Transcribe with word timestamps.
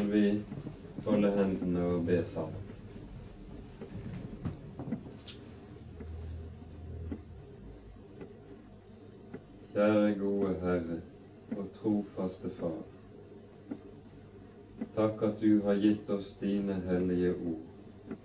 skal 0.00 0.12
vi 0.12 0.42
holde 1.04 1.30
hendene 1.30 1.80
og 1.84 2.06
be 2.06 2.24
sammen. 2.24 2.54
Kjære 9.74 10.14
gode 10.18 10.54
Herre 10.62 10.96
og 11.56 11.66
trofaste 11.76 12.50
Far. 12.60 12.80
Takk 14.96 15.22
at 15.22 15.36
du 15.42 15.60
har 15.68 15.76
gitt 15.84 16.08
oss 16.10 16.32
dine 16.40 16.80
hellige 16.88 17.34
ord, 17.34 18.16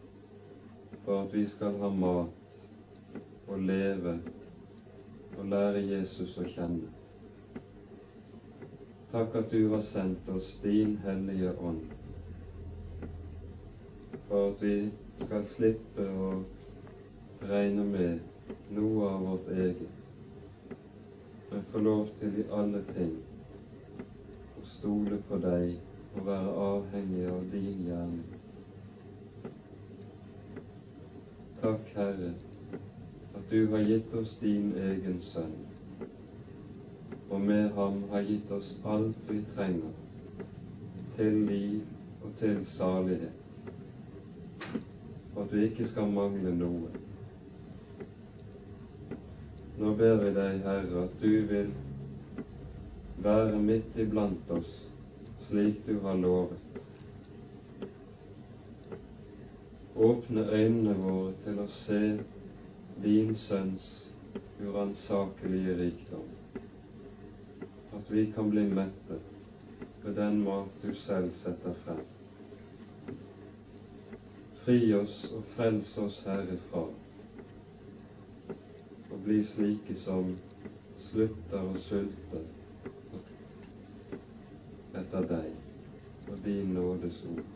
for 1.06 1.26
at 1.26 1.34
vi 1.36 1.48
skal 1.48 1.76
ha 1.84 1.90
mat 1.90 2.70
og 3.48 3.60
leve 3.60 4.20
og 5.38 5.46
lære 5.46 5.90
Jesus 5.92 6.38
å 6.40 6.48
kjenne. 6.56 7.05
Takk 9.16 9.36
at 9.40 9.52
du 9.52 9.70
har 9.72 9.84
sendt 9.94 10.30
oss 10.30 10.48
din 10.64 10.98
hellige 11.06 11.54
ånd, 11.60 11.84
for 14.28 14.50
at 14.50 14.64
vi 14.64 14.78
skal 15.24 15.46
slippe 15.56 16.08
å 16.12 16.32
regne 17.48 17.86
med 17.96 18.74
noe 18.76 19.14
av 19.14 19.30
vårt 19.30 19.54
eget 19.56 20.02
men 21.56 21.64
få 21.72 21.80
lov 21.80 22.10
til 22.20 22.40
i 22.42 22.44
alle 22.52 22.82
ting 22.96 23.14
å 24.60 24.64
stole 24.74 25.20
på 25.30 25.38
deg 25.46 25.78
og 26.16 26.26
være 26.28 26.56
avhengig 26.64 27.22
av 27.32 27.46
din 27.54 27.86
gjerning. 27.88 28.26
Takk, 31.62 31.88
Herre, 31.96 32.34
at 33.40 33.48
du 33.54 33.62
har 33.72 33.88
gitt 33.88 34.14
oss 34.20 34.36
din 34.42 34.74
egen 34.90 35.22
sønn, 35.30 35.56
og 37.30 37.42
med 37.42 37.70
ham 37.78 38.04
har 38.12 38.22
gitt 38.28 38.52
oss 38.52 38.76
alt 38.86 39.30
vi 39.30 39.42
trenger 39.56 39.94
til 41.16 41.42
liv 41.50 41.82
og 42.24 42.32
til 42.40 42.60
salighet, 42.66 43.32
for 45.34 45.44
at 45.44 45.54
vi 45.54 45.64
ikke 45.70 45.88
skal 45.88 46.12
mangle 46.12 46.54
noe. 46.56 46.92
Nå 49.80 49.94
ber 50.00 50.20
vi 50.24 50.32
deg, 50.36 50.62
Herre, 50.64 51.06
at 51.08 51.18
du 51.22 51.32
vil 51.50 51.72
være 53.24 53.60
midt 53.60 53.98
iblant 54.00 54.52
oss 54.56 54.76
slik 55.48 55.82
du 55.88 56.00
har 56.00 56.16
lovet. 56.16 56.58
Åpne 59.96 60.48
øynene 60.52 60.96
våre 61.00 61.34
til 61.44 61.60
å 61.64 61.68
se 61.72 62.02
din 63.04 63.36
Sønns 63.36 63.86
uransakelige 64.64 65.78
rikdom. 65.80 66.26
At 67.96 68.12
vi 68.12 68.32
kan 68.36 68.50
bli 68.50 68.64
mettet 68.64 69.22
med 70.04 70.14
den 70.16 70.44
mat 70.44 70.82
du 70.82 70.94
selv 70.94 71.32
setter 71.34 71.74
frem. 71.86 72.04
Fri 74.66 74.94
oss 74.98 75.16
og 75.32 75.44
frels 75.56 75.98
oss 76.02 76.20
herifra 76.26 76.84
og 79.12 79.20
bli 79.26 79.40
slike 79.48 79.96
som 80.04 80.36
slutter 81.08 81.70
å 81.72 81.76
sulte 81.88 82.44
etter 85.02 85.30
deg 85.34 86.32
og 86.32 86.40
din 86.46 86.74
nådes 86.76 87.22
ord. 87.32 87.55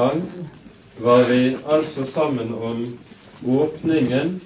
Gang 0.00 0.22
var 0.98 1.28
vi 1.28 1.56
altså 1.68 2.04
sammen 2.04 2.54
om 2.54 2.98
åpningen 3.48 4.40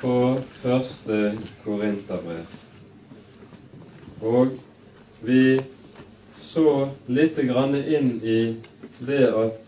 på 0.00 0.14
første 0.62 1.38
Korinterbrev. 1.64 2.46
Og 4.22 4.48
vi 5.22 5.60
så 6.42 6.88
lite 7.06 7.46
grann 7.46 7.76
inn 7.78 8.16
i 8.22 8.40
det 9.06 9.28
at 9.30 9.60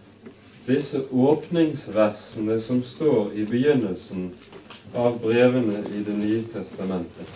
disse 0.67 1.05
åpningsversene 1.11 2.59
som 2.67 2.83
står 2.87 3.31
i 3.39 3.47
begynnelsen 3.47 4.33
av 4.95 5.21
brevene 5.23 5.85
i 5.91 6.03
Det 6.07 6.17
nye 6.19 6.43
testamentet, 6.53 7.31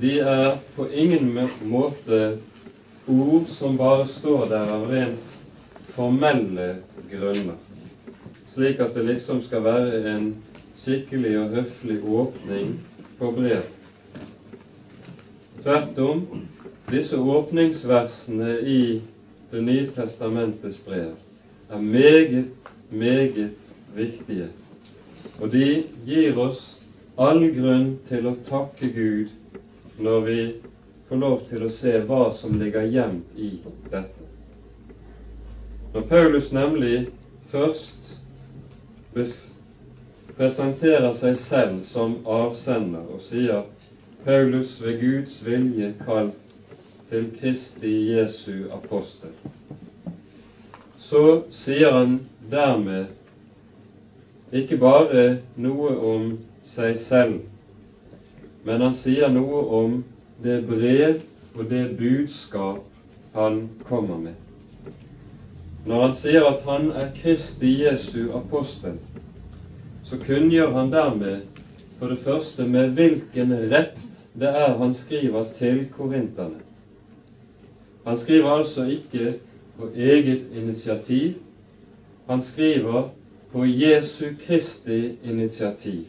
de 0.00 0.18
er 0.20 0.58
på 0.76 0.86
ingen 0.92 1.48
måte 1.66 2.38
ord 3.06 3.50
som 3.58 3.78
bare 3.78 4.06
står 4.20 4.46
der 4.54 4.70
av 4.76 4.86
rent 4.90 5.35
formelle 5.96 6.66
grunner, 7.10 7.56
slik 8.54 8.80
at 8.80 8.94
det 8.94 9.04
liksom 9.06 9.42
skal 9.46 9.64
være 9.64 10.12
en 10.12 10.26
skikkelig 10.82 11.32
og 11.40 11.54
høflig 11.56 11.98
åpning 12.04 12.74
på 13.18 13.30
brev. 13.38 13.64
Tvert 15.62 15.98
om, 15.98 16.20
disse 16.90 17.16
åpningsversene 17.18 18.58
i 18.62 18.80
Det 19.50 19.60
nye 19.62 19.86
testamentets 19.94 20.76
brev 20.84 21.12
er 21.70 21.78
meget, 21.78 22.48
meget 22.90 23.50
viktige. 23.94 24.48
Og 25.40 25.52
de 25.52 25.84
gir 26.04 26.38
oss 26.38 26.58
all 27.16 27.46
grunn 27.54 27.92
til 28.08 28.26
å 28.26 28.34
takke 28.48 28.90
Gud 28.90 29.30
når 30.02 30.24
vi 30.26 30.38
får 31.08 31.22
lov 31.22 31.44
til 31.48 31.62
å 31.62 31.70
se 31.72 31.94
hva 32.08 32.24
som 32.34 32.58
ligger 32.58 32.90
gjemt 32.90 33.38
i 33.38 33.52
dette. 33.86 34.35
Når 35.96 36.02
Paulus 36.02 36.52
nemlig 36.52 37.08
først 37.48 38.18
presenterer 40.36 41.14
seg 41.16 41.38
selv 41.40 41.78
som 41.88 42.18
avsender 42.28 43.06
og 43.14 43.22
sier 43.24 43.62
Paulus 44.26 44.74
ved 44.84 45.00
Guds 45.00 45.38
vilje 45.46 45.94
kalt 46.02 46.52
til 47.08 47.24
Kristi 47.40 47.94
Jesu 48.10 48.68
apostel. 48.76 49.32
Så 51.00 51.24
sier 51.64 51.96
han 51.96 52.18
dermed 52.52 53.06
ikke 54.52 54.76
bare 54.84 55.26
noe 55.56 55.96
om 56.12 56.32
seg 56.76 57.00
selv, 57.08 57.38
men 58.68 58.84
han 58.84 59.00
sier 59.00 59.32
noe 59.32 59.64
om 59.80 60.02
det 60.44 60.60
brev 60.68 61.22
og 61.54 61.70
det 61.72 61.86
budskap 61.96 62.84
han 63.32 63.70
kommer 63.88 64.20
med. 64.28 64.45
Når 65.86 66.00
han 66.02 66.14
sier 66.18 66.42
at 66.48 66.64
han 66.66 66.88
er 66.98 67.12
Kristi 67.14 67.68
Jesu 67.84 68.32
apostel, 68.34 68.96
så 70.08 70.16
kunngjør 70.18 70.72
han 70.74 70.88
dermed 70.90 71.44
for 72.00 72.10
det 72.10 72.24
første 72.24 72.64
med 72.66 72.96
hvilken 72.96 73.52
rett 73.70 74.00
det 74.34 74.50
er 74.50 74.72
han 74.80 74.94
skriver 74.94 75.44
til 75.58 75.84
korinterne. 75.94 76.58
Han 78.06 78.18
skriver 78.18 78.50
altså 78.50 78.88
ikke 78.96 79.36
på 79.76 79.92
eget 79.94 80.50
initiativ, 80.54 81.36
han 82.26 82.42
skriver 82.42 83.06
på 83.52 83.64
Jesu 83.64 84.32
Kristi 84.42 84.98
initiativ. 85.22 86.02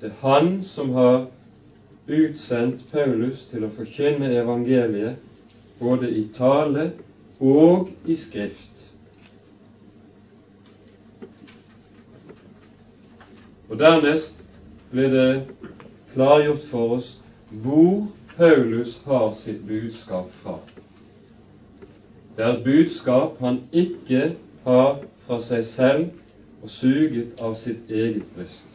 Det 0.00 0.12
er 0.12 0.20
han 0.22 0.62
som 0.62 0.92
har 0.94 1.26
utsendt 2.06 2.86
Paulus 2.92 3.42
til 3.50 3.66
å 3.66 3.72
forkynne 3.74 4.30
evangeliet 4.38 5.18
både 5.82 6.12
i 6.14 6.28
tale 6.38 6.92
og 7.40 7.88
i 8.06 8.16
skrift. 8.16 8.92
Og 13.68 13.78
Dernest 13.78 14.44
blir 14.90 15.08
det 15.10 15.46
klargjort 16.12 16.66
for 16.70 16.96
oss 16.98 17.14
hvor 17.64 18.06
Paulus 18.36 19.00
har 19.06 19.32
sitt 19.38 19.66
budskap 19.66 20.30
fra. 20.42 20.58
Det 22.36 22.44
er 22.44 22.52
et 22.56 22.64
budskap 22.64 23.38
han 23.40 23.60
ikke 23.72 24.34
har 24.64 25.02
fra 25.26 25.40
seg 25.42 25.64
selv 25.66 26.62
og 26.62 26.70
suget 26.70 27.34
av 27.38 27.54
sitt 27.58 27.90
eget 27.90 28.24
bryst. 28.34 28.70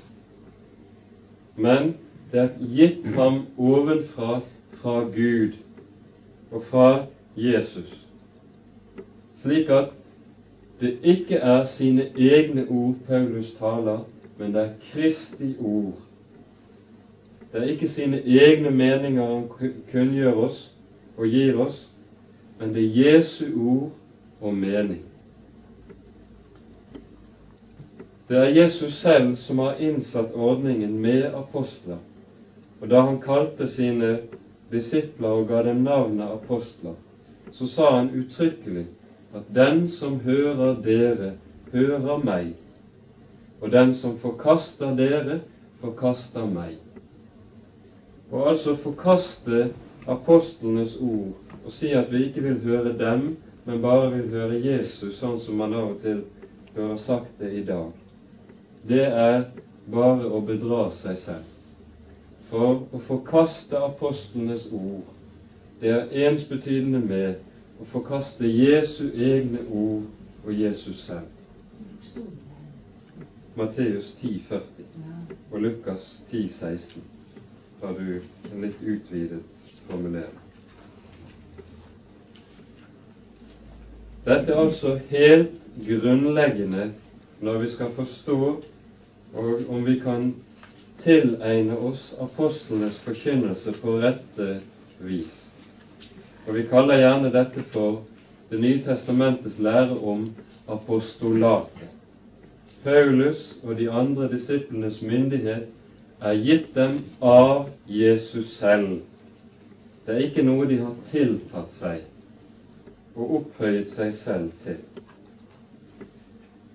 Men 1.55 1.93
det 2.31 2.43
er 2.43 2.51
gitt 2.75 3.07
ham 3.15 3.41
ovenfra 3.57 4.39
fra 4.79 4.99
Gud 5.15 5.57
og 6.51 6.63
fra 6.69 6.89
Jesus, 7.35 8.08
slik 9.41 9.69
at 9.69 9.85
det 10.81 10.99
ikke 11.03 11.35
er 11.35 11.65
sine 11.65 12.07
egne 12.17 12.65
ord 12.69 12.95
Paulus 13.07 13.55
taler, 13.59 13.99
men 14.37 14.53
det 14.53 14.61
er 14.61 14.69
Kristi 14.91 15.55
ord. 15.59 15.93
Det 17.53 17.61
er 17.61 17.65
ikke 17.65 17.87
sine 17.87 18.21
egne 18.25 18.71
meninger 18.71 19.25
han 19.25 19.47
kunngjør 19.91 20.33
oss 20.33 20.75
og 21.17 21.27
gir 21.27 21.57
oss, 21.59 21.89
men 22.59 22.73
det 22.73 22.83
er 22.83 23.03
Jesu 23.03 23.45
ord 23.57 23.91
og 24.41 24.53
mening. 24.53 25.01
Det 28.29 28.37
er 28.37 28.61
Jesus 28.61 28.93
selv 28.93 29.35
som 29.35 29.59
har 29.59 29.79
innsatt 29.79 30.35
ordningen 30.35 30.99
med 31.01 31.33
apostler, 31.33 31.97
og 32.81 32.89
da 32.89 33.01
han 33.01 33.21
kalte 33.21 33.67
sine 33.67 34.19
disipler 34.71 35.27
og 35.27 35.47
ga 35.47 35.63
dem 35.65 35.83
navnet 35.83 36.29
apostler, 36.29 36.93
så 37.51 37.67
sa 37.67 37.95
han 37.95 38.11
uttrykkelig 38.15 38.85
at 39.35 39.49
den 39.55 39.87
som 39.87 40.19
hører 40.19 40.79
dere, 40.83 41.33
hører 41.73 42.23
meg, 42.23 42.53
og 43.61 43.71
den 43.71 43.93
som 43.93 44.17
forkaster 44.17 44.95
dere, 44.97 45.41
forkaster 45.81 46.47
meg. 46.49 46.77
Og 48.31 48.49
altså 48.49 48.75
forkaste 48.75 49.69
apostlenes 50.07 50.95
ord 51.01 51.37
og 51.65 51.73
si 51.75 51.91
at 51.93 52.11
vi 52.11 52.23
ikke 52.25 52.41
vil 52.41 52.59
høre 52.63 52.93
dem, 52.97 53.37
men 53.65 53.81
bare 53.81 54.11
vil 54.13 54.29
høre 54.31 54.61
Jesus, 54.63 55.19
sånn 55.19 55.39
som 55.43 55.59
man 55.59 55.73
av 55.75 55.91
og 55.91 55.97
til 56.01 56.23
hører 56.75 56.97
sagt 57.03 57.33
det 57.41 57.51
i 57.59 57.63
dag, 57.67 57.91
det 58.87 59.05
er 59.05 59.43
bare 59.91 60.29
å 60.29 60.39
bedra 60.45 60.87
seg 60.95 61.17
selv. 61.19 61.45
For 62.49 62.87
å 62.95 63.01
forkaste 63.05 63.77
apostlenes 63.77 64.65
ord, 64.73 65.05
det 65.81 65.91
er 65.93 66.29
ensbetydende 66.29 67.01
med 67.03 67.48
å 67.79 67.87
forkaste 67.91 68.47
Jesu 68.47 69.07
egne 69.15 69.63
ord 69.71 70.07
og 70.43 70.53
Jesus 70.53 71.05
selv. 71.05 71.27
Matteus 73.55 74.11
10,40 74.21 74.61
og 75.51 75.61
Lukas 75.63 76.21
10,16 76.31 77.01
har 77.81 77.95
du 77.95 78.19
en 78.51 78.61
litt 78.63 78.81
utvidet 78.83 79.41
formulering. 79.87 80.37
Dette 84.25 84.51
er 84.51 84.59
altså 84.59 84.97
helt 85.09 85.69
grunnleggende 85.87 86.89
når 87.39 87.63
vi 87.63 87.71
skal 87.73 87.91
forstå 87.95 88.39
og 89.33 89.69
om 89.69 89.85
vi 89.85 89.95
kan 90.03 90.31
tilegne 90.99 91.77
oss 91.89 92.09
apostlenes 92.19 92.99
forkynnelse 93.05 93.71
på 93.79 93.95
rette 94.01 94.49
vis. 94.99 95.48
Og 96.47 96.55
Vi 96.55 96.63
kaller 96.69 96.97
gjerne 96.97 97.31
dette 97.33 97.63
for 97.73 98.03
Det 98.49 98.59
nye 98.59 98.81
testamentets 98.83 99.59
lære 99.59 99.97
om 99.99 100.31
apostolatet. 100.67 101.89
Paulus 102.83 103.57
og 103.63 103.77
de 103.77 103.91
andre 103.91 104.31
disiplenes 104.31 105.01
myndighet 105.01 105.67
er 106.21 106.33
gitt 106.33 106.71
dem 106.75 106.95
av 107.21 107.69
Jesus 107.87 108.55
selv. 108.57 109.01
Det 110.05 110.15
er 110.15 110.25
ikke 110.25 110.45
noe 110.47 110.65
de 110.65 110.79
har 110.81 110.95
tiltatt 111.11 111.75
seg 111.77 112.01
og 113.19 113.35
opphøyet 113.37 113.93
seg 113.93 114.13
selv 114.17 114.49
til. 114.63 114.81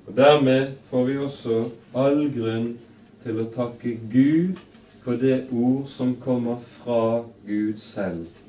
Og 0.07 0.15
Dermed 0.17 0.77
får 0.91 1.05
vi 1.11 1.19
også 1.27 1.59
all 1.97 2.29
grunn 2.37 2.75
til 3.25 3.41
å 3.41 3.51
takke 3.57 3.97
Gud 4.13 4.63
for 5.03 5.19
det 5.19 5.47
ord 5.51 5.89
som 5.91 6.15
kommer 6.23 6.63
fra 6.79 7.25
Gud 7.49 7.81
selv 7.83 8.44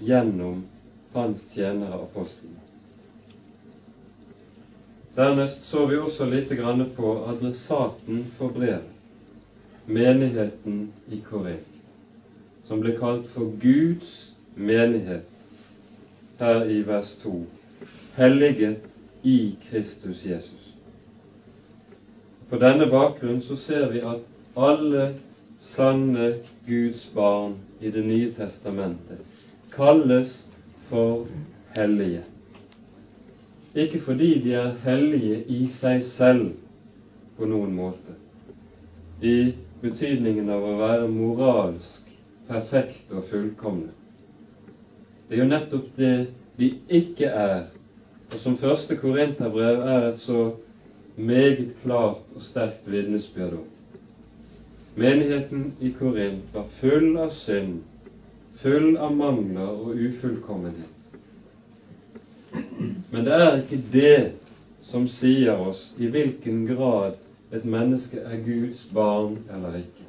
gjennom 0.00 0.62
hans 1.12 1.44
tjenere 1.54 1.94
apostlene. 1.94 2.60
Dernest 5.14 5.64
så 5.66 5.86
vi 5.86 5.96
også 5.98 6.28
litt 6.30 6.52
på 6.96 7.14
adressaten 7.26 8.20
for 8.38 8.54
brevet, 8.54 8.86
menigheten 9.86 10.92
i 11.10 11.18
Korint, 11.26 11.80
som 12.68 12.80
ble 12.84 12.94
kalt 13.00 13.26
for 13.34 13.50
Guds 13.58 14.34
menighet 14.54 15.26
her 16.38 16.70
i 16.70 16.82
vers 16.86 17.16
2, 17.24 17.34
helliget 18.14 18.84
i 19.26 19.56
Kristus 19.70 20.22
Jesus. 20.24 20.74
På 22.48 22.60
denne 22.62 22.86
bakgrunn 22.86 23.40
så 23.42 23.56
ser 23.56 23.90
vi 23.90 24.04
at 24.06 24.22
alle 24.54 25.08
sanne 25.60 26.30
Guds 26.68 27.02
barn 27.14 27.58
i 27.80 27.90
Det 27.90 28.04
nye 28.06 28.30
testamentet 28.34 29.27
kalles 29.78 30.48
for 30.88 31.26
hellige. 31.76 32.22
Ikke 33.74 34.00
fordi 34.00 34.42
de 34.44 34.54
er 34.54 34.72
hellige 34.84 35.44
i 35.46 35.66
seg 35.70 36.02
selv 36.04 36.48
på 37.38 37.46
noen 37.46 37.76
måte, 37.76 38.16
i 39.22 39.54
betydningen 39.82 40.50
av 40.50 40.64
å 40.66 40.76
være 40.80 41.10
moralsk 41.12 42.08
perfekte 42.48 43.20
og 43.20 43.28
fullkomne. 43.30 43.92
Det 45.28 45.36
er 45.36 45.44
jo 45.44 45.50
nettopp 45.52 45.92
det 45.96 46.14
de 46.58 46.72
ikke 46.98 47.30
er, 47.30 47.68
og 48.32 48.40
som 48.42 48.56
første 48.58 48.96
korinterbrev 48.98 49.84
er 49.92 50.08
et 50.08 50.18
så 50.18 50.48
meget 51.16 51.76
klart 51.84 52.24
og 52.34 52.42
sterkt 52.42 52.88
vitnesbyrd 52.90 53.60
om. 53.60 53.68
Menigheten 54.98 55.68
i 55.78 55.92
Korint 55.94 56.50
var 56.54 56.66
full 56.80 57.12
av 57.22 57.30
synd 57.30 57.78
full 58.62 58.96
av 58.96 59.14
mangler 59.16 59.70
og 59.70 59.96
ufullkommenhet. 59.96 60.94
Men 63.10 63.24
det 63.24 63.34
er 63.34 63.56
ikke 63.60 63.80
det 63.92 64.18
som 64.82 65.06
sier 65.08 65.60
oss 65.60 65.88
i 65.98 66.08
hvilken 66.10 66.66
grad 66.68 67.16
et 67.52 67.64
menneske 67.64 68.20
er 68.20 68.42
Guds 68.44 68.84
barn 68.94 69.38
eller 69.54 69.80
ikke. 69.80 70.06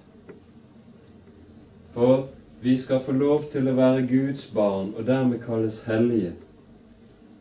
For 1.93 2.27
vi 2.61 2.77
skal 2.77 3.01
få 3.05 3.15
lov 3.15 3.47
til 3.51 3.69
å 3.69 3.75
være 3.77 4.07
Guds 4.07 4.45
barn 4.55 4.91
og 4.95 5.07
dermed 5.07 5.41
kalles 5.45 5.79
hellige 5.87 6.33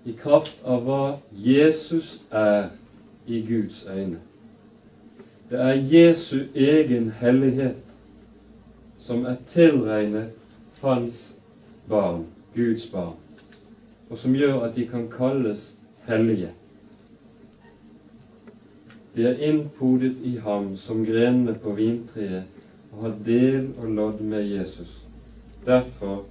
i 0.07 0.15
kraft 0.17 0.63
av 0.65 0.87
hva 0.87 1.03
Jesus 1.35 2.17
er 2.31 2.71
i 3.27 3.43
Guds 3.49 3.83
øyne. 3.89 4.21
Det 5.51 5.59
er 5.59 5.85
Jesu 5.93 6.45
egen 6.55 7.11
hellighet 7.21 7.97
som 9.03 9.25
er 9.27 9.41
tilregnet 9.51 10.38
hans 10.81 11.41
barn, 11.89 12.27
Guds 12.55 12.87
barn, 12.93 13.17
og 14.11 14.19
som 14.19 14.35
gjør 14.35 14.63
at 14.69 14.77
de 14.77 14.87
kan 14.89 15.09
kalles 15.11 15.75
hellige. 16.07 16.51
De 19.17 19.25
er 19.27 19.41
innpodet 19.43 20.17
i 20.23 20.37
ham 20.37 20.77
som 20.77 21.05
grenene 21.05 21.55
på 21.59 21.73
vintreet 21.75 22.45
og 22.93 23.03
har 23.03 23.15
del 23.25 23.73
og 23.79 23.89
lodd 23.91 24.21
med 24.21 24.45
Jesus. 24.47 24.93
Derfor 25.67 26.25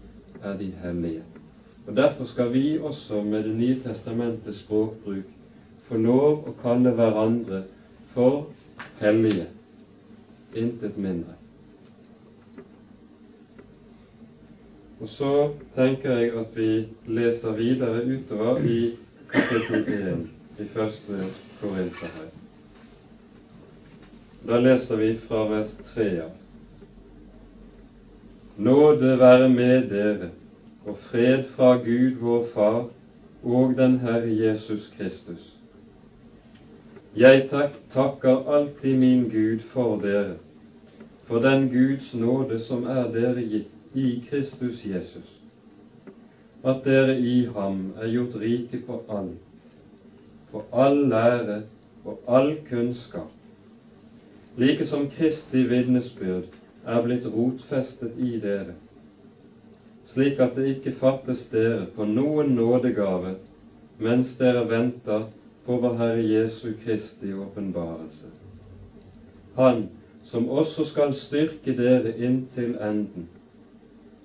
er 0.43 0.57
de 0.57 0.71
hellige. 0.83 1.23
Og 1.87 1.95
Derfor 1.95 2.23
skal 2.25 2.53
vi 2.53 2.79
også 2.79 3.23
med 3.23 3.43
Det 3.43 3.55
nye 3.55 3.79
testamentets 3.83 4.57
språkbruk 4.57 5.23
få 5.87 5.97
lov 5.97 6.47
å 6.47 6.53
kalle 6.61 6.91
hverandre 6.91 7.61
for 8.11 8.47
hellige, 8.99 9.45
intet 10.55 10.97
mindre. 10.97 11.37
Og 14.99 15.09
så 15.09 15.49
tenker 15.75 16.11
jeg 16.11 16.31
at 16.39 16.55
vi 16.57 16.87
leser 17.05 17.53
videre 17.53 18.01
utover 18.05 18.57
i 18.65 18.95
kapittel 19.29 19.85
1 19.93 20.23
i 20.59 20.65
første 20.73 21.27
Korinterbrev. 21.61 22.31
Da 24.47 24.57
leser 24.59 24.97
vi 24.97 25.11
fra 25.27 25.43
vers 25.51 25.75
3 25.93 26.07
av. 26.23 26.33
Nåde 28.57 29.19
være 29.19 29.49
med 29.49 29.89
dere 29.91 30.31
og 30.85 30.97
fred 31.11 31.43
fra 31.53 31.75
Gud 31.85 32.17
vår 32.23 32.49
Far 32.53 32.81
og 33.43 33.77
den 33.77 33.99
Herre 33.99 34.33
Jesus 34.33 34.89
Kristus. 34.97 35.53
Jeg 37.15 37.49
takker 37.93 38.49
alltid 38.49 38.97
min 38.97 39.29
Gud 39.29 39.59
for 39.59 40.01
dere, 40.01 40.37
for 41.25 41.39
den 41.39 41.69
Guds 41.69 42.13
nåde 42.13 42.59
som 42.59 42.85
er 42.89 43.11
dere 43.13 43.41
gitt 43.41 43.76
i 43.93 44.23
Kristus 44.29 44.85
Jesus, 44.85 45.39
at 46.63 46.83
dere 46.85 47.17
i 47.19 47.45
ham 47.55 47.93
er 47.97 48.11
gjort 48.11 48.35
rike 48.41 48.81
på 48.87 49.01
alt, 49.09 49.63
på 50.51 50.63
all 50.73 50.99
lære 51.09 51.61
og 52.05 52.19
all 52.27 52.55
kunnskap, 52.69 53.31
like 54.57 54.85
som 54.85 55.09
Kristi 55.09 55.63
vitnesbyrd 55.69 56.49
er 56.85 57.01
blitt 57.03 57.27
rotfestet 57.33 58.17
i 58.17 58.39
dere, 58.41 58.73
slik 60.07 60.39
at 60.39 60.55
det 60.55 60.67
ikke 60.75 60.95
fattes 60.99 61.45
dere 61.51 61.85
på 61.95 62.07
noen 62.07 62.55
nådegave 62.55 63.35
mens 63.99 64.35
dere 64.39 64.63
venter 64.69 65.27
på 65.65 65.77
vår 65.83 65.95
Herre 65.99 66.23
Jesu 66.23 66.73
Kristi 66.83 67.33
åpenbarelse. 67.33 68.29
Han 69.57 69.87
som 70.23 70.49
også 70.49 70.85
skal 70.85 71.13
styrke 71.15 71.73
dere 71.75 72.13
inntil 72.17 72.75
enden, 72.81 73.27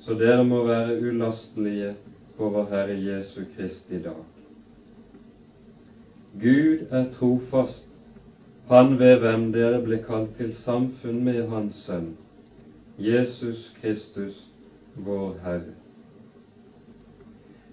så 0.02 0.14
dere 0.18 0.42
må 0.44 0.64
være 0.66 0.98
ulastelige 0.98 1.94
vår 2.38 2.64
Herre 2.70 2.96
Jesu 2.98 3.44
Kristi 3.56 4.00
dag. 4.02 4.24
Gud 6.42 6.86
er 6.90 7.10
trofast, 7.12 7.86
Han 8.68 8.98
ved 8.98 9.18
hvem 9.20 9.50
dere 9.52 9.82
ble 9.82 9.98
kalt 10.02 10.36
til 10.38 10.52
samfunn 10.54 11.20
med 11.24 11.46
Hans 11.50 11.82
Sønn, 11.86 12.16
Jesus 12.98 13.72
Kristus, 13.80 14.48
vår 14.96 15.36
Herre. 15.44 15.74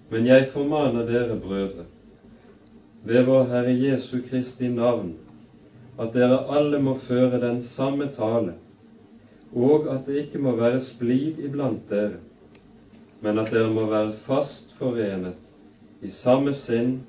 Men 0.09 0.25
jeg 0.25 0.49
formaner 0.53 1.05
dere, 1.05 1.39
brødre, 1.39 1.85
ved 3.05 3.23
vår 3.23 3.43
Herre 3.53 3.77
Jesu 3.79 4.17
Kristi 4.29 4.67
navn, 4.67 5.13
at 5.99 6.13
dere 6.13 6.43
alle 6.57 6.81
må 6.81 6.97
føre 6.97 7.41
den 7.41 7.61
samme 7.61 8.09
tale 8.13 8.53
og 9.53 9.87
at 9.89 10.05
det 10.05 10.25
ikke 10.25 10.41
må 10.41 10.53
være 10.57 10.81
splid 10.85 11.39
iblant 11.41 11.89
dere, 11.89 12.19
men 13.21 13.37
at 13.41 13.51
dere 13.51 13.69
må 13.73 13.85
være 13.89 14.11
fast 14.27 14.75
forenet 14.77 16.05
i 16.05 16.09
samme 16.13 16.53
sinn 16.53 16.99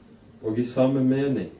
og 0.42 0.58
i 0.58 0.64
samme 0.64 1.02
mening. 1.04 1.50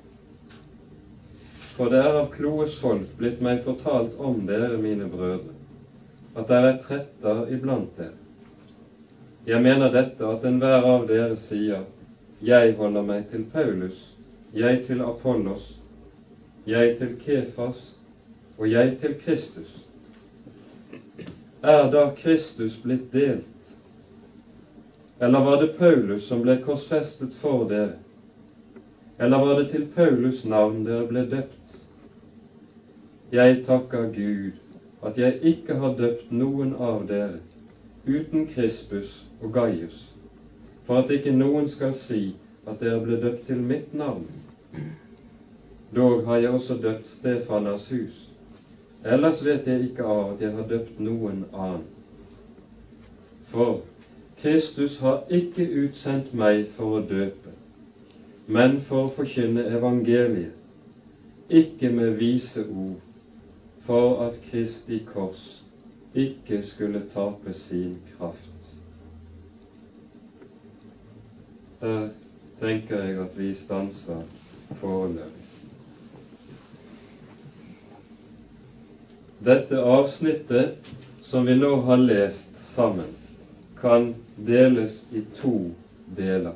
For 1.77 1.93
det 1.93 2.01
er 2.01 2.17
av 2.23 2.31
kloes 2.33 2.75
folk 2.81 3.13
blitt 3.19 3.41
meg 3.45 3.61
fortalt 3.65 4.17
om 4.19 4.43
dere, 4.49 4.79
mine 4.81 5.07
brødre, 5.09 5.53
at 6.37 6.49
dere 6.49 6.73
er 6.73 6.81
tretter 6.83 7.53
iblant 7.53 7.93
dere. 7.97 8.17
Jeg 9.47 9.61
mener 9.61 9.89
dette 9.93 10.27
at 10.27 10.45
enhver 10.45 10.85
av 10.85 11.07
dere 11.09 11.37
sier, 11.41 11.85
jeg 12.41 12.75
holder 12.77 13.05
meg 13.05 13.29
til 13.31 13.45
Paulus, 13.53 13.97
jeg 14.53 14.83
til 14.85 15.01
Apollos, 15.05 15.63
jeg 16.67 16.97
til 16.99 17.15
Kefas 17.21 17.79
og 18.59 18.69
jeg 18.69 18.97
til 19.01 19.15
Kristus. 19.21 19.85
Er 21.63 21.91
da 21.93 22.11
Kristus 22.17 22.83
blitt 22.83 23.13
delt? 23.13 23.45
Eller 25.19 25.41
var 25.45 25.61
det 25.61 25.79
Paulus 25.79 26.29
som 26.29 26.41
ble 26.43 26.55
korsfestet 26.65 27.35
for 27.43 27.67
dere? 27.69 27.99
Eller 29.19 29.39
var 29.39 29.61
det 29.61 29.67
til 29.69 29.85
Paulus 29.95 30.45
navn 30.49 30.87
dere 30.87 31.05
ble 31.11 31.27
døpt? 31.29 31.75
Jeg 33.33 33.59
takker 33.67 34.09
Gud 34.15 34.57
at 35.05 35.21
jeg 35.21 35.37
ikke 35.53 35.77
har 35.83 35.99
døpt 36.01 36.33
noen 36.33 36.73
av 36.73 37.05
dere 37.13 37.43
uten 38.07 38.49
Krispus 38.49 39.13
og 39.43 39.53
Gaius, 39.53 40.01
for 40.89 41.05
at 41.05 41.13
ikke 41.13 41.37
noen 41.37 41.69
skal 41.69 41.93
si 41.93 42.23
at 42.65 42.81
dere 42.81 43.05
ble 43.05 43.21
døpt 43.21 43.45
til 43.53 43.61
mitt 43.61 43.93
navn. 43.93 44.25
Dog 45.93 46.25
har 46.25 46.41
jeg 46.41 46.57
også 46.57 46.81
døpt 46.81 47.07
Stefanas 47.19 47.91
hus. 47.93 48.30
Ellers 49.05 49.45
vet 49.45 49.67
jeg 49.67 49.81
ikke 49.89 50.05
av 50.05 50.35
at 50.35 50.41
jeg 50.45 50.53
har 50.53 50.67
døpt 50.69 50.99
noen 51.01 51.45
annen. 51.53 51.87
For 53.51 53.81
Kristus 54.43 54.99
har 55.01 55.23
ikke 55.33 55.65
utsendt 55.85 56.35
meg 56.37 56.67
for 56.77 56.99
å 56.99 57.01
døpe, 57.09 57.55
men 58.47 58.79
for 58.89 59.07
å 59.07 59.13
forkynne 59.17 59.65
evangeliet, 59.73 60.53
ikke 61.49 61.91
med 61.91 62.15
vise 62.21 62.63
ord, 62.63 63.01
for 63.89 64.21
at 64.27 64.39
Kristi 64.51 65.01
kors 65.09 65.43
ikke 66.15 66.61
skulle 66.63 67.03
tape 67.11 67.53
sin 67.57 67.97
kraft. 68.13 68.73
Der 71.81 72.09
tenker 72.61 73.07
jeg 73.07 73.21
at 73.25 73.37
vi 73.39 73.53
stanser 73.57 74.23
foreløpig. 74.81 75.40
Dette 79.41 79.79
avsnittet 79.81 80.91
som 81.23 81.47
vi 81.47 81.55
nå 81.57 81.77
har 81.87 81.99
lest 81.99 82.57
sammen, 82.75 83.15
kan 83.81 84.11
deles 84.37 85.07
i 85.13 85.23
to 85.41 85.71
deler. 86.17 86.53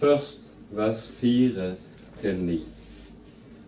Først 0.00 0.38
vers 0.72 1.10
fire 1.20 1.74
til 2.22 2.40
ni, 2.46 2.58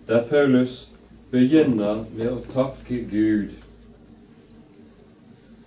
der 0.09 0.25
Paulus 0.31 0.89
begynner 1.31 2.07
med 2.17 2.31
å 2.33 2.41
takke 2.55 3.03
Gud. 3.11 3.53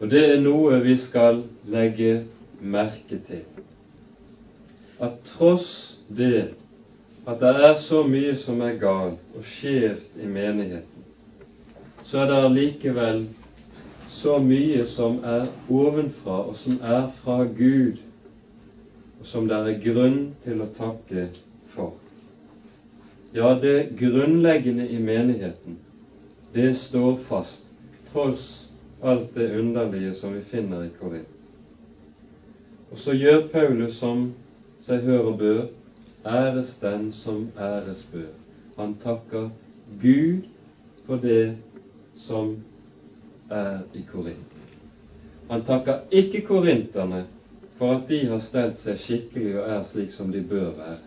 Og 0.01 0.09
det 0.09 0.23
er 0.31 0.41
noe 0.41 0.81
vi 0.81 0.97
skal 0.97 1.43
legge 1.69 2.23
merke 2.61 3.21
til. 3.29 3.45
At 4.97 5.21
tross 5.35 5.99
det 6.09 6.47
at 7.27 7.41
det 7.43 7.53
er 7.61 7.75
så 7.77 8.01
mye 8.07 8.33
som 8.39 8.61
er 8.65 8.77
galt 8.81 9.37
og 9.37 9.45
skjevt 9.45 10.17
i 10.17 10.25
menigheten, 10.25 10.96
så 12.07 12.17
er 12.17 12.29
det 12.29 12.35
allikevel 12.39 13.25
så 14.09 14.37
mye 14.39 14.85
som 14.87 15.17
er 15.27 15.49
ovenfra, 15.69 16.37
og 16.47 16.55
som 16.55 16.77
er 16.79 17.09
fra 17.19 17.43
Gud, 17.43 17.99
og 19.19 19.25
som 19.25 19.47
det 19.49 19.57
er 19.57 19.81
grunn 19.83 20.21
til 20.45 20.63
å 20.63 20.69
takke 20.77 21.25
for. 21.73 21.97
Ja, 23.35 23.51
det 23.59 23.97
grunnleggende 23.99 24.87
i 24.87 25.01
menigheten, 25.03 25.75
det 26.55 26.71
står 26.79 27.19
fast, 27.27 27.67
tross 28.13 28.47
alt 29.03 29.35
det 29.35 29.51
underlige 29.59 30.15
som 30.15 30.33
vi 30.33 30.41
finner 30.47 30.87
i 30.87 30.93
Korint. 30.99 31.35
Og 32.91 32.97
så 33.03 33.11
gjør 33.11 33.49
Paulus 33.51 33.99
som 33.99 34.29
seg 34.87 35.03
hør 35.03 35.33
og 35.33 35.39
bør, 35.43 35.63
æres 36.23 36.77
den 36.81 37.09
som 37.11 37.49
æres 37.59 38.07
bør. 38.13 38.31
Han 38.79 38.95
takker 39.03 39.49
Gud 39.99 40.47
for 41.03 41.19
det 41.19 41.57
som 42.27 42.53
er 43.49 43.83
i 43.93 44.03
Korint. 44.11 44.53
Han 45.49 45.63
takker 45.65 45.99
ikke 46.11 46.43
korinterne 46.47 47.23
for 47.77 47.93
at 47.95 48.07
de 48.09 48.25
har 48.27 48.41
stelt 48.43 48.79
seg 48.83 48.97
skikkelig 48.99 49.53
og 49.61 49.69
er 49.71 49.83
slik 49.87 50.11
som 50.11 50.31
de 50.33 50.41
bør 50.43 50.73
være. 50.75 51.03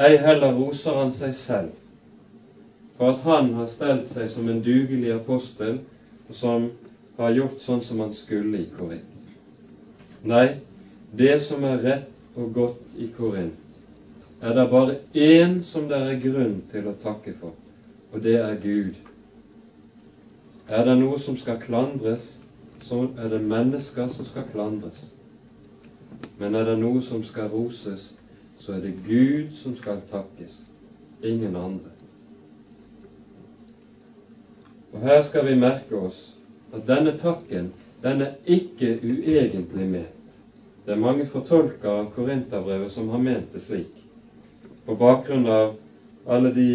Ei 0.00 0.16
heller 0.20 0.52
roser 0.56 0.98
han 1.00 1.12
seg 1.14 1.32
selv 1.36 1.76
for 2.98 3.14
at 3.14 3.22
han 3.24 3.54
har 3.56 3.68
stelt 3.72 4.10
seg 4.12 4.28
som 4.28 4.48
en 4.52 4.60
dugelig 4.64 5.14
apostel 5.14 5.78
og 6.28 6.36
som 6.36 6.66
har 7.16 7.32
gjort 7.32 7.62
sånn 7.64 7.80
som 7.84 8.02
han 8.04 8.12
skulle 8.12 8.60
i 8.60 8.68
Korint. 8.76 9.06
Nei, 10.22 10.58
det 11.16 11.38
som 11.40 11.64
er 11.64 11.80
rett 11.80 12.36
og 12.36 12.52
godt 12.54 12.96
i 13.00 13.08
Korint, 13.16 13.56
er 14.40 14.52
det 14.56 14.66
bare 14.68 14.98
én 15.16 15.58
som 15.64 15.88
det 15.88 15.96
er 15.96 16.20
grunn 16.20 16.58
til 16.70 16.88
å 16.88 16.96
takke 17.00 17.32
for, 17.40 17.56
og 18.12 18.20
det 18.24 18.36
er 18.40 18.60
Gud. 18.60 18.96
Er 20.70 20.84
det 20.86 20.98
noe 21.00 21.18
som 21.18 21.34
skal 21.36 21.58
klandres, 21.58 22.36
så 22.86 23.08
er 23.18 23.32
det 23.32 23.40
mennesker 23.42 24.08
som 24.08 24.26
skal 24.28 24.44
klandres. 24.52 25.00
Men 26.38 26.54
er 26.54 26.68
det 26.68 26.76
noe 26.78 27.02
som 27.02 27.24
skal 27.26 27.50
roses, 27.50 28.12
så 28.60 28.76
er 28.76 28.84
det 28.84 28.92
Gud 29.06 29.50
som 29.62 29.74
skal 29.76 29.98
takkes, 30.12 30.54
ingen 31.22 31.56
andre. 31.56 31.90
Og 34.92 35.00
her 35.00 35.22
skal 35.26 35.46
vi 35.48 35.58
merke 35.58 35.96
oss 35.96 36.22
at 36.72 36.86
denne 36.86 37.16
takken, 37.18 37.72
den 38.02 38.22
er 38.22 38.38
ikke 38.46 38.94
uegentlig 39.02 39.90
ment. 39.90 40.40
Det 40.86 40.94
er 40.94 41.02
mange 41.02 41.26
fortolkere 41.26 42.04
av 42.04 42.14
Korinterbrevet 42.14 42.94
som 42.94 43.10
har 43.10 43.18
ment 43.18 43.50
det 43.52 43.66
slik, 43.66 43.90
på 44.86 44.94
bakgrunn 44.94 45.50
av 45.50 45.74
alle 46.30 46.54
de 46.54 46.70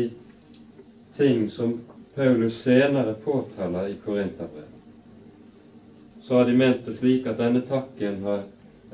ting 1.15 1.47
som 1.49 1.79
Paulus 2.15 2.62
senere 2.63 3.13
påtaler 3.13 3.88
i 3.88 3.95
Korinterbrevet. 4.05 4.69
Så 6.22 6.36
har 6.38 6.45
de 6.45 6.53
ment 6.53 6.86
det 6.86 6.93
slik 6.95 7.27
at 7.27 7.38
denne 7.38 7.60
takken 7.67 8.22
har 8.24 8.45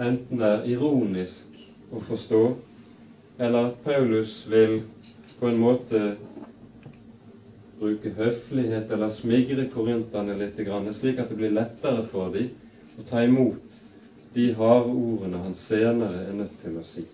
enten 0.01 0.41
er 0.41 0.65
ironisk 0.67 1.61
å 1.93 2.01
forstå, 2.01 2.39
eller 3.37 3.69
at 3.69 3.77
Paulus 3.85 4.33
vil 4.49 4.79
på 5.39 5.47
en 5.51 5.61
måte 5.61 6.01
bruke 7.77 8.11
høflighet 8.17 8.89
eller 8.93 9.13
smigre 9.13 9.67
korinterne 9.69 10.35
litt, 10.41 10.57
slik 10.97 11.21
at 11.21 11.29
det 11.29 11.37
blir 11.39 11.53
lettere 11.53 12.03
for 12.09 12.33
dem 12.33 12.49
å 12.97 13.05
ta 13.07 13.21
imot 13.23 13.79
de 14.33 14.49
harde 14.57 14.91
ordene 14.91 15.45
han 15.45 15.55
senere 15.57 16.25
er 16.27 16.35
nødt 16.41 16.59
til 16.61 16.77
å 16.77 16.85
si. 16.89 17.05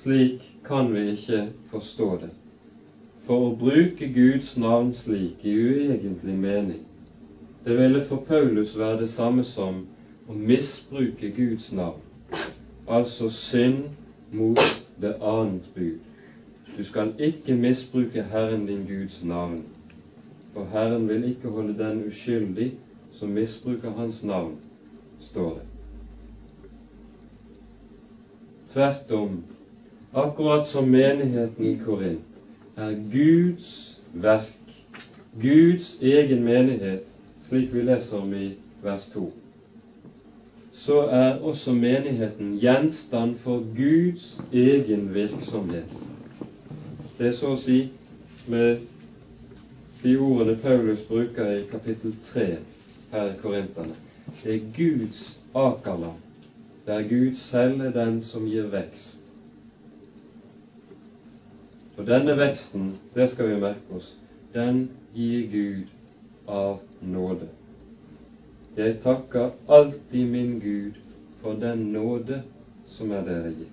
Slik 0.00 0.50
kan 0.66 0.92
vi 0.94 1.08
ikke 1.12 1.46
forstå 1.70 2.10
det. 2.22 2.32
For 3.26 3.48
å 3.48 3.54
bruke 3.58 4.06
Guds 4.14 4.52
navn 4.56 4.92
slik 4.94 5.42
i 5.42 5.54
uegentlig 5.58 6.34
mening, 6.38 6.82
det 7.64 7.74
ville 7.74 8.02
for 8.06 8.22
Paulus 8.28 8.76
være 8.78 9.00
det 9.00 9.08
samme 9.10 9.44
som 9.44 9.80
å 10.30 10.34
misbruke 10.34 11.32
Guds 11.34 11.72
navn 11.72 12.06
altså 12.86 13.28
synd 13.30 13.88
mot 14.30 14.60
det 15.02 15.16
annet 15.20 15.70
bud. 15.74 15.98
Du 16.76 16.84
skal 16.84 17.12
ikke 17.18 17.54
misbruke 17.54 18.22
Herren 18.22 18.66
din 18.66 18.84
Guds 18.86 19.22
navn, 19.22 19.64
for 20.54 20.64
Herren 20.70 21.08
vil 21.08 21.24
ikke 21.32 21.50
holde 21.50 21.74
den 21.78 22.04
uskyldig 22.06 22.70
som 23.12 23.34
misbruker 23.34 23.90
Hans 23.90 24.22
navn, 24.22 24.54
står 25.20 25.52
det. 25.58 25.66
Tvert 28.72 29.10
om, 29.10 29.36
akkurat 30.14 30.66
som 30.66 30.84
menigheten 30.84 31.64
i 31.64 31.74
Korint 31.84 32.35
er 32.76 32.94
Guds 33.12 34.00
verk, 34.12 34.52
Guds 35.40 35.96
egen 36.02 36.44
menighet, 36.44 37.08
slik 37.48 37.72
vi 37.74 37.88
leser 37.88 38.22
om 38.22 38.32
i 38.34 38.46
vers 38.82 39.08
2 39.14 39.30
så 40.86 41.00
er 41.00 41.38
også 41.38 41.72
menigheten 41.72 42.58
gjenstand 42.58 43.38
for 43.38 43.64
Guds 43.76 44.40
egen 44.52 45.14
virksomhet. 45.14 45.88
Det 47.18 47.26
er 47.26 47.32
så 47.32 47.54
å 47.54 47.58
si 47.58 47.78
med 48.46 48.84
de 50.02 50.12
ordene 50.20 50.54
Paulus 50.62 51.00
bruker 51.08 51.50
i 51.56 51.64
kapittel 51.70 52.14
3 52.28 52.46
her 53.14 53.32
i 53.32 53.38
Korinterne. 53.40 53.96
Det 54.42 54.54
er 54.54 54.68
Guds 54.76 55.24
akerland. 55.54 56.22
Er 56.86 57.02
Gud 57.08 57.34
selv 57.34 57.80
er 57.80 57.90
den 57.90 58.20
som 58.22 58.46
gir 58.46 58.68
vekst. 58.70 59.25
Og 61.96 62.06
denne 62.06 62.36
veksten, 62.36 62.90
det 63.14 63.30
skal 63.30 63.48
vi 63.48 63.60
merke 63.60 63.96
oss, 63.96 64.16
den 64.54 64.82
gir 65.14 65.46
Gud 65.52 66.48
av 66.48 66.78
nåde. 67.00 67.48
Jeg 68.76 68.98
takker 69.00 69.48
alltid 69.68 70.26
min 70.28 70.58
Gud 70.60 70.98
for 71.40 71.56
den 71.60 71.86
nåde 71.92 72.42
som 72.86 73.12
er 73.12 73.24
dere 73.24 73.52
gitt. 73.54 73.72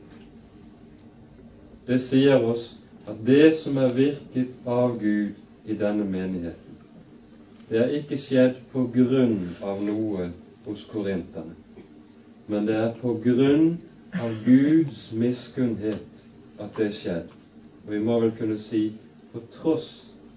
det 1.87 1.99
sier 1.99 2.45
oss 2.47 2.77
at 3.07 3.17
det 3.27 3.55
som 3.59 3.77
er 3.77 3.91
virket 3.91 4.53
av 4.65 4.95
Gud 4.99 5.35
i 5.65 5.75
denne 5.75 6.05
menigheten, 6.07 6.77
det 7.69 7.79
er 7.81 7.91
ikke 7.99 8.17
skjedd 8.17 8.61
på 8.71 8.85
grunn 8.93 9.49
av 9.61 9.83
noe 9.83 10.29
hos 10.65 10.83
korinterne, 10.87 11.55
men 12.47 12.65
det 12.65 12.79
er 12.79 12.95
på 13.01 13.11
grunn 13.25 13.73
av 14.15 14.31
Guds 14.45 15.09
miskunnhet 15.11 16.23
at 16.59 16.71
det 16.77 16.87
er 16.87 16.99
skjedd. 17.01 17.42
Og 17.83 17.91
vi 17.91 17.99
må 17.99 18.19
vel 18.21 18.31
kunne 18.37 18.57
si 18.63 18.85
på 19.33 19.41
tross 19.51 19.87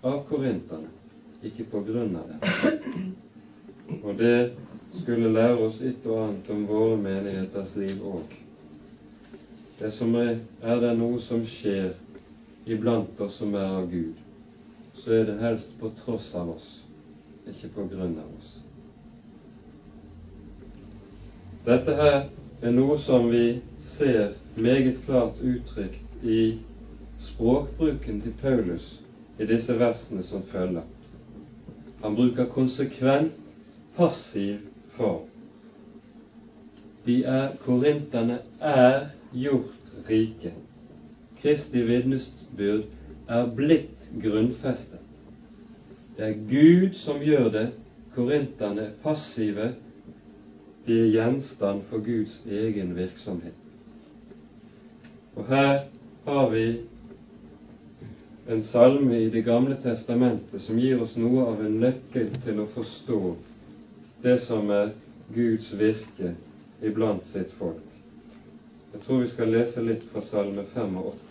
av 0.03 0.25
korinterne, 0.29 0.91
ikke 1.47 1.67
på 1.71 1.83
grunn 1.87 2.17
av 2.19 2.33
dem. 2.33 3.13
Og 4.03 4.17
det 4.19 4.49
skulle 5.03 5.31
lære 5.31 5.69
oss 5.69 5.79
et 5.85 6.07
og 6.11 6.19
annet 6.25 6.51
om 6.51 6.65
våre 6.67 6.97
menigheters 6.99 7.77
liv 7.79 8.03
òg. 8.03 8.35
Det 9.79 9.93
som 9.95 10.15
er, 10.19 10.39
er 10.63 10.81
det 10.83 10.93
noe 10.97 11.21
som 11.23 11.45
skjer 11.47 11.93
iblant 12.67 13.21
oss 13.23 13.37
som 13.39 13.55
er 13.55 13.77
av 13.77 13.91
Gud, 13.91 14.17
så 14.97 15.13
er 15.19 15.27
det 15.29 15.39
helst 15.39 15.75
på 15.79 15.91
tross 16.01 16.33
av 16.35 16.51
oss, 16.57 16.71
ikke 17.47 17.71
på 17.77 17.85
grunn 17.93 18.17
av 18.19 18.33
oss. 18.41 18.55
Dette 21.67 21.95
her 21.99 22.21
er 22.63 22.73
noe 22.73 22.97
som 22.99 23.29
vi 23.31 23.59
ser 23.83 24.33
meget 24.57 24.99
klart 25.05 25.39
uttrykt 25.43 26.23
i 26.25 26.55
språkbruken 27.37 28.21
til 28.21 28.33
Paulus 28.41 29.03
i 29.39 29.45
disse 29.45 29.75
versene 29.79 30.23
som 30.25 30.43
følger. 30.49 30.83
Han 32.03 32.17
bruker 32.17 32.49
konsekvent 32.49 33.35
passiv 33.97 34.59
form. 34.97 35.27
De 37.07 37.25
er, 37.25 37.57
Korinterne 37.61 38.39
er 38.61 39.09
gjort 39.33 39.93
rike. 40.09 40.55
Kristi 41.43 41.85
vitnesbyrd 41.85 42.89
er 43.29 43.53
blitt 43.57 44.09
grunnfestet. 44.23 45.05
Det 46.17 46.25
er 46.25 46.41
Gud 46.49 46.97
som 46.97 47.21
gjør 47.21 47.49
det. 47.53 47.69
Korinterne 48.15 48.89
er 48.89 48.99
passive. 49.05 49.75
De 50.87 51.01
er 51.03 51.13
gjenstand 51.13 51.85
for 51.91 52.01
Guds 52.01 52.41
egen 52.49 52.97
virksomhet. 52.97 53.53
Og 55.37 55.45
her 55.47 55.83
har 56.25 56.49
vi 56.49 56.69
en 58.49 58.63
salme 58.63 59.17
i 59.17 59.31
Det 59.31 59.41
gamle 59.43 59.77
testamentet 59.83 60.63
som 60.63 60.79
gir 60.79 61.01
oss 61.03 61.17
noe 61.19 61.47
av 61.51 61.65
en 61.65 61.81
nøkkel 61.83 62.31
til 62.45 62.61
å 62.63 62.69
forstå 62.77 63.19
det 64.23 64.37
som 64.47 64.71
er 64.71 64.93
Guds 65.35 65.73
virke 65.75 66.35
iblant 66.87 67.27
sitt 67.27 67.51
folk. 67.59 67.83
Jeg 68.93 69.03
tror 69.03 69.25
vi 69.25 69.33
skal 69.35 69.51
lese 69.53 69.83
litt 69.83 70.07
fra 70.13 70.23
Salme 70.25 70.63
85. 70.75 71.27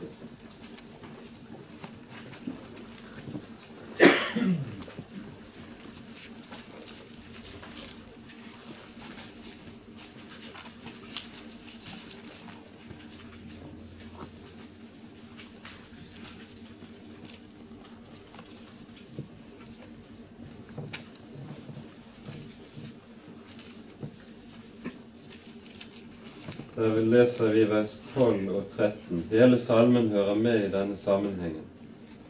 Der 26.75 26.91
leser 27.35 27.53
vi 27.53 27.65
vers 27.65 28.01
12 28.13 28.49
og 28.55 28.63
13. 28.77 29.23
Hele 29.29 29.57
salmen 29.59 30.07
hører 30.09 30.35
med 30.35 30.67
i 30.67 30.71
denne 30.71 30.95
sammenhengen, 30.95 31.65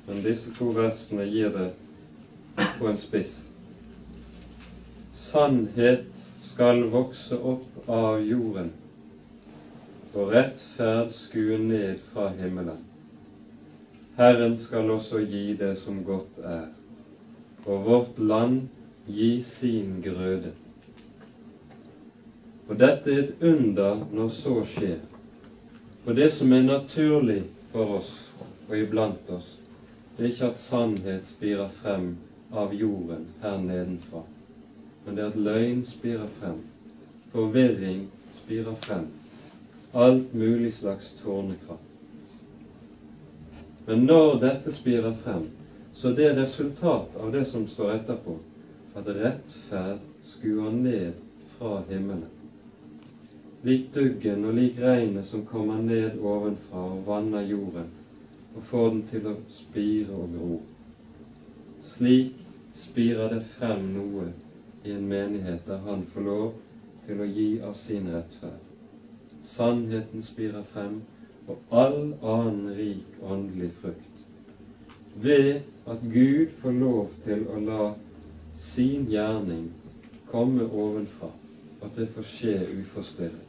men 0.08 0.24
disse 0.26 0.50
to 0.58 0.72
versene 0.74 1.28
gir 1.30 1.52
det 1.54 1.68
på 2.80 2.88
en 2.90 2.98
spiss. 2.98 3.36
Sannhet 5.14 6.08
skal 6.42 6.88
vokse 6.90 7.38
opp 7.38 7.86
av 7.90 8.24
jorden, 8.26 8.72
og 10.16 10.34
rettferd 10.34 11.14
skue 11.14 11.62
ned 11.62 12.02
fra 12.10 12.32
himmelen. 12.40 12.82
Herren 14.18 14.58
skal 14.58 14.90
også 14.90 15.22
gi 15.22 15.54
det 15.60 15.76
som 15.84 16.02
godt 16.08 16.42
er, 16.42 16.70
og 17.66 17.86
vårt 17.86 18.18
land 18.18 18.64
gi 19.06 19.36
sin 19.44 20.00
grøde. 20.02 20.56
Og 22.68 22.80
dette 22.82 23.12
er 23.14 23.20
et 23.22 23.44
under 23.46 24.00
når 24.10 24.30
så 24.40 24.64
skjer. 24.74 25.02
For 26.06 26.18
det 26.18 26.32
som 26.34 26.54
er 26.54 26.64
naturlig 26.66 27.44
for 27.74 28.00
oss 28.00 28.14
og 28.68 28.78
iblant 28.80 29.30
oss, 29.36 29.52
det 30.16 30.24
er 30.24 30.32
ikke 30.32 30.50
at 30.50 30.64
sannhet 30.64 31.28
spirer 31.30 31.70
frem 31.82 32.08
av 32.56 32.74
jorden 32.74 33.28
her 33.42 33.58
nedenfra, 33.62 34.22
men 35.06 35.18
det 35.18 35.24
er 35.26 35.32
at 35.34 35.40
løgn 35.48 35.84
spirer 35.92 36.30
frem, 36.40 36.62
forvirring 37.34 38.06
spirer 38.40 38.78
frem, 38.86 39.10
alt 39.94 40.34
mulig 40.34 40.72
slags 40.80 41.12
tårnekraft. 41.22 41.82
Men 43.86 44.08
når 44.10 44.40
dette 44.42 44.74
spirer 44.74 45.14
frem, 45.22 45.46
så 45.94 46.10
det 46.16 46.32
er 46.32 46.40
resultat 46.40 47.14
av 47.22 47.34
det 47.36 47.46
som 47.52 47.68
står 47.70 48.00
etterpå, 48.00 48.40
at 48.98 49.12
rettferd 49.20 50.02
skuer 50.32 50.74
ned 50.74 51.22
fra 51.58 51.78
himmelen 51.90 52.32
lik 53.66 53.94
duggen 53.94 54.46
og 54.46 54.54
lik 54.54 54.76
regnet 54.82 55.26
som 55.26 55.46
kommer 55.50 55.80
ned 55.82 56.20
ovenfra 56.22 56.82
og 56.94 57.06
vanner 57.08 57.48
jorden 57.50 57.88
og 58.56 58.64
får 58.70 58.90
den 58.92 59.02
til 59.10 59.30
å 59.32 59.36
spire 59.52 60.16
og 60.16 60.36
gro. 60.36 60.58
Slik 61.86 62.36
spirer 62.78 63.32
det 63.34 63.42
frem 63.56 63.88
noe 63.96 64.30
i 64.86 64.94
en 64.94 65.08
menighet 65.10 65.66
der 65.68 65.82
Han 65.88 66.04
får 66.14 66.28
lov 66.30 66.54
til 67.08 67.22
å 67.22 67.28
gi 67.28 67.50
av 67.66 67.76
sin 67.80 68.08
rettferd. 68.14 68.62
Sannheten 69.46 70.24
spirer 70.26 70.66
frem, 70.74 71.00
og 71.46 71.58
all 71.70 72.00
annen 72.26 72.72
rik 72.78 73.20
åndelig 73.22 73.70
frukt. 73.82 74.22
Ved 75.14 75.62
at 75.86 76.02
Gud 76.12 76.54
får 76.62 76.78
lov 76.82 77.14
til 77.26 77.46
å 77.46 77.60
la 77.62 77.82
sin 78.58 79.06
gjerning 79.12 79.68
komme 80.32 80.66
ovenfra, 80.66 81.30
at 81.86 82.00
det 82.00 82.10
får 82.16 82.32
skje 82.32 82.56
uforstyrret. 82.80 83.45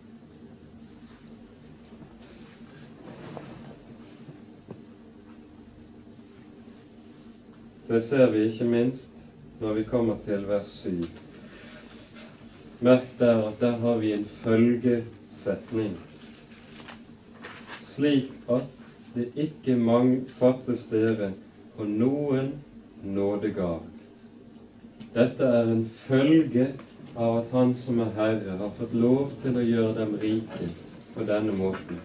Det 7.88 8.01
ser 8.03 8.31
vi 8.31 8.40
ikke 8.49 8.64
minst 8.66 9.11
når 9.61 9.72
vi 9.77 9.83
kommer 9.87 10.16
til 10.25 10.46
vers 10.49 10.70
7. 10.83 11.05
Merk 12.83 13.05
der 13.18 13.44
at 13.46 13.61
der 13.61 13.77
har 13.83 14.01
vi 14.03 14.12
en 14.12 14.25
følgesetning, 14.42 15.92
slik 17.83 18.33
at 18.51 18.66
det 19.14 19.29
ikke 19.37 19.77
fattes 20.40 20.83
dere 20.90 21.31
på 21.77 21.85
noen 21.85 22.51
nådegav. 23.03 23.81
Dette 25.14 25.44
er 25.61 25.70
en 25.77 25.87
følge 26.09 26.72
av 27.16 27.38
at 27.38 27.55
Han 27.55 27.75
som 27.85 28.03
er 28.03 28.11
Herre, 28.18 28.57
har 28.64 28.75
fått 28.81 28.99
lov 28.99 29.31
til 29.44 29.57
å 29.57 29.64
gjøre 29.64 29.94
dem 30.01 30.18
rike 30.20 30.72
på 31.14 31.22
denne 31.31 31.55
måten, 31.55 32.03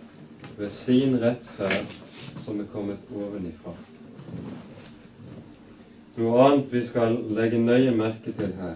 ved 0.57 0.69
sin 0.69 1.17
rettferd 1.25 1.97
som 2.45 2.61
er 2.61 2.69
kommet 2.71 3.09
ovenifra. 3.11 3.73
Noe 6.17 6.41
annet 6.43 6.73
vi 6.73 6.81
skal 6.83 7.13
legge 7.35 7.59
nøye 7.59 7.91
merke 7.95 8.33
til 8.35 8.51
her, 8.59 8.75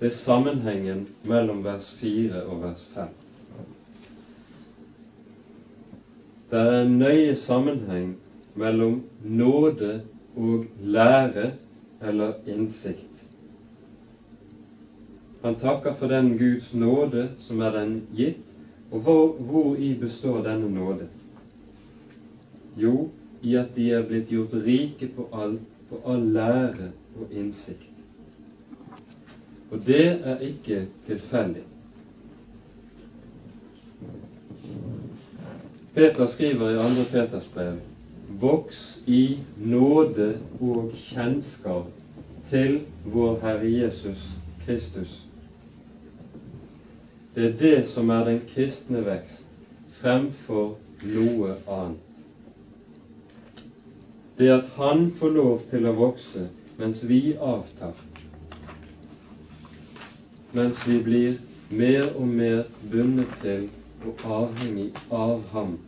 det 0.00 0.10
er 0.10 0.14
sammenhengen 0.14 1.06
mellom 1.24 1.62
vers 1.64 1.88
4 2.00 2.42
og 2.44 2.62
vers 2.62 2.82
5. 2.94 3.08
Det 6.50 6.58
er 6.58 6.82
en 6.82 6.98
nøye 7.00 7.36
sammenheng 7.36 8.12
mellom 8.54 9.02
nåde 9.24 10.02
og 10.36 10.64
lære 10.80 11.52
eller 12.02 12.32
innsikt. 12.46 13.24
Han 15.42 15.54
takker 15.54 15.94
for 15.94 16.06
den 16.06 16.38
Guds 16.38 16.74
nåde 16.74 17.28
som 17.40 17.60
er 17.60 17.70
den 17.70 18.02
gitt, 18.16 18.44
og 18.90 19.00
hvor, 19.00 19.32
hvor 19.32 19.76
i 19.76 19.94
består 20.00 20.42
denne 20.42 20.70
nåde? 20.74 21.08
Jo, 22.76 23.08
i 23.42 23.56
at 23.56 23.74
de 23.76 23.90
er 23.92 24.06
blitt 24.06 24.30
gjort 24.32 24.54
rike 24.66 25.08
på 25.16 25.28
alt 25.32 25.66
på 25.88 26.00
all 26.04 26.24
lære 26.32 26.90
og 27.20 27.32
innsikt. 27.32 27.88
Og 29.70 29.80
det 29.86 30.20
er 30.24 30.38
ikke 30.38 30.86
tilfeldig. 31.06 31.62
Peter 35.94 36.26
skriver 36.26 36.70
i 36.70 36.74
2. 36.76 37.04
Peters 37.10 37.46
brev 37.54 37.76
Voks 38.40 39.02
i 39.06 39.38
nåde 39.56 40.38
og 40.60 40.92
kjennskap 40.94 41.88
til 42.50 42.80
vår 43.04 43.40
Herre 43.42 43.72
Jesus 43.72 44.28
Kristus. 44.66 45.22
Det 47.34 47.46
er 47.46 47.56
det 47.58 47.86
som 47.88 48.10
er 48.10 48.24
den 48.24 48.40
kristne 48.52 49.00
vekst 49.06 49.48
fremfor 50.00 50.76
noe 51.02 51.56
annet. 51.66 52.07
Det 54.38 54.48
at 54.54 54.64
Han 54.76 55.10
får 55.18 55.28
lov 55.28 55.62
til 55.70 55.86
å 55.88 55.96
vokse 55.98 56.48
mens 56.78 57.02
vi 57.08 57.34
avtar, 57.42 57.96
mens 60.54 60.78
vi 60.86 60.98
blir 61.02 61.38
mer 61.70 62.12
og 62.14 62.28
mer 62.28 62.64
bundet 62.92 63.34
til 63.42 63.66
og 64.06 64.22
avhengig 64.24 64.92
av 65.10 65.42
Ham. 65.52 65.78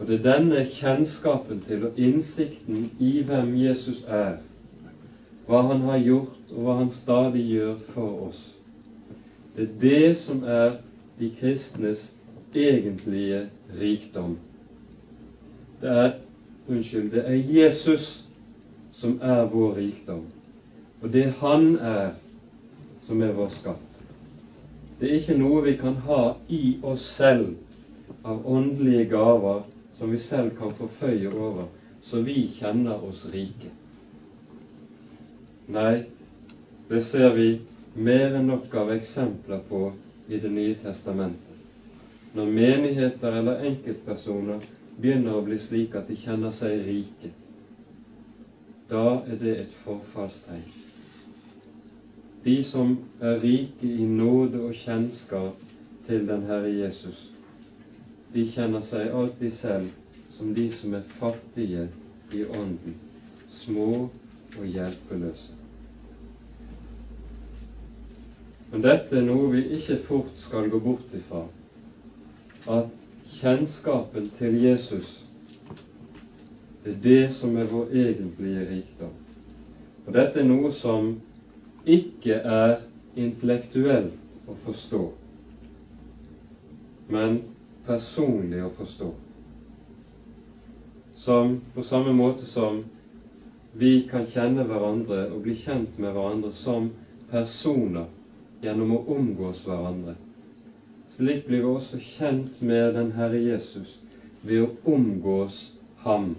Og 0.00 0.06
det 0.08 0.18
er 0.18 0.24
denne 0.24 0.64
kjennskapen 0.74 1.60
til 1.68 1.84
og 1.86 1.98
innsikten 2.00 2.88
i 2.98 3.20
hvem 3.28 3.52
Jesus 3.60 4.02
er, 4.08 4.40
hva 5.46 5.62
Han 5.68 5.84
har 5.86 6.02
gjort 6.02 6.54
og 6.54 6.64
hva 6.64 6.78
Han 6.80 6.90
stadig 6.94 7.44
gjør 7.52 7.76
for 7.94 8.24
oss. 8.30 8.40
Det 9.54 9.68
er 9.68 9.78
det 9.82 10.16
som 10.24 10.42
er 10.42 10.80
de 11.18 11.30
kristnes 11.38 12.08
egentlige 12.54 13.44
rikdom. 13.78 14.38
Det 15.80 15.90
er 15.90 16.10
unnskyld, 16.70 17.10
det 17.12 17.24
er 17.26 17.34
Jesus 17.34 18.24
som 18.92 19.18
er 19.22 19.44
vår 19.50 19.74
rikdom. 19.74 20.24
Og 21.02 21.12
det 21.12 21.30
Han 21.40 21.76
er, 21.76 22.10
som 23.02 23.22
er 23.22 23.32
vår 23.32 23.48
skatt. 23.48 24.00
Det 25.00 25.08
er 25.08 25.20
ikke 25.20 25.38
noe 25.40 25.62
vi 25.64 25.76
kan 25.80 25.96
ha 26.04 26.34
i 26.48 26.78
oss 26.82 27.04
selv 27.16 27.54
av 28.22 28.46
åndelige 28.46 29.06
gaver 29.08 29.62
som 29.96 30.10
vi 30.10 30.18
selv 30.18 30.58
kan 30.58 30.74
forføye 30.76 31.32
over, 31.32 31.66
så 32.02 32.20
vi 32.20 32.50
kjenner 32.56 33.00
oss 33.04 33.24
rike. 33.32 33.72
Nei, 35.70 36.04
det 36.88 37.02
ser 37.04 37.32
vi 37.36 37.48
mer 37.94 38.36
enn 38.36 38.50
nok 38.50 38.74
av 38.74 38.92
eksempler 38.92 39.62
på 39.68 39.90
i 40.28 40.38
Det 40.38 40.50
nye 40.50 40.74
testamentet. 40.78 41.56
Når 42.34 42.46
menigheter 42.46 43.32
eller 43.40 43.64
enkeltpersoner 43.66 44.60
begynner 45.00 45.38
å 45.38 45.44
bli 45.44 45.58
slik 45.60 45.94
at 45.98 46.08
de 46.10 46.16
kjenner 46.20 46.52
seg 46.54 46.84
rike, 46.86 47.30
da 48.90 49.20
er 49.22 49.36
det 49.40 49.52
et 49.62 49.74
forfallstegn. 49.84 50.68
De 52.44 52.56
som 52.64 52.94
er 53.20 53.38
rike 53.42 53.86
i 53.86 54.06
nåde 54.08 54.62
og 54.64 54.74
kjennskap 54.80 55.58
til 56.06 56.24
den 56.28 56.46
Herre 56.48 56.72
Jesus, 56.72 57.18
de 58.32 58.46
kjenner 58.48 58.82
seg 58.86 59.12
alltid 59.12 59.52
selv 59.58 59.90
som 60.36 60.52
de 60.56 60.66
som 60.72 60.94
er 60.96 61.08
fattige 61.18 61.86
i 62.32 62.44
ånden, 62.46 62.96
små 63.60 63.90
og 64.56 64.64
hjelpeløse. 64.66 65.56
Men 68.70 68.84
dette 68.86 69.18
er 69.18 69.26
noe 69.26 69.50
vi 69.50 69.64
ikke 69.76 69.98
fort 70.06 70.36
skal 70.38 70.68
gå 70.70 70.78
bort 70.80 71.14
ifra, 71.16 71.42
at 72.70 72.90
kjennskapen 73.38 74.30
til 74.38 74.60
Jesus 74.62 75.20
det 76.84 76.92
er 76.92 77.00
det 77.02 77.32
som 77.32 77.56
er 77.56 77.68
vår 77.68 77.90
egentlige 77.92 78.62
rikdom. 78.64 79.12
Og 80.06 80.12
dette 80.16 80.40
er 80.40 80.46
noe 80.48 80.70
som 80.72 81.10
ikke 81.84 82.38
er 82.40 82.78
intellektuelt 83.20 84.48
å 84.48 84.54
forstå, 84.64 85.00
men 87.12 87.42
personlig 87.84 88.62
å 88.64 88.70
forstå. 88.78 89.10
Som 91.20 91.58
på 91.74 91.84
samme 91.84 92.14
måte 92.16 92.48
som 92.48 92.80
vi 93.76 93.98
kan 94.08 94.24
kjenne 94.24 94.64
hverandre 94.64 95.26
og 95.28 95.44
bli 95.44 95.52
kjent 95.60 95.98
med 96.00 96.14
hverandre 96.16 96.50
som 96.56 96.88
personer 97.28 98.08
gjennom 98.64 98.96
å 98.96 99.02
omgås 99.12 99.66
hverandre. 99.68 100.16
Slik 101.20 101.46
blir 101.46 101.60
vi 101.60 101.68
også 101.68 101.98
kjent 102.00 102.62
med 102.64 102.94
den 102.96 103.10
Herre 103.12 103.40
Jesus 103.44 103.98
ved 104.42 104.62
å 104.64 104.70
omgås 104.88 105.66
Ham 106.00 106.30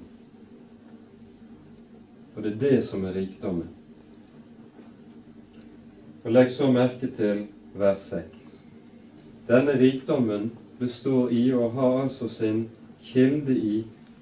og 2.36 2.44
det 2.44 2.52
er 2.54 2.60
det 2.60 2.84
som 2.84 3.06
er 3.06 3.14
rikdommen. 3.14 3.68
Og 6.24 6.32
Legg 6.32 6.52
så 6.54 6.70
merke 6.72 7.10
til 7.16 7.44
vers 7.78 8.02
6. 8.10 8.54
Denne 9.50 9.76
rikdommen 9.78 10.52
består 10.80 11.30
i 11.30 11.44
og 11.54 11.74
har 11.76 12.00
altså 12.04 12.28
sin 12.28 12.64
kilde 13.04 13.56
i 13.58 13.82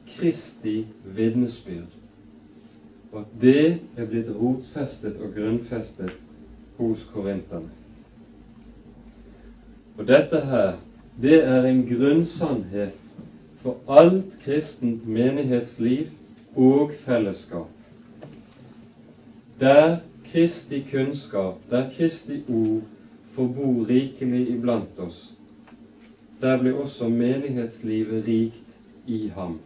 Kristi 0.10 0.82
vitnesbyrd, 1.16 1.92
og 3.12 3.20
at 3.22 3.36
det 3.42 3.66
er 3.96 4.08
blitt 4.10 4.32
rotfestet 4.34 5.20
og 5.22 5.36
grunnfestet 5.36 6.16
hos 6.80 7.04
korinterne. 7.14 7.79
Og 10.00 10.08
dette 10.08 10.40
her, 10.48 10.78
det 11.22 11.42
er 11.44 11.66
en 11.68 11.84
grunnsannhet 11.90 12.96
for 13.60 14.00
alt 14.02 14.38
kristent 14.46 15.04
menighetsliv 15.08 16.08
og 16.56 16.96
fellesskap 17.04 17.68
der 19.60 19.98
Kristi 20.32 20.88
kunnskap, 20.92 21.54
der 21.70 21.90
Kristi 21.98 22.44
ord 22.50 22.82
får 23.32 23.48
bo 23.48 23.86
rikelig 23.90 24.50
iblant 24.52 25.00
oss, 25.00 25.34
der 26.42 26.62
blir 26.62 26.74
også 26.74 27.10
menighetslivet 27.10 28.28
rikt 28.28 28.78
i 29.08 29.28
ham. 29.36 29.60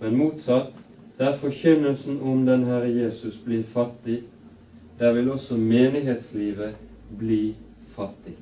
Men 0.00 0.16
motsatt, 0.16 0.72
der 1.18 1.36
forkynnelsen 1.36 2.20
om 2.20 2.46
den 2.46 2.64
Herre 2.64 2.88
Jesus 2.96 3.36
blir 3.44 3.62
fattig, 3.62 4.22
der 4.98 5.12
vil 5.12 5.30
også 5.30 5.56
menighetslivet 5.56 6.74
bli 7.18 7.54
fattig. 7.96 8.34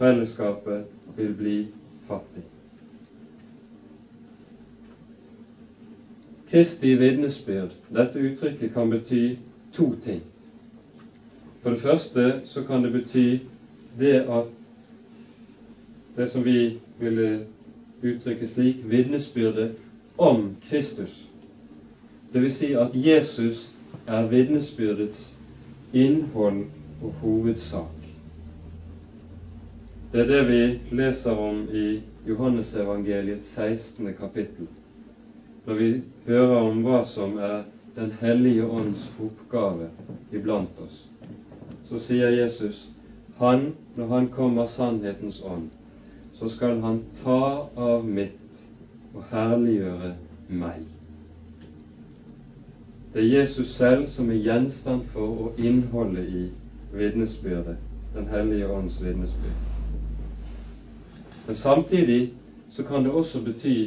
Fellesskapet 0.00 0.84
vil 1.16 1.34
bli 1.36 1.66
fattig. 2.08 2.42
Kristi 6.48 6.94
vitnesbyrd, 6.94 7.74
dette 7.94 8.18
uttrykket 8.18 8.72
kan 8.72 8.88
bety 8.90 9.34
to 9.76 9.90
ting. 10.04 10.22
For 11.62 11.70
det 11.76 11.80
første 11.84 12.40
så 12.44 12.64
kan 12.64 12.82
det 12.82 12.92
bety 12.92 13.26
det 14.00 14.14
at 14.24 14.48
det 16.16 16.30
som 16.32 16.44
vi 16.44 16.78
ville 16.98 17.44
uttrykke 18.02 18.48
slik 18.48 18.80
vitnesbyrdet 18.90 19.70
om 20.18 20.54
Kristus. 20.68 21.28
Det 22.32 22.42
vil 22.42 22.56
si 22.56 22.72
at 22.72 22.96
Jesus 22.96 23.68
er 24.06 24.24
vitnesbyrdets 24.32 25.34
innhold 25.92 26.64
og 27.02 27.10
hovedsak. 27.20 27.99
Det 30.12 30.20
er 30.20 30.26
det 30.26 30.46
vi 30.48 30.96
leser 30.96 31.38
om 31.38 31.68
i 31.72 32.00
Johannesevangeliets 32.26 33.46
16. 33.54 34.08
kapittel 34.18 34.66
når 35.66 35.74
vi 35.74 35.90
hører 36.26 36.54
om 36.56 36.80
hva 36.82 37.04
som 37.06 37.36
er 37.38 37.60
Den 37.96 38.10
hellige 38.20 38.66
ånds 38.66 39.04
oppgave 39.22 39.86
iblant 40.32 40.78
oss, 40.82 40.98
så 41.88 41.98
sier 41.98 42.30
Jesus 42.30 42.88
han, 43.38 43.72
når 43.96 44.06
han 44.06 44.28
kommer 44.34 44.66
sannhetens 44.66 45.40
ånd, 45.44 45.68
så 46.38 46.48
skal 46.48 46.78
han 46.80 47.00
ta 47.22 47.66
av 47.76 48.06
mitt 48.06 48.62
og 49.14 49.24
herliggjøre 49.30 50.12
meg. 50.48 50.84
Det 53.14 53.22
er 53.24 53.32
Jesus 53.40 53.74
selv 53.74 54.06
som 54.10 54.30
er 54.30 54.42
gjenstand 54.42 55.06
for 55.14 55.46
å 55.46 55.50
innholde 55.58 56.22
i 56.26 56.46
vitnesbyrdet, 56.94 57.76
Den 58.14 58.26
hellige 58.26 58.70
ånds 58.70 59.02
vitnesbyrd. 59.02 59.69
Men 61.50 61.54
samtidig 61.56 62.34
så 62.70 62.82
kan 62.82 63.04
det 63.04 63.10
også 63.10 63.40
bety 63.42 63.86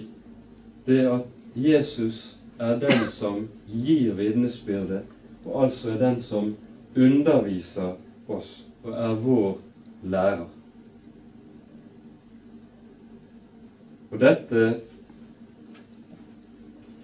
det 0.85 1.05
at 1.07 1.21
Jesus 1.55 2.37
er 2.59 2.73
den 2.79 3.07
som 3.07 3.45
gir 3.67 4.17
vitnesbyrde, 4.17 4.97
og 5.45 5.63
altså 5.63 5.93
er 5.93 5.97
den 6.01 6.19
som 6.19 6.49
underviser 6.95 7.93
oss 8.27 8.65
og 8.83 8.91
er 8.91 9.15
vår 9.23 9.55
lærer. 10.03 10.43
Og 14.11 14.19
dette 14.19 14.65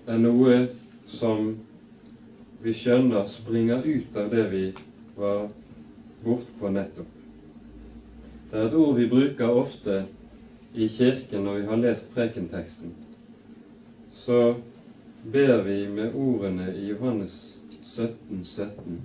er 0.07 0.21
noe 0.27 0.59
som 1.07 1.55
vi 2.67 2.75
skjønner 2.83 3.31
springer 3.31 3.87
ut 3.87 4.23
av 4.25 4.27
det 4.35 4.45
vi 4.51 4.67
var 5.15 5.47
bortpå 6.27 6.75
nettopp. 6.75 7.17
Det 8.51 8.59
er 8.59 8.67
et 8.67 8.79
ord 8.83 8.97
vi 8.99 9.11
bruker 9.17 9.61
ofte 9.63 10.01
i 10.73 10.87
Kirken 10.87 11.43
når 11.43 11.59
vi 11.61 11.65
har 11.65 11.85
lest 11.85 12.11
prekenteksten 12.13 12.97
så 14.29 14.55
ber 15.31 15.63
vi 15.63 15.87
med 15.87 16.13
ordene 16.15 16.75
i 16.77 16.89
Johannes 16.89 17.57
17, 17.83 18.45
17, 18.45 19.01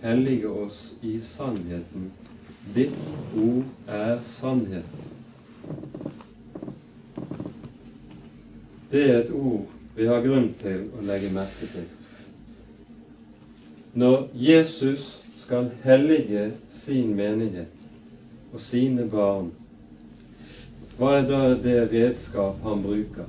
Hellige 0.00 0.48
oss 0.48 0.94
i 1.02 1.20
sannheten. 1.20 2.10
Ditt 2.74 2.94
ord 3.36 3.64
er 3.88 4.18
sannheten. 4.22 5.04
Det 8.90 9.02
er 9.10 9.16
et 9.20 9.30
ord 9.30 9.66
vi 9.96 10.06
har 10.06 10.22
grunn 10.26 10.50
til 10.62 10.86
å 10.98 11.06
legge 11.06 11.30
merke 11.34 11.70
til. 11.74 11.86
Når 13.94 14.28
Jesus 14.34 15.08
skal 15.44 15.70
hellige 15.84 16.48
sin 16.82 17.14
menighet 17.18 18.52
og 18.52 18.60
sine 18.60 19.06
barn, 19.10 19.52
hva 21.02 21.16
er 21.18 21.24
da 21.26 21.54
det 21.58 21.78
redskap 21.90 22.60
han 22.62 22.82
bruker? 22.84 23.24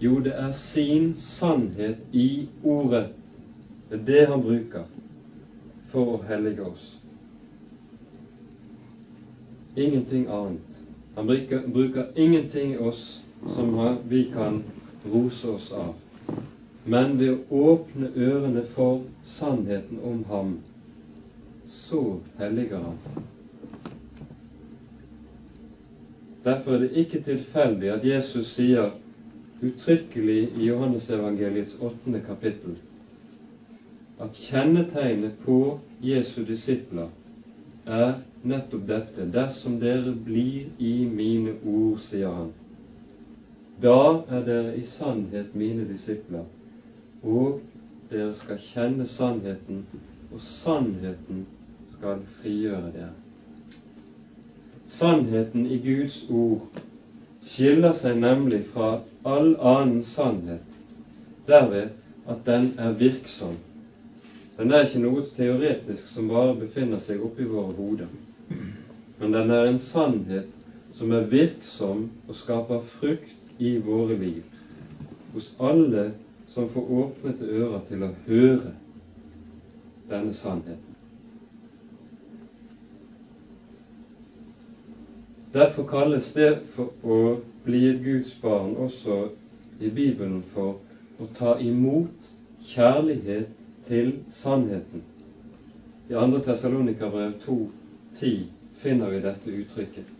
Jo, 0.00 0.20
det 0.24 0.32
er 0.40 0.52
sin 0.56 1.10
sannhet 1.20 1.98
i 2.16 2.46
ordet. 2.64 3.10
Det 3.90 3.98
er 3.98 4.04
det 4.06 4.22
han 4.30 4.40
bruker 4.40 4.86
for 5.90 6.14
å 6.14 6.22
hellige 6.30 6.64
oss. 6.64 6.86
Ingenting 9.76 10.30
annet. 10.32 10.80
Han 11.18 11.28
bruker, 11.28 11.68
bruker 11.68 12.08
ingenting 12.16 12.72
i 12.72 12.80
oss 12.80 13.20
som 13.52 13.76
vi 14.08 14.24
kan 14.32 14.62
rose 15.04 15.52
oss 15.58 15.68
av. 15.72 15.92
Men 16.88 17.18
ved 17.20 17.36
å 17.36 17.64
åpne 17.74 18.14
ørene 18.16 18.64
for 18.72 19.02
sannheten 19.36 20.00
om 20.00 20.24
ham, 20.32 20.56
så 21.68 22.16
helliger 22.40 22.80
han. 22.88 23.26
Derfor 26.48 26.74
er 26.74 26.84
det 26.86 27.04
ikke 27.04 27.20
tilfeldig 27.26 27.90
at 27.92 28.04
Jesus 28.08 28.54
sier 28.56 28.94
uttrykkelig 29.60 30.40
i 30.56 30.68
Johannesevangeliets 30.70 31.76
åttende 31.84 32.22
kapittel 32.24 32.78
at 34.20 34.34
kjennetegnet 34.34 35.36
på 35.44 35.56
Jesu 36.02 36.40
disipler 36.46 37.10
er 37.98 38.16
nettopp 38.52 38.86
dette 38.88 39.26
dersom 39.34 39.76
dere 39.82 40.14
blir 40.24 40.72
i 40.78 40.94
mine 41.10 41.54
ord, 41.66 42.00
sier 42.06 42.32
han. 42.40 42.50
Da 43.82 43.94
er 44.38 44.42
dere 44.48 44.74
i 44.78 44.84
sannhet 44.88 45.54
mine 45.54 45.86
disipler, 45.88 46.44
og 47.22 47.60
dere 48.10 48.34
skal 48.40 48.58
kjenne 48.72 49.06
sannheten, 49.06 49.84
og 50.32 50.42
sannheten 50.42 51.44
skal 51.94 52.24
frigjøre 52.40 52.92
dere. 52.94 53.27
Sannheten 54.88 55.66
i 55.66 55.76
Guds 55.84 56.22
ord 56.32 56.62
skiller 57.44 57.92
seg 57.96 58.16
nemlig 58.16 58.62
fra 58.72 58.86
all 59.28 59.50
annen 59.70 59.98
sannhet 60.00 60.78
derved 61.48 61.90
at 62.32 62.40
den 62.46 62.70
er 62.80 62.94
virksom 62.96 63.58
den 64.56 64.72
er 64.74 64.86
ikke 64.86 65.02
noe 65.02 65.20
teoretisk 65.36 66.08
som 66.08 66.26
bare 66.32 66.56
befinner 66.62 66.98
seg 67.04 67.20
oppi 67.22 67.44
våre 67.46 67.76
hoder, 67.76 68.08
men 69.20 69.36
den 69.36 69.52
er 69.54 69.68
en 69.68 69.78
sannhet 69.78 70.48
som 70.96 71.12
er 71.14 71.28
virksom 71.30 72.06
og 72.24 72.34
skaper 72.40 72.80
frukt 72.96 73.52
i 73.62 73.76
våre 73.84 74.16
liv, 74.18 74.40
hos 75.34 75.52
alle 75.62 76.08
som 76.50 76.66
får 76.72 76.90
åpnete 77.04 77.46
ører 77.60 77.84
til 77.86 78.02
å 78.08 78.12
høre 78.24 78.72
denne 80.10 80.34
sannheten. 80.34 80.87
Derfor 85.52 85.82
kalles 85.88 86.32
det 86.36 86.48
å 87.02 87.14
bli 87.64 87.86
et 87.88 88.02
Guds 88.04 88.34
barn 88.42 88.74
også 88.84 89.14
i 89.80 89.88
Bibelen 89.88 90.42
for 90.52 90.74
å 91.22 91.28
ta 91.38 91.54
imot 91.56 92.28
kjærlighet 92.68 93.48
til 93.88 94.10
sannheten. 94.28 95.00
I 96.08 96.12
2. 96.12 96.40
Tessalonikabrev 96.44 97.32
2.10 97.46 98.44
finner 98.82 99.08
vi 99.14 99.22
dette 99.24 99.54
uttrykket. 99.62 100.12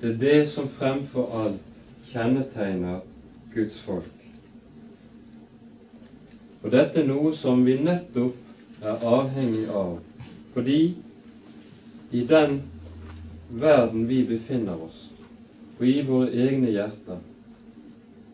Det 0.00 0.08
er 0.14 0.18
det 0.24 0.38
som 0.48 0.68
fremfor 0.78 1.28
alt 1.42 2.08
kjennetegner 2.08 3.04
Guds 3.52 3.76
folk. 3.84 4.16
Og 6.62 6.72
dette 6.72 7.00
er 7.02 7.08
noe 7.08 7.34
som 7.36 7.60
vi 7.68 7.76
nettopp 7.76 8.80
er 8.80 9.04
avhengig 9.04 9.66
av, 9.68 9.98
fordi 10.56 10.80
i 12.16 12.24
den 12.24 12.56
verden 13.50 14.06
vi 14.06 14.24
befinner 14.24 14.82
oss, 14.82 15.08
og 15.78 15.86
i 15.86 16.02
våre 16.06 16.30
egne 16.30 16.70
hjerter, 16.70 17.18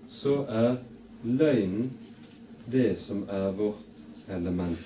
så 0.09 0.43
er 0.49 0.77
løgnen 1.23 1.91
det 2.71 2.97
som 2.99 3.25
er 3.31 3.53
vårt 3.57 4.05
element. 4.29 4.79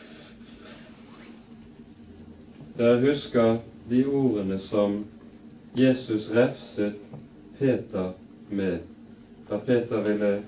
Dere 2.77 3.01
husker 3.03 3.59
de 3.89 4.05
ordene 4.07 4.59
som 4.63 5.03
Jesus 5.77 6.31
refset 6.33 6.97
Peter 7.59 8.13
med 8.49 8.81
da 9.51 9.59
Peter 9.59 10.03
ville 10.03 10.43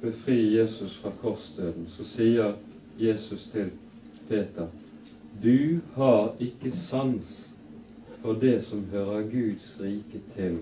befri 0.00 0.56
Jesus 0.58 0.96
fra 0.96 1.10
korsdøden. 1.22 1.86
Så 1.88 2.04
sier 2.04 2.54
Jesus 2.98 3.48
til 3.52 3.70
Peter, 4.28 4.68
du 5.42 5.80
har 5.94 6.34
ikke 6.40 6.72
sans 6.76 7.51
for 8.22 8.34
det 8.34 8.60
som 8.62 8.84
hører 8.90 9.28
Guds 9.30 9.76
rike 9.80 10.20
til. 10.36 10.58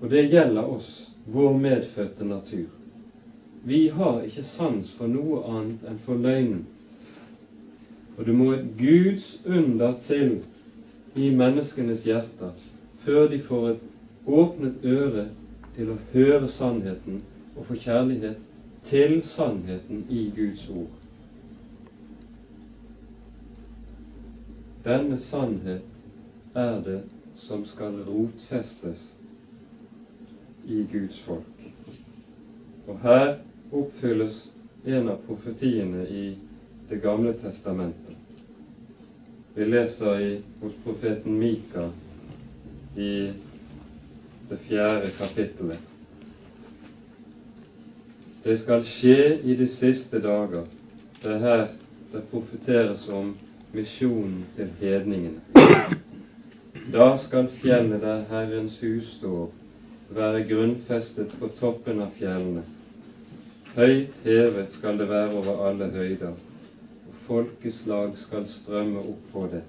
Og 0.00 0.10
det 0.10 0.30
gjelder 0.32 0.68
oss, 0.76 0.92
vår 1.24 1.56
medfødte 1.60 2.24
natur. 2.24 2.68
Vi 3.64 3.88
har 3.88 4.22
ikke 4.24 4.44
sans 4.44 4.92
for 4.96 5.12
noe 5.12 5.42
annet 5.44 5.82
enn 5.84 5.98
for 6.06 6.16
løgnen. 6.16 6.62
Og 8.16 8.24
det 8.24 8.36
må 8.36 8.52
et 8.54 8.64
Guds 8.78 9.34
under 9.44 9.92
til 10.06 10.38
i 11.14 11.28
menneskenes 11.30 12.06
hjerter 12.08 12.56
før 13.04 13.26
de 13.28 13.40
får 13.44 13.68
et 13.74 13.84
åpnet 14.26 14.84
øre 14.84 15.26
til 15.76 15.92
å 15.92 15.98
høre 16.12 16.48
sannheten 16.48 17.20
og 17.56 17.66
få 17.68 17.76
kjærlighet 17.84 18.40
til 18.88 19.20
sannheten 19.24 20.04
i 20.08 20.26
Guds 20.36 20.66
ord. 20.68 20.99
Denne 24.84 25.18
sannhet 25.18 25.82
er 26.56 26.78
det 26.84 27.00
som 27.36 27.64
skal 27.68 27.98
rotfestes 28.06 29.02
i 30.64 30.84
Guds 30.92 31.18
folk. 31.26 31.66
Og 32.88 32.96
her 33.02 33.34
oppfylles 33.72 34.38
en 34.86 35.08
av 35.12 35.18
profetiene 35.26 36.06
i 36.08 36.30
Det 36.90 36.98
gamle 37.02 37.30
testamentet. 37.38 38.16
Vi 39.54 39.64
leser 39.64 40.16
i, 40.18 40.30
hos 40.60 40.72
profeten 40.84 41.36
Mika 41.38 41.84
i 42.96 43.30
det 44.48 44.58
fjerde 44.64 45.10
kapittelet. 45.14 45.78
Det 48.42 48.56
skal 48.58 48.82
skje 48.82 49.38
i 49.44 49.54
de 49.54 49.68
siste 49.70 50.18
dager. 50.18 50.66
Det 51.22 51.30
er 51.36 51.44
her 51.46 51.64
det 52.10 52.24
profeteres 52.32 53.06
om 53.08 53.30
misjonen 53.74 54.44
til 54.56 54.72
hedningene. 54.80 55.40
Da 56.92 57.16
skal 57.22 57.48
fjellet 57.62 58.02
der 58.02 58.26
Herrens 58.30 58.80
hus 58.80 59.14
står, 59.18 59.48
være 60.10 60.44
grunnfestet 60.48 61.32
på 61.38 61.48
toppen 61.60 62.00
av 62.02 62.14
fjellene 62.18 62.64
Høyt 63.70 64.14
hevet 64.24 64.72
skal 64.74 64.96
det 64.98 65.06
være 65.08 65.34
over 65.38 65.60
alle 65.68 65.86
høyder, 65.94 66.32
og 67.06 67.18
folkeslag 67.26 68.16
skal 68.18 68.48
strømme 68.50 68.98
opp 69.12 69.28
på 69.32 69.44
det. 69.52 69.60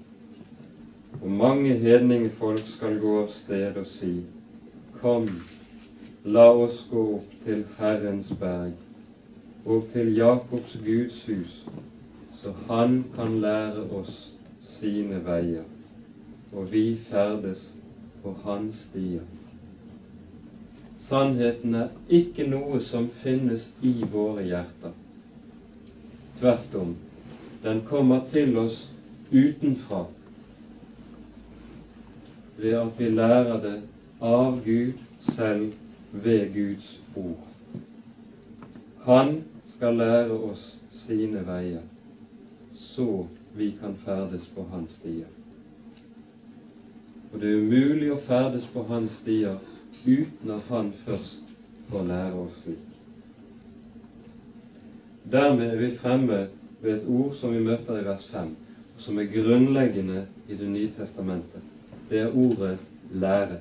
Og 1.20 1.30
mange 1.30 1.76
hedningefolk 1.78 2.66
skal 2.72 2.98
gå 2.98 3.12
av 3.20 3.28
sted 3.30 3.78
og 3.78 3.86
si, 3.92 4.10
Kom, 4.98 5.28
la 6.24 6.48
oss 6.64 6.82
gå 6.90 7.04
opp 7.20 7.30
til 7.44 7.62
Herrens 7.78 8.32
berg 8.40 8.74
og 9.66 9.86
til 9.94 10.10
Jakobs 10.18 10.74
Guds 10.82 11.22
hus, 11.30 11.54
så 12.42 12.52
han 12.68 13.04
kan 13.14 13.40
lære 13.40 13.84
oss 13.94 14.32
sine 14.66 15.20
veier, 15.24 15.62
og 16.52 16.72
vi 16.72 16.96
ferdes 17.10 17.68
på 18.22 18.34
hans 18.44 18.88
stier. 18.88 19.22
Sannheten 21.02 21.74
er 21.74 21.92
ikke 22.10 22.46
noe 22.50 22.80
som 22.82 23.08
finnes 23.22 23.68
i 23.82 23.94
våre 24.10 24.42
hjerter. 24.46 24.94
Tvert 26.38 26.74
om, 26.78 26.96
den 27.62 27.84
kommer 27.86 28.26
til 28.32 28.58
oss 28.58 28.88
utenfra 29.30 30.04
ved 32.58 32.74
at 32.78 32.98
vi 32.98 33.08
lærer 33.10 33.62
det 33.62 33.76
av 34.22 34.58
Gud 34.64 34.98
selv 35.30 35.72
ved 36.12 36.52
Guds 36.54 37.00
ord. 37.16 37.48
Han 39.06 39.42
skal 39.66 39.98
lære 39.98 40.38
oss 40.50 40.66
sine 41.06 41.46
veier, 41.46 41.82
så 42.94 43.26
vi 43.54 43.70
kan 43.80 43.96
ferdes 44.04 44.46
på 44.54 44.64
hans 44.70 44.98
stier. 45.00 45.28
Og 47.32 47.40
det 47.40 47.48
er 47.48 47.62
umulig 47.64 48.10
å 48.12 48.20
ferdes 48.26 48.66
på 48.72 48.84
hans 48.90 49.14
stier 49.22 49.56
uten 50.04 50.50
at 50.52 50.68
Han 50.68 50.92
først 51.06 51.52
får 51.88 52.04
lære 52.08 52.40
oss 52.42 52.58
slik. 52.64 52.88
Dermed 55.32 55.70
er 55.70 55.78
vi 55.80 55.90
fremme 55.96 56.40
ved 56.82 56.96
et 56.96 57.08
ord 57.08 57.34
som 57.38 57.54
vi 57.54 57.62
møter 57.62 58.00
i 58.00 58.04
vers 58.04 58.24
5, 58.32 58.50
som 58.98 59.18
er 59.18 59.30
grunnleggende 59.32 60.26
i 60.48 60.56
Det 60.58 60.68
nye 60.68 60.90
testamentet. 60.96 61.62
Det 62.10 62.20
er 62.20 62.36
ordet 62.36 62.78
lære. 63.10 63.60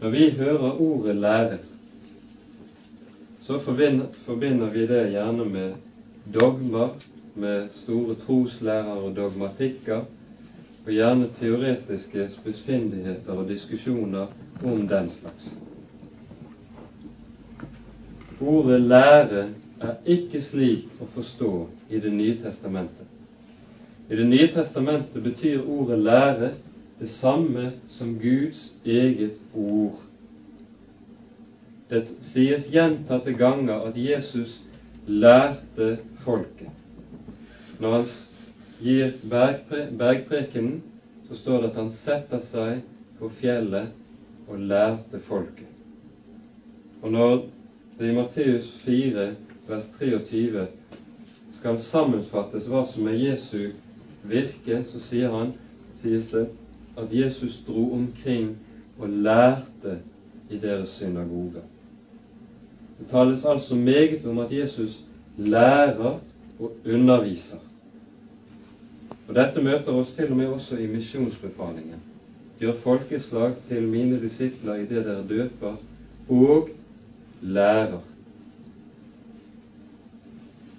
Når 0.00 0.10
vi 0.10 0.30
hører 0.30 0.80
ordet 0.80 1.16
lære, 1.16 1.58
så 3.42 3.58
forbinder 3.58 4.70
vi 4.70 4.86
det 4.86 5.10
gjerne 5.10 5.44
med 5.44 5.89
dogmer, 6.34 6.88
med 7.34 7.68
store 7.74 8.14
troslærer 8.14 8.84
og 8.84 9.16
dogmatikker, 9.16 10.04
og 10.86 10.92
gjerne 10.92 11.28
teoretiske 11.38 12.28
spissfindigheter 12.28 13.32
og 13.32 13.48
diskusjoner 13.48 14.26
om 14.64 14.88
den 14.88 15.08
slags. 15.08 15.58
Ordet 18.40 18.80
lære 18.80 19.48
er 19.80 19.94
ikke 20.06 20.40
slik 20.42 20.88
å 21.00 21.08
forstå 21.14 21.52
i 21.90 21.98
Det 22.00 22.12
nye 22.12 22.34
testamentet. 22.42 23.06
I 24.10 24.16
Det 24.16 24.26
nye 24.26 24.48
testamentet 24.52 25.22
betyr 25.22 25.62
ordet 25.68 25.98
lære 25.98 26.52
det 27.00 27.08
samme 27.08 27.72
som 27.88 28.18
Guds 28.18 28.72
eget 28.84 29.40
ord. 29.54 30.00
Det 31.90 32.12
sies 32.20 32.68
gjentatte 32.70 33.32
ganger 33.32 33.86
at 33.86 33.96
Jesus 33.96 34.60
lærte 35.06 35.98
folket. 36.24 36.68
Når 37.80 37.92
han 37.96 38.06
gir 38.80 39.12
bergprekenen, 39.98 40.82
så 41.28 41.36
står 41.36 41.62
det 41.62 41.70
at 41.70 41.80
han 41.80 41.90
setter 41.94 42.42
seg 42.44 42.82
på 43.18 43.30
fjellet 43.40 43.92
og 44.48 44.58
lærte 44.58 45.20
folket. 45.24 45.66
Og 47.02 47.12
når 47.12 47.36
det 47.98 48.10
i 48.10 48.14
Matteus 48.16 48.70
4, 48.84 49.26
vers 49.68 49.88
23 49.98 50.66
skal 51.52 51.78
sammenfattes 51.80 52.68
hva 52.70 52.84
som 52.88 53.08
er 53.08 53.18
Jesu 53.20 53.70
virke, 54.28 54.82
så 54.84 55.00
sier 55.02 55.32
han, 55.32 55.54
sies 56.00 56.28
det 56.32 56.46
at 57.00 57.12
Jesus 57.14 57.60
dro 57.66 57.90
omkring 57.96 58.54
og 58.98 59.08
lærte 59.08 59.98
i 60.50 60.58
deres 60.58 60.96
synagoger. 60.98 61.64
Det 63.00 63.08
tales 63.08 63.44
altså 63.44 63.74
meget 63.74 64.26
om 64.26 64.38
at 64.38 64.52
Jesus 64.52 65.00
lærer 65.36 66.18
og 66.60 66.72
underviser. 66.86 67.56
Og 69.28 69.34
Dette 69.34 69.62
møter 69.62 69.94
oss 69.94 70.10
til 70.12 70.30
og 70.30 70.36
med 70.36 70.46
også 70.52 70.76
i 70.76 70.86
misjonsbefalingen. 70.90 72.02
Gjør 72.60 72.76
folkeslag 72.82 73.54
til 73.68 73.86
mine 73.88 74.20
disipler 74.20 74.82
i 74.82 74.86
det 74.90 75.04
dere 75.06 75.24
døper, 75.28 75.78
og 76.28 76.68
lærer. 77.40 78.00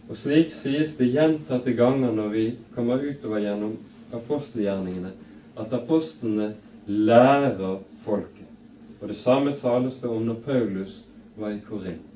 Og 0.09 0.17
Slik 0.17 0.51
sies 0.53 0.93
det 0.99 1.09
gjentatte 1.15 1.73
ganger 1.73 2.11
når 2.11 2.27
vi 2.35 2.45
kommer 2.75 3.01
utover 3.01 3.39
gjennom 3.39 3.77
apostelgjerningene, 4.13 5.15
at 5.57 5.73
apostlene 5.73 6.53
lærer 6.85 7.79
folket. 8.05 8.47
Og 9.01 9.07
Det 9.09 9.17
samme 9.17 9.55
sales 9.55 9.97
det 10.03 10.09
om 10.09 10.21
når 10.27 10.43
Paulus 10.45 11.01
var 11.37 11.49
i 11.49 11.61
Korint. 11.69 12.10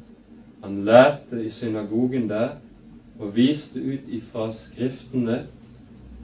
Han 0.65 0.85
lærte 0.85 1.45
i 1.45 1.49
synagogen 1.49 2.29
der 2.29 2.49
og 3.19 3.35
viste 3.35 3.79
ut 3.79 4.07
ifra 4.07 4.51
Skriftene 4.51 5.47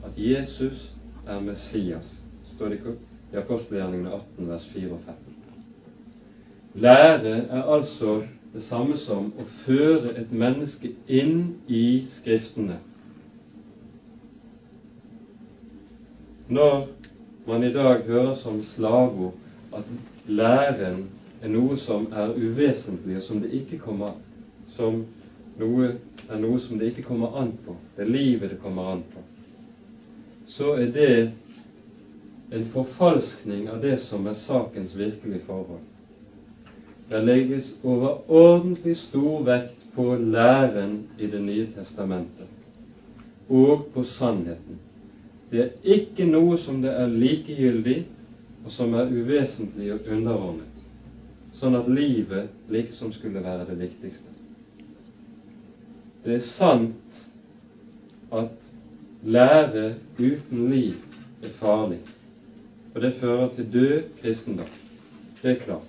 at 0.04 0.16
Jesus 0.16 0.92
er 1.26 1.40
Messias, 1.40 2.24
står 2.54 2.68
det 2.68 2.80
i 3.32 3.36
apostelgjerningene 3.36 4.10
18, 4.10 4.48
vers 4.48 4.66
4 4.66 4.90
og 4.92 4.98
5. 5.04 5.14
Lære 6.74 7.28
er 7.28 7.62
altså 7.62 8.22
det 8.54 8.62
samme 8.62 8.96
som 8.96 9.30
å 9.38 9.46
føre 9.46 10.16
et 10.18 10.32
menneske 10.32 10.90
inn 11.06 11.54
i 11.68 12.02
Skriftene. 12.10 12.80
Når 16.48 16.88
man 17.46 17.62
i 17.62 17.72
dag 17.72 18.02
hører 18.10 18.34
som 18.42 18.58
slagord 18.62 19.38
at 19.72 19.86
læren 20.26 21.04
er 21.42 21.54
noe 21.54 21.78
som 21.78 22.10
er 22.10 22.34
uvesentlig, 22.34 23.16
og 23.16 23.22
som 23.22 23.40
det 23.40 23.54
ikke 23.62 23.78
kommer 23.86 24.18
som 24.76 25.02
noe, 25.60 25.92
er 26.28 26.40
noe 26.40 26.58
som 26.62 26.78
det 26.80 26.92
ikke 26.92 27.06
kommer 27.10 27.36
an 27.40 27.52
på, 27.64 27.76
det 27.96 28.06
er 28.06 28.12
livet 28.12 28.54
det 28.54 28.60
kommer 28.62 28.92
an 28.94 29.04
på, 29.12 29.22
så 30.48 30.74
er 30.80 30.90
det 30.94 31.12
en 32.52 32.64
forfalskning 32.72 33.68
av 33.72 33.80
det 33.80 33.98
som 34.04 34.26
er 34.28 34.36
sakens 34.36 34.94
virkelige 34.96 35.44
forhold. 35.46 35.80
Det 37.08 37.20
legges 37.20 37.72
overordentlig 37.84 38.96
stor 38.96 39.44
vekt 39.44 39.86
på 39.94 40.14
læren 40.16 40.98
i 41.18 41.26
Det 41.26 41.40
nye 41.40 41.66
testamentet 41.74 42.48
og 43.48 43.82
på 43.92 44.02
sannheten. 44.04 44.78
Det 45.50 45.60
er 45.60 45.96
ikke 45.96 46.24
noe 46.24 46.56
som 46.56 46.80
det 46.80 46.92
er 46.96 47.10
likegyldig 47.12 47.98
og 48.64 48.70
som 48.72 48.94
er 48.96 49.10
uvesentlig 49.10 49.90
og 49.92 50.06
underordnet, 50.08 50.84
sånn 51.58 51.76
at 51.76 51.88
livet 51.90 52.48
liksom 52.72 53.12
skulle 53.12 53.42
være 53.44 53.66
det 53.68 53.76
viktigste. 53.80 54.31
Det 56.24 56.34
er 56.34 56.38
sant 56.38 57.28
at 58.32 58.48
lære 59.22 59.94
uten 60.18 60.70
liv 60.70 60.94
er 61.42 61.48
farlig, 61.48 61.98
og 62.94 63.00
det 63.00 63.14
fører 63.14 63.54
til 63.54 63.72
død 63.72 64.02
kristendom. 64.20 64.68
Det 65.42 65.50
er 65.50 65.64
klart. 65.64 65.88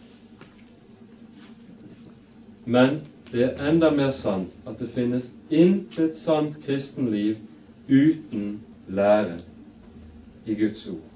Men 2.66 3.02
det 3.32 3.44
er 3.44 3.70
enda 3.70 3.90
mer 3.90 4.12
sant 4.12 4.50
at 4.68 4.80
det 4.80 4.90
finnes 4.90 5.32
intet 5.50 6.18
sant 6.18 6.58
kristenliv 6.66 7.36
uten 7.90 8.62
lære 8.88 9.40
i 10.46 10.56
Guds 10.56 10.88
ord. 10.88 11.10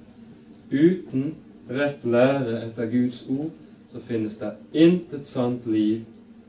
Uten 0.71 1.35
rett 1.69 2.05
lære 2.05 2.65
etter 2.67 2.91
Guds 2.91 3.25
ord 3.29 3.51
så 3.91 3.99
finnes 3.99 4.37
det 4.37 4.53
intet 4.73 5.27
sant 5.27 5.65
liv 5.65 6.01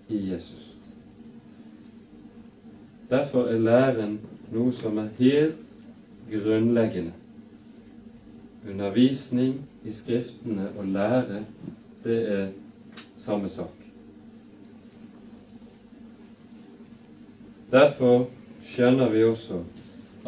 i 0.09 0.31
Jesus. 0.33 0.68
Derfor 3.11 3.47
er 3.49 3.57
læren 3.57 4.19
noe 4.53 4.73
som 4.77 4.99
er 5.01 5.07
helt 5.19 5.57
grunnleggende. 6.29 7.13
Undervisning 8.69 9.55
i 9.85 9.93
Skriftene 9.97 10.67
og 10.77 10.85
lære, 10.93 11.43
det 12.05 12.19
er 12.33 12.49
samme 13.17 13.49
sak. 13.49 13.73
Derfor 17.73 18.27
skjønner 18.65 19.09
vi 19.09 19.25
også 19.25 19.63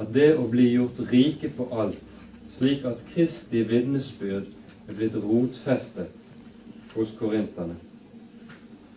at 0.01 0.09
det 0.15 0.31
å 0.37 0.47
bli 0.49 0.71
gjort 0.73 1.05
rike 1.13 1.53
på 1.57 1.69
alt, 1.83 2.25
slik 2.57 2.85
at 2.89 3.05
Kristi 3.13 3.61
vitnesbyrd 3.69 4.49
er 4.89 4.97
blitt 4.97 5.17
rotfestet 5.21 6.09
hos 6.95 7.13
korinterne, 7.19 7.77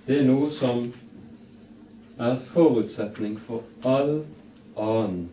det 0.07 0.19
er 0.19 0.27
noe 0.27 0.49
som 0.51 0.81
er 2.19 2.39
forutsetning 2.39 3.39
for 3.39 3.63
all 3.83 4.25
annet 4.77 5.29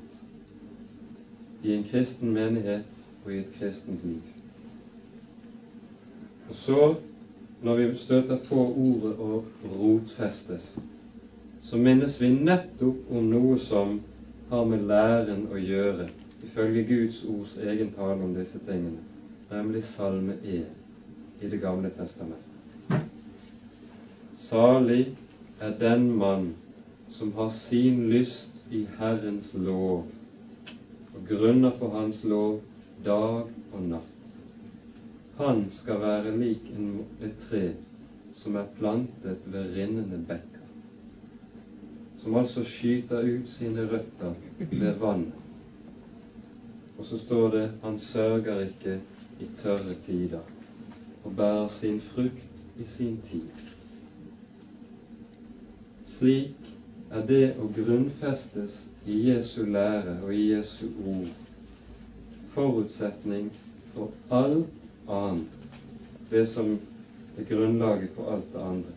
i 1.62 1.72
en 1.74 1.84
kristen 1.84 2.32
menighet 2.32 2.86
og 3.24 3.32
i 3.32 3.38
et 3.38 3.50
kristent 3.58 4.04
liv. 4.04 4.20
Og 6.48 6.54
så, 6.54 6.94
når 7.62 7.74
vi 7.74 7.96
støter 7.96 8.36
på 8.48 8.56
ordet 8.56 9.16
'å 9.16 9.42
rotfestes', 9.64 10.78
så 11.62 11.76
minnes 11.76 12.20
vi 12.20 12.30
nettopp 12.30 13.10
om 13.10 13.24
noe 13.24 13.58
som 13.58 14.00
har 14.48 14.64
med 14.64 14.78
læren 14.78 15.46
å 15.52 15.56
gjøre, 15.56 16.08
ifølge 16.42 16.82
Guds 16.82 17.22
ords 17.24 17.56
egen 17.56 17.90
tale 17.90 18.24
om 18.24 18.34
disse 18.34 18.58
tingene, 18.66 18.98
nemlig 19.50 19.84
Salme 19.84 20.34
1 20.44 20.64
i 21.40 21.46
Det 21.46 21.60
gamle 21.60 21.90
testamentet. 21.90 23.04
Salig 24.36 25.12
er 25.60 25.70
den 25.70 26.10
mann 26.10 26.54
som 27.11 27.33
har 27.33 27.51
sin 27.51 28.11
lyst 28.11 28.51
i 28.70 28.87
Herrens 28.99 29.55
lov 29.55 30.07
og 31.14 31.27
grunner 31.29 31.75
på 31.79 31.88
Hans 31.94 32.25
lov 32.25 32.61
dag 33.04 33.48
og 33.73 33.83
natt. 33.83 34.17
Han 35.40 35.65
skal 35.73 36.00
være 36.02 36.37
lik 36.38 36.69
et 37.25 37.37
tre 37.48 37.63
som 38.40 38.56
er 38.56 38.69
plantet 38.79 39.42
ved 39.52 39.75
rinnende 39.77 40.21
bekker, 40.29 40.67
som 42.23 42.37
altså 42.40 42.65
skyter 42.65 43.27
ut 43.27 43.48
sine 43.48 43.87
røtter 43.90 44.37
ved 44.71 45.00
vann. 45.00 45.27
Og 46.98 47.04
så 47.08 47.19
står 47.19 47.48
det 47.56 47.67
han 47.83 47.98
sørger 47.98 48.67
ikke 48.69 48.98
i 49.40 49.48
tørre 49.63 49.96
tider 50.06 50.44
og 51.25 51.37
bærer 51.37 51.69
sin 51.69 52.00
frukt 52.13 52.81
i 52.81 52.85
sin 52.85 53.19
tid. 53.31 53.67
Slik 56.04 56.69
er 57.11 57.25
det 57.27 57.44
å 57.58 57.67
grunnfestes 57.75 58.77
i 59.11 59.17
Jesu 59.31 59.65
lære 59.67 60.21
og 60.23 60.35
i 60.35 60.44
Jesu 60.52 60.87
ord 61.11 61.31
forutsetning 62.54 63.48
for 63.94 64.11
alt 64.31 65.11
annet, 65.11 65.77
det 66.31 66.44
som 66.52 66.77
er 67.38 67.46
grunnlaget 67.48 68.13
for 68.15 68.31
alt 68.35 68.52
det 68.52 68.63
andre. 68.63 68.94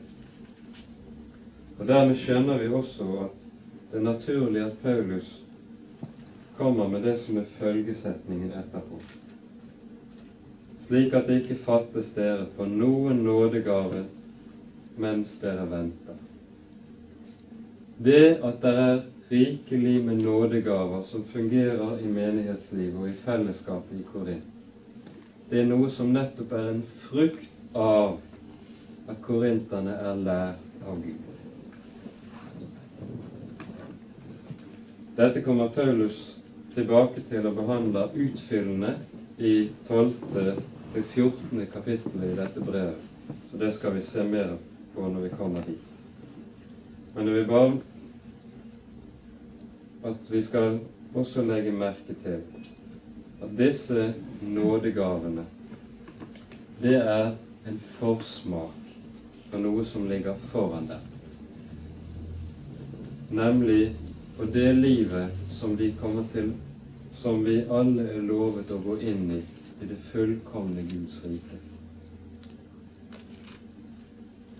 Og 1.79 1.87
Dermed 1.89 2.19
skjønner 2.21 2.59
vi 2.61 2.69
også 2.69 3.07
at 3.25 3.39
det 3.91 3.99
er 3.99 4.05
naturlig 4.07 4.61
at 4.61 4.77
Paulus 4.83 5.29
kommer 6.57 6.89
med 6.89 7.01
det 7.05 7.15
som 7.21 7.37
er 7.41 7.49
følgesetningen 7.57 8.53
etterpå, 8.59 8.99
slik 10.85 11.13
at 11.17 11.25
det 11.29 11.39
ikke 11.41 11.57
fattes 11.65 12.11
dere 12.13 12.45
på 12.57 12.67
noen 12.69 13.23
nådegave 13.25 14.03
mens 15.01 15.33
dere 15.41 15.65
venter. 15.69 16.17
Det 18.03 18.39
at 18.43 18.61
det 18.61 18.71
er 18.79 19.01
rikelig 19.31 20.03
med 20.05 20.15
nådegaver 20.15 21.01
som 21.03 21.23
fungerer 21.33 21.99
i 21.99 22.07
menighetslivet 22.07 22.99
og 22.99 23.09
i 23.09 23.13
fellesskapet 23.13 23.99
i 23.99 24.03
Korint. 24.13 24.49
Det 25.49 25.61
er 25.61 25.69
noe 25.69 25.89
som 25.89 26.11
nettopp 26.11 26.51
er 26.51 26.69
en 26.71 26.81
frukt 27.05 27.75
av 27.75 28.17
at 29.07 29.21
korinterne 29.21 29.93
er 29.93 30.19
lær 30.25 30.51
av 30.89 30.99
Gud. 31.03 31.29
Dette 35.17 35.43
kommer 35.45 35.71
Paulus 35.75 36.19
tilbake 36.73 37.21
til 37.29 37.45
å 37.45 37.53
behandle 37.55 38.07
utfyllende 38.25 38.95
i 39.37 39.69
12. 39.87 40.11
til 40.93 41.07
14. 41.13 41.65
kapittelet 41.73 42.31
i 42.31 42.37
dette 42.41 42.65
brevet. 42.65 43.09
Så 43.51 43.61
det 43.61 43.73
skal 43.77 43.95
vi 43.95 44.05
se 44.09 44.23
mer 44.25 44.55
på 44.95 45.07
når 45.07 45.27
vi 45.27 45.33
kommer 45.37 45.65
dit. 45.65 45.89
Men 47.13 47.29
jeg 47.29 47.35
vil 47.35 47.51
bare 47.53 47.92
at 50.03 50.31
vi 50.31 50.41
skal 50.43 50.79
også 51.15 51.43
legge 51.47 51.71
merke 51.71 52.15
til 52.23 52.41
at 53.43 53.57
disse 53.57 54.13
nådegavene, 54.41 55.45
det 56.81 56.95
er 56.95 57.35
en 57.67 57.79
forsmak 57.99 58.79
på 59.51 59.61
noe 59.63 59.85
som 59.85 60.07
ligger 60.09 60.35
foran 60.51 60.89
dem, 60.91 61.09
nemlig 63.31 63.95
på 64.37 64.45
det 64.45 64.75
livet 64.75 65.31
som 65.51 65.77
de 65.77 65.93
kommer 66.01 66.27
til, 66.33 66.51
som 67.21 67.45
vi 67.45 67.61
alle 67.71 68.07
er 68.15 68.25
lovet 68.27 68.71
å 68.71 68.81
gå 68.83 68.97
inn 68.99 69.29
i 69.31 69.43
i 69.83 69.87
det 69.87 69.99
fullkomne 70.11 70.83
Guds 70.87 71.19
rike. 71.23 71.59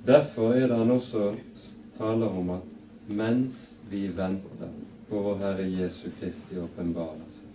Derfor 0.08 0.54
er 0.54 0.68
det 0.68 0.78
han 0.78 0.92
også 0.92 1.30
taler 1.98 2.28
om 2.28 2.50
at 2.58 2.72
mens 3.08 3.70
vi 3.90 4.08
venter 4.08 4.68
vår 5.10 5.36
Herre 5.40 5.66
Jesu 5.70 6.10
Kristi 6.20 6.60
åpenbarelse. 6.60 7.48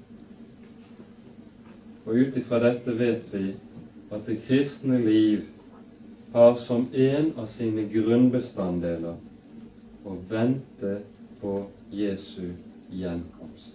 Og 2.06 2.14
ut 2.14 2.36
ifra 2.36 2.58
dette 2.62 2.94
vet 2.98 3.32
vi 3.32 3.54
at 4.12 4.26
det 4.26 4.38
kristne 4.46 4.98
liv 5.04 5.42
har 6.32 6.56
som 6.56 6.86
en 6.92 7.32
av 7.36 7.46
sine 7.52 7.84
grunnbestanddeler 7.92 9.16
å 10.08 10.16
vente 10.30 10.94
på 11.40 11.52
Jesu 11.92 12.54
gjenkomst. 12.92 13.74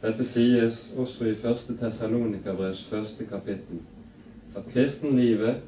Dette 0.00 0.24
sies 0.24 0.78
også 0.96 1.28
i 1.28 1.34
1. 1.36 1.74
Tessalonikabrevs 1.78 2.82
første 2.90 3.26
kapittel, 3.28 3.82
at 4.56 4.66
kristenlivet 4.72 5.60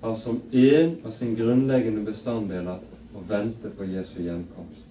har 0.00 0.16
som 0.20 0.38
en 0.52 0.94
av 1.04 1.12
sine 1.16 1.36
grunnleggende 1.38 2.04
bestanddeler 2.06 2.80
å 3.14 3.22
vente 3.28 3.72
på 3.74 3.88
Jesu 3.88 4.20
gjenkomst. 4.22 4.83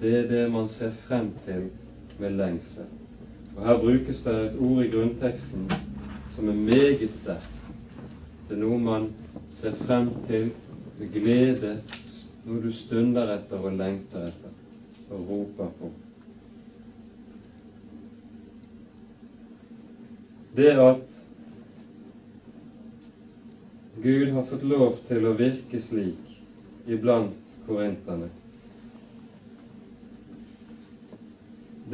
Det 0.00 0.12
er 0.18 0.28
det 0.28 0.52
man 0.52 0.68
ser 0.68 0.92
frem 1.06 1.30
til 1.46 1.68
med 2.18 2.30
lengsel. 2.30 2.86
Og 3.56 3.66
Her 3.66 3.78
brukes 3.78 4.22
det 4.24 4.34
et 4.34 4.56
ord 4.60 4.84
i 4.84 4.90
grunnteksten 4.90 5.68
som 6.34 6.48
er 6.48 6.54
meget 6.54 7.14
sterkt. 7.14 7.50
Det 8.48 8.56
er 8.56 8.60
noe 8.60 8.78
man 8.78 9.06
ser 9.60 9.76
frem 9.86 10.10
til 10.26 10.50
med 10.98 11.12
glede, 11.14 11.76
noe 12.44 12.62
du 12.62 12.72
stunder 12.74 13.30
etter 13.38 13.62
og 13.62 13.78
lengter 13.78 14.26
etter 14.28 15.12
og 15.14 15.28
roper 15.28 15.70
på. 15.78 15.90
Det 20.56 20.70
at 20.78 21.22
Gud 24.02 24.30
har 24.30 24.46
fått 24.50 24.62
lov 24.68 24.98
til 25.08 25.26
å 25.26 25.34
virke 25.38 25.80
slik 25.82 26.90
iblant 26.90 27.38
korinterne, 27.66 28.28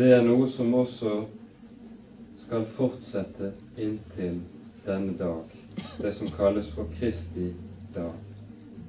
det 0.01 0.13
er 0.17 0.23
noe 0.25 0.47
som 0.49 0.73
også 0.75 1.11
skal 2.41 2.63
fortsette 2.73 3.51
inntil 3.77 4.39
denne 4.87 5.13
dag 5.19 5.51
det 6.01 6.15
som 6.17 6.31
kalles 6.33 6.71
for 6.73 6.89
Kristi 6.97 7.51
dag. 7.95 8.15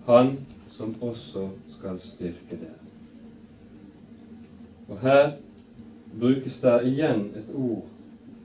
Han 0.06 0.38
som 0.70 0.96
også 1.04 1.50
skal 1.76 2.00
styrke 2.00 2.56
dere. 2.62 2.80
Og 4.88 5.00
her 5.04 5.34
brukes 6.20 6.58
det 6.64 6.78
igjen 6.94 7.28
et 7.36 7.52
ord, 7.56 7.84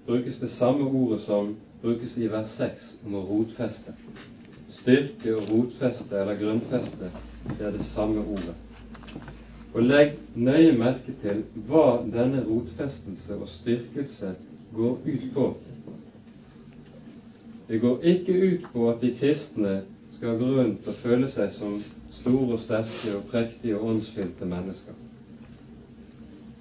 brukes 0.07 0.43
det 0.43 0.51
samme 0.51 0.85
ordet 0.85 1.21
som 1.23 1.55
brukes 1.83 2.19
i 2.19 2.27
vers 2.31 2.51
6 2.59 2.91
om 3.07 3.15
å 3.15 3.27
rotfeste. 3.31 3.95
Styrke 4.83 5.39
og 5.39 5.51
rotfeste 5.55 6.19
eller 6.19 6.39
grunnfeste, 6.43 7.15
det 7.59 7.67
er 7.67 7.79
det 7.79 7.87
samme 7.95 8.27
ordet. 8.27 8.59
Og 9.77 9.83
legg 9.85 10.15
nøye 10.41 10.73
merke 10.73 11.13
til 11.21 11.43
hva 11.69 11.99
denne 12.09 12.39
rotfestelse 12.47 13.35
og 13.37 13.49
styrkelse 13.59 14.31
går 14.77 14.95
ut 15.05 15.27
på. 15.35 15.45
Det 17.69 17.81
går 17.83 18.07
ikke 18.13 18.37
ut 18.47 18.65
på 18.73 18.87
at 18.89 19.03
de 19.05 19.11
kristne 19.19 19.75
skal 20.17 20.39
gå 20.41 20.49
rundt 20.55 20.89
og 20.89 20.97
føle 21.03 21.29
seg 21.35 21.53
som 21.59 21.75
store 22.23 22.57
og 22.57 22.63
sterke 22.63 23.19
og 23.19 23.27
prektige 23.29 23.77
og 23.77 23.91
åndsfylte 23.91 24.49
mennesker, 24.49 24.97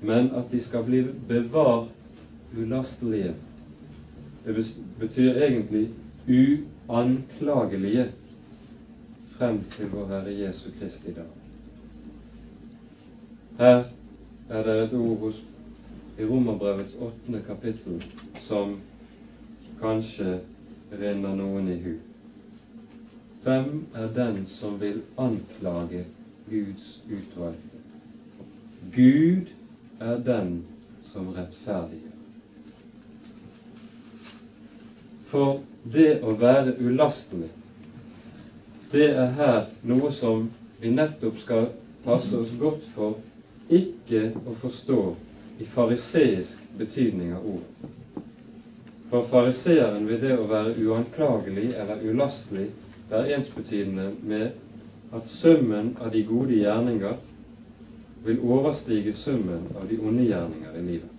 men 0.01 0.27
at 0.35 0.51
de 0.51 0.59
skal 0.65 0.83
bli 0.89 1.05
bevart 1.31 2.11
ulastelige. 2.57 3.31
Det 4.43 4.59
betyr 4.99 5.39
egentlig 5.47 5.87
uanklagelige 6.27 8.09
frem 9.37 9.63
til 9.77 9.91
vår 9.95 10.11
Herre 10.11 10.37
Jesu 10.41 10.67
Kristi 10.79 11.15
dag. 11.15 11.44
Her 13.57 13.83
er 14.49 14.63
det 14.63 14.73
et 14.81 14.93
ord 14.93 15.33
i 16.19 16.25
Romerbrevets 16.25 16.95
åttende 16.99 17.39
kapittel 17.47 18.01
som 18.47 18.73
kanskje 19.79 20.33
renner 20.91 21.37
noen 21.37 21.69
i 21.71 21.75
hu. 21.79 21.93
Hvem 23.45 23.69
er 23.95 24.09
den 24.17 24.41
som 24.45 24.75
vil 24.81 24.97
anklage 25.17 26.01
Guds 26.49 26.89
utvalgte? 27.07 27.79
Gud 28.95 29.53
er 29.99 30.17
den 30.25 30.51
som 31.13 31.29
rettferdiggjør. 31.37 32.17
For 35.31 35.61
det 35.95 36.09
å 36.23 36.33
være 36.43 36.73
ulastelig, 36.83 37.47
det 38.91 39.07
er 39.13 39.31
her 39.39 39.71
noe 39.87 40.11
som 40.19 40.43
vi 40.81 40.91
nettopp 40.91 41.39
skal 41.45 41.71
passe 42.03 42.35
oss 42.35 42.51
godt 42.59 42.83
for 42.97 43.15
ikke 43.69 44.31
å 44.45 44.53
forstå 44.61 44.99
i 45.59 45.65
fariseisk 45.75 46.57
betydning 46.77 47.33
av 47.33 47.47
ord. 47.55 47.91
For 49.09 49.25
fariseeren 49.29 50.07
vil 50.09 50.19
det 50.21 50.33
å 50.37 50.47
være 50.49 50.75
uanklagelig 50.81 51.71
eller 51.73 52.03
ulastelig 52.09 52.67
være 53.09 53.37
ensbetydende 53.37 54.09
med 54.25 55.15
at 55.15 55.27
summen 55.29 55.93
av 56.01 56.11
de 56.11 56.23
gode 56.27 56.57
gjerninger 56.57 57.15
vil 58.25 58.41
overstige 58.41 59.13
summen 59.13 59.67
av 59.77 59.85
de 59.89 59.99
onde 60.01 60.25
gjerninger 60.25 60.77
i 60.79 60.83
livet. 60.85 61.11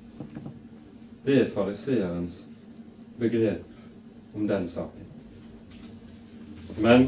Det 1.27 1.39
er 1.41 1.53
fariseerens 1.55 2.41
begrep 3.19 4.35
om 4.35 4.47
den 4.47 4.67
saken. 4.69 5.07
Men 6.83 7.07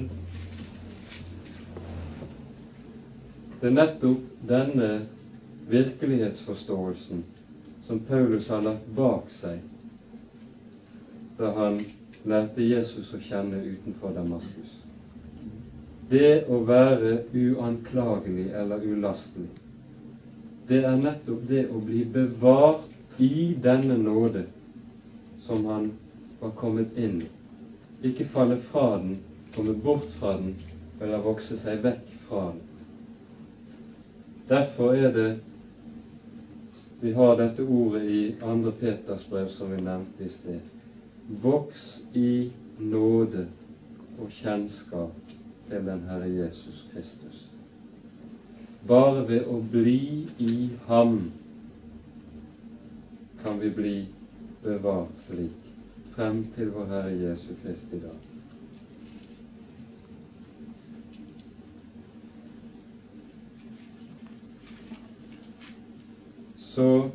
det 3.60 3.68
er 3.68 3.74
nettopp 3.74 4.22
denne 4.48 4.90
virkelighetsforståelsen 5.68 7.24
som 7.82 7.98
Paulus 7.98 8.48
har 8.48 8.62
lagt 8.62 8.86
bak 8.96 9.30
seg 9.30 9.60
da 11.38 11.52
han 11.54 11.78
lærte 12.26 12.64
Jesus 12.64 13.12
å 13.14 13.20
kjenne 13.22 13.60
utenfor 13.62 14.14
Damaskus. 14.16 14.72
Det 16.10 16.48
å 16.50 16.58
være 16.66 17.12
uanklagelig 17.36 18.48
eller 18.58 18.82
ulastelig, 18.82 19.50
det 20.68 20.82
er 20.84 20.98
nettopp 21.00 21.44
det 21.48 21.66
å 21.70 21.78
bli 21.84 22.02
bevart 22.12 23.20
i 23.22 23.54
denne 23.62 23.96
nåde 24.02 24.44
som 25.46 25.64
han 25.68 25.90
var 26.40 26.56
kommet 26.58 26.96
inn 26.96 27.22
i. 27.22 27.28
Ikke 28.08 28.26
falle 28.32 28.58
fra 28.68 28.98
den, 28.98 29.18
komme 29.54 29.72
bort 29.84 30.10
fra 30.18 30.34
den 30.40 30.56
eller 31.00 31.22
vokse 31.24 31.56
seg 31.60 31.80
vekk 31.84 32.10
fra 32.28 32.48
den. 32.50 32.64
Derfor 34.48 34.96
er 34.96 35.12
det 35.14 35.28
vi 37.00 37.12
har 37.12 37.36
dette 37.36 37.62
ordet 37.62 38.02
i 38.02 38.34
2. 38.40 38.72
Peters 38.80 39.26
brev 39.30 39.48
som 39.54 39.70
vi 39.70 39.82
nevnte 39.82 40.24
i 40.24 40.28
sted 40.28 40.60
Voks 41.42 42.00
i 42.16 42.50
nåde 42.78 43.46
og 44.18 44.30
kjennskap 44.40 45.34
til 45.68 45.84
den 45.86 46.06
Herre 46.08 46.30
Jesus 46.32 46.86
Kristus. 46.92 47.44
Bare 48.88 49.26
ved 49.28 49.46
å 49.46 49.58
bli 49.70 50.26
i 50.40 50.54
Ham 50.88 51.18
kan 53.42 53.60
vi 53.60 53.70
bli 53.70 53.96
bevart 54.64 55.26
slik 55.26 55.68
frem 56.14 56.46
til 56.56 56.72
vår 56.74 56.88
Herre 56.94 57.12
Jesu 57.14 57.52
Kristi 57.62 58.00
dag. 58.02 58.27
Så 66.78 67.10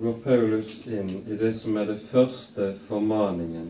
går 0.00 0.12
Paulus 0.12 0.86
inn 0.86 1.10
i 1.28 1.36
det 1.38 1.52
som 1.54 1.76
er 1.78 1.86
det 1.86 2.00
første 2.10 2.72
formaningen 2.88 3.68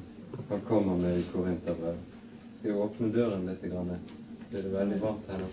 han 0.49 0.65
kommer 0.69 0.97
med 0.97 1.19
i 1.19 1.27
Korinterbrevet. 1.33 2.17
Skal 2.57 2.71
jeg 2.73 2.81
åpne 2.87 3.13
døren 3.13 3.45
litt? 3.51 3.61
Blir 3.61 4.65
det 4.65 4.73
veldig 4.79 5.03
varmt 5.05 5.29
her 5.29 5.45
nå? 5.45 5.51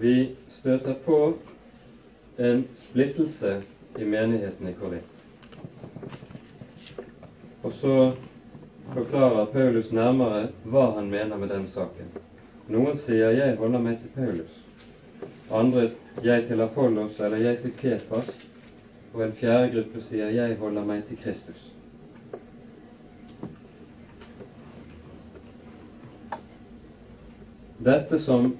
Vi 0.00 0.36
støter 0.48 0.94
på 1.04 1.34
en 2.36 2.64
splittelse 2.76 3.62
i 3.98 4.04
menigheten 4.04 4.68
i 4.68 4.72
Korint. 4.72 5.04
Og 7.62 7.72
så 7.80 7.94
forklarer 8.94 9.50
Paulus 9.50 9.90
nærmere 9.92 10.44
hva 10.70 10.84
han 11.00 11.10
mener 11.10 11.36
med 11.36 11.50
den 11.50 11.57
saken. 11.74 12.12
Noen 12.68 12.98
sier 13.06 13.30
'jeg 13.30 13.56
holder 13.56 13.80
meg 13.80 13.98
til 13.98 14.10
Paulus', 14.16 14.58
andre 15.50 15.90
'jeg 16.24 16.46
til 16.48 16.60
Apollos' 16.60 17.20
eller 17.20 17.36
'jeg 17.36 17.58
til 17.62 17.72
Kephas', 17.82 18.44
og 19.14 19.24
en 19.24 19.32
fjerde 19.32 19.70
gruppe 19.72 20.00
sier 20.08 20.28
'jeg 20.30 20.56
holder 20.56 20.84
meg 20.84 21.04
til 21.08 21.16
Kristus'. 21.16 21.72
Dette 27.84 28.18
som 28.18 28.56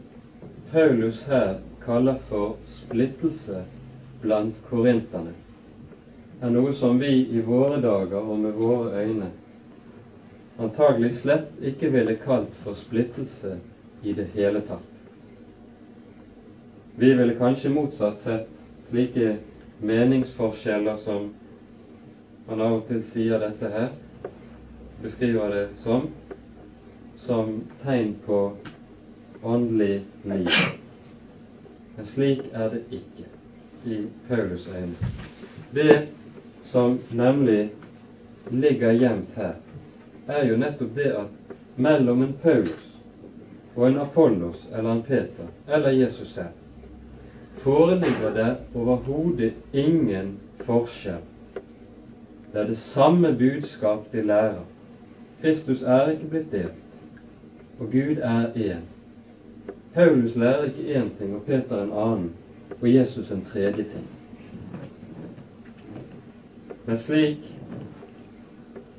Paulus 0.73 1.23
her 1.27 1.55
kaller 1.85 2.17
for 2.29 2.57
splittelse 2.67 3.65
blant 4.23 4.55
korinterne, 4.71 5.33
er 6.43 6.51
noe 6.51 6.73
som 6.73 7.01
vi 7.01 7.27
i 7.35 7.41
våre 7.41 7.81
dager 7.83 8.21
og 8.21 8.39
med 8.39 8.53
våre 8.53 9.03
øyne 9.03 9.31
antagelig 10.59 11.17
slett 11.23 11.63
ikke 11.63 11.91
ville 11.95 12.15
kalt 12.25 12.55
for 12.65 12.75
splittelse 12.75 13.59
i 14.03 14.13
det 14.13 14.27
hele 14.35 14.61
tatt. 14.67 14.87
Vi 16.99 17.13
ville 17.15 17.37
kanskje 17.39 17.71
motsatt 17.71 18.19
sett 18.25 18.49
slike 18.89 19.37
meningsforskjeller 19.81 20.97
som 21.05 21.29
man 22.49 22.63
av 22.65 22.79
og 22.81 22.89
til 22.89 23.05
sier 23.13 23.39
dette 23.39 23.71
her, 23.71 23.93
beskriver 25.03 25.55
det 25.55 25.65
som, 25.85 26.09
som 27.23 27.61
tegn 27.85 28.17
på 28.27 28.41
åndelig 29.43 30.01
liv. 30.25 30.51
Men 31.97 32.11
slik 32.15 32.43
er 32.55 32.73
det 32.75 32.83
ikke 32.99 33.29
i 33.87 34.01
Paulus 34.29 34.67
øyne. 34.67 35.13
Det 35.71 36.09
som 36.73 36.99
nemlig 37.11 37.69
ligger 38.51 38.97
gjemt 38.99 39.37
her, 39.37 39.55
er 40.29 40.45
jo 40.47 40.57
nettopp 40.57 40.95
det 40.97 41.11
at 41.17 41.57
mellom 41.77 42.23
en 42.23 42.35
Paulus 42.43 42.87
og 43.77 43.89
en 43.89 44.01
Apollos 44.03 44.69
eller 44.73 44.93
en 44.93 45.03
Peter 45.03 45.53
eller 45.69 45.91
Jesus 45.91 46.33
selv 46.35 46.55
foreligger 47.59 48.35
det 48.35 48.57
overhodet 48.75 49.53
ingen 49.73 50.39
forskjell. 50.65 51.25
Det 52.53 52.61
er 52.61 52.67
det 52.67 52.79
samme 52.79 53.37
budskap 53.39 54.13
de 54.13 54.23
lærer. 54.23 54.65
Kristus 55.43 55.83
er 55.83 56.11
ikke 56.11 56.27
blitt 56.27 56.53
delt, 56.53 56.85
og 57.79 57.87
Gud 57.87 58.17
er 58.23 58.47
én. 58.57 58.87
Paulus 59.95 60.37
lærer 60.37 60.65
ikke 60.65 61.01
én 61.01 61.09
ting 61.19 61.35
og 61.37 61.43
Peter 61.43 61.83
en 61.83 61.93
annen 61.93 62.33
og 62.81 62.95
Jesus 62.95 63.31
en 63.31 63.45
tredje 63.53 63.85
ting. 63.85 64.09
Men 66.87 66.99
slik 66.99 67.58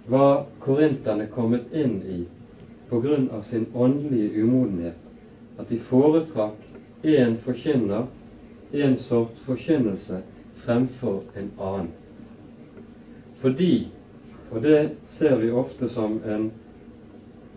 var 0.10 0.44
korinterne 0.60 1.26
kommet 1.26 1.74
inn 1.74 2.02
i 2.02 2.24
på 2.90 3.00
grunn 3.00 3.28
av 3.32 3.42
sin 3.42 3.66
åndelige 3.74 4.42
umodenhet, 4.44 4.96
at 5.58 5.70
de 5.70 5.78
foretrakk 5.90 7.06
én 7.06 7.36
forkynner, 7.46 8.08
én 8.74 8.98
sort 8.98 9.38
forkynnelse, 9.46 10.22
fremfor 10.66 11.22
en 11.38 11.52
annen. 11.58 11.92
Fordi, 13.42 13.88
og 14.52 14.62
det 14.66 14.90
ser 15.18 15.38
vi 15.40 15.52
ofte 15.52 15.88
som 15.94 16.18
en 16.26 16.50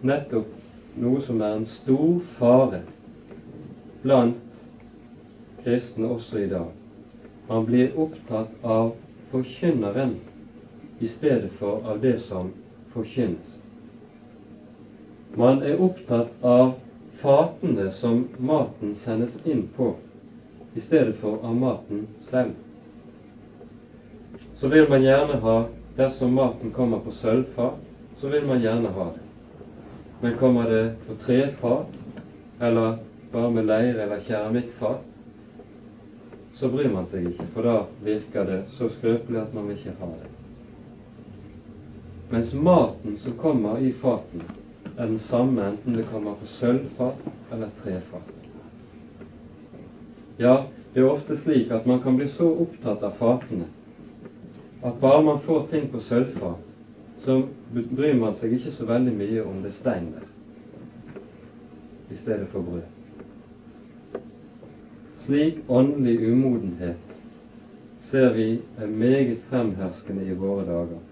nettopp 0.02 0.52
noe 1.00 1.22
som 1.24 1.40
er 1.40 1.56
en 1.56 1.64
stor 1.66 2.20
fare 2.36 2.82
blant 4.02 4.36
kristne 5.62 6.10
også 6.12 6.42
i 6.44 6.50
dag. 6.50 6.68
Man 7.48 7.64
blir 7.66 7.96
opptatt 7.98 8.52
av 8.62 8.92
forkynneren 9.32 10.18
i 11.02 11.08
stedet 11.08 11.50
for 11.58 11.82
av 11.84 12.00
det 12.00 12.18
som 12.18 12.50
forkynnes. 12.94 13.58
Man 15.34 15.62
er 15.62 15.80
opptatt 15.82 16.44
av 16.44 16.74
fatene 17.22 17.90
som 17.98 18.26
maten 18.38 18.94
sendes 19.04 19.34
inn 19.44 19.64
på, 19.76 19.94
i 20.74 20.80
stedet 20.80 21.16
for 21.20 21.40
av 21.42 21.56
maten 21.56 22.04
selv. 22.30 22.52
Så 24.60 24.68
vil 24.70 24.86
man 24.88 25.02
gjerne 25.02 25.40
ha, 25.42 25.56
dersom 25.96 26.34
maten 26.38 26.70
kommer 26.70 27.02
på 27.02 27.14
sølvfat, 27.18 27.80
så 28.20 28.30
vil 28.30 28.46
man 28.46 28.62
gjerne 28.62 28.92
ha 28.94 29.08
det. 29.16 29.24
Men 30.22 30.38
kommer 30.38 30.70
det 30.70 30.84
på 31.06 31.16
trefat 31.24 31.96
eller 32.60 33.00
bare 33.32 33.50
med 33.50 33.66
leir 33.66 33.98
eller 34.04 34.22
keramikkfat, 34.28 35.02
så 36.54 36.70
bryr 36.70 36.92
man 36.94 37.08
seg 37.10 37.26
ikke, 37.32 37.48
for 37.56 37.66
da 37.66 37.80
virker 38.06 38.46
det 38.46 38.60
så 38.76 38.86
skrøpelig 39.00 39.42
at 39.42 39.56
man 39.56 39.72
ikke 39.74 39.96
ha 39.98 40.12
det. 40.20 40.30
Mens 42.32 42.54
maten 42.54 43.18
som 43.18 43.32
kommer 43.36 43.78
i 43.78 43.92
fatene, 43.92 44.44
er 44.96 45.06
den 45.06 45.18
samme 45.18 45.66
enten 45.68 45.96
det 45.96 46.06
kommer 46.08 46.38
på 46.40 46.46
sølvfat 46.48 47.18
eller 47.52 47.68
trefat. 47.82 48.30
Ja, 50.40 50.54
det 50.94 51.02
er 51.02 51.10
ofte 51.10 51.36
slik 51.36 51.70
at 51.70 51.86
man 51.86 52.00
kan 52.00 52.16
bli 52.16 52.30
så 52.32 52.48
opptatt 52.64 53.04
av 53.04 53.18
fatene 53.20 53.68
at 54.82 54.96
bare 55.00 55.20
man 55.28 55.44
får 55.44 55.68
ting 55.74 55.90
på 55.92 56.00
sølvfat, 56.00 56.64
så 57.20 57.36
bryr 57.74 58.16
man 58.18 58.34
seg 58.40 58.56
ikke 58.56 58.72
så 58.78 58.88
veldig 58.88 59.12
mye 59.20 59.44
om 59.44 59.60
det 59.62 59.76
stein 59.76 60.08
der 60.16 60.24
i 62.12 62.16
stedet 62.16 62.48
for 62.48 62.64
brød. 62.64 62.88
Slik 65.26 65.60
åndelig 65.68 66.32
umodenhet 66.32 67.16
ser 68.10 68.32
vi 68.32 68.50
er 68.80 68.86
meget 68.86 69.38
fremherskende 69.50 70.24
i 70.26 70.34
våre 70.34 70.64
dager. 70.66 71.11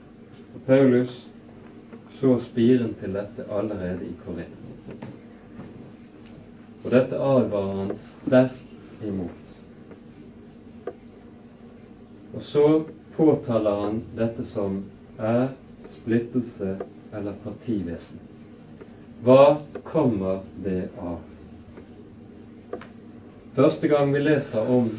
Og 0.55 0.63
Paulus 0.67 1.13
så 2.21 2.39
spiren 2.45 2.95
til 3.01 3.15
dette 3.17 3.47
allerede 3.51 4.05
i 4.05 4.15
Korint. 4.25 4.57
Og 6.85 6.91
dette 6.91 7.17
advarer 7.17 7.77
han 7.77 7.93
sterkt 7.99 9.05
imot. 9.05 9.41
Og 12.35 12.43
så 12.43 12.65
påtaler 13.17 13.81
han 13.85 14.03
dette 14.17 14.45
som 14.53 14.83
er 15.19 15.49
splittelse 15.97 16.77
eller 17.13 17.41
partivesen. 17.45 18.21
Hva 19.25 19.61
kommer 19.85 20.41
det 20.65 20.89
av? 20.97 21.19
Første 23.55 23.89
gang 23.89 24.15
vi 24.15 24.23
leser 24.23 24.71
om 24.73 24.93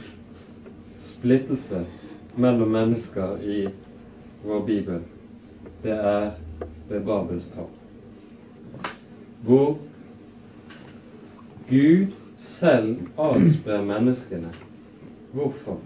splittelse 1.16 1.86
mellom 2.36 2.70
mennesker 2.76 3.42
i 3.42 3.64
vår 4.44 4.62
bibel, 4.68 5.02
det 5.84 5.92
er 5.92 6.32
ved 6.90 7.06
Babels 7.06 7.48
tårn, 7.56 7.70
hvor 9.44 9.78
Gud 11.70 12.08
selv 12.38 12.98
avspør 13.18 13.84
menneskene. 13.84 14.50
Hvorfor? 15.34 15.78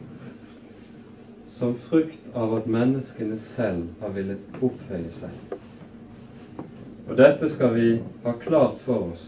Som 1.58 1.76
frukt 1.90 2.36
av 2.36 2.58
at 2.58 2.68
menneskene 2.68 3.38
selv 3.40 3.84
har 4.02 4.12
villet 4.16 4.58
opphøye 4.66 5.12
seg. 5.16 5.56
Og 7.06 7.14
dette 7.18 7.50
skal 7.54 7.76
vi 7.78 7.90
ha 8.26 8.34
klart 8.42 8.82
for 8.84 9.12
oss, 9.14 9.28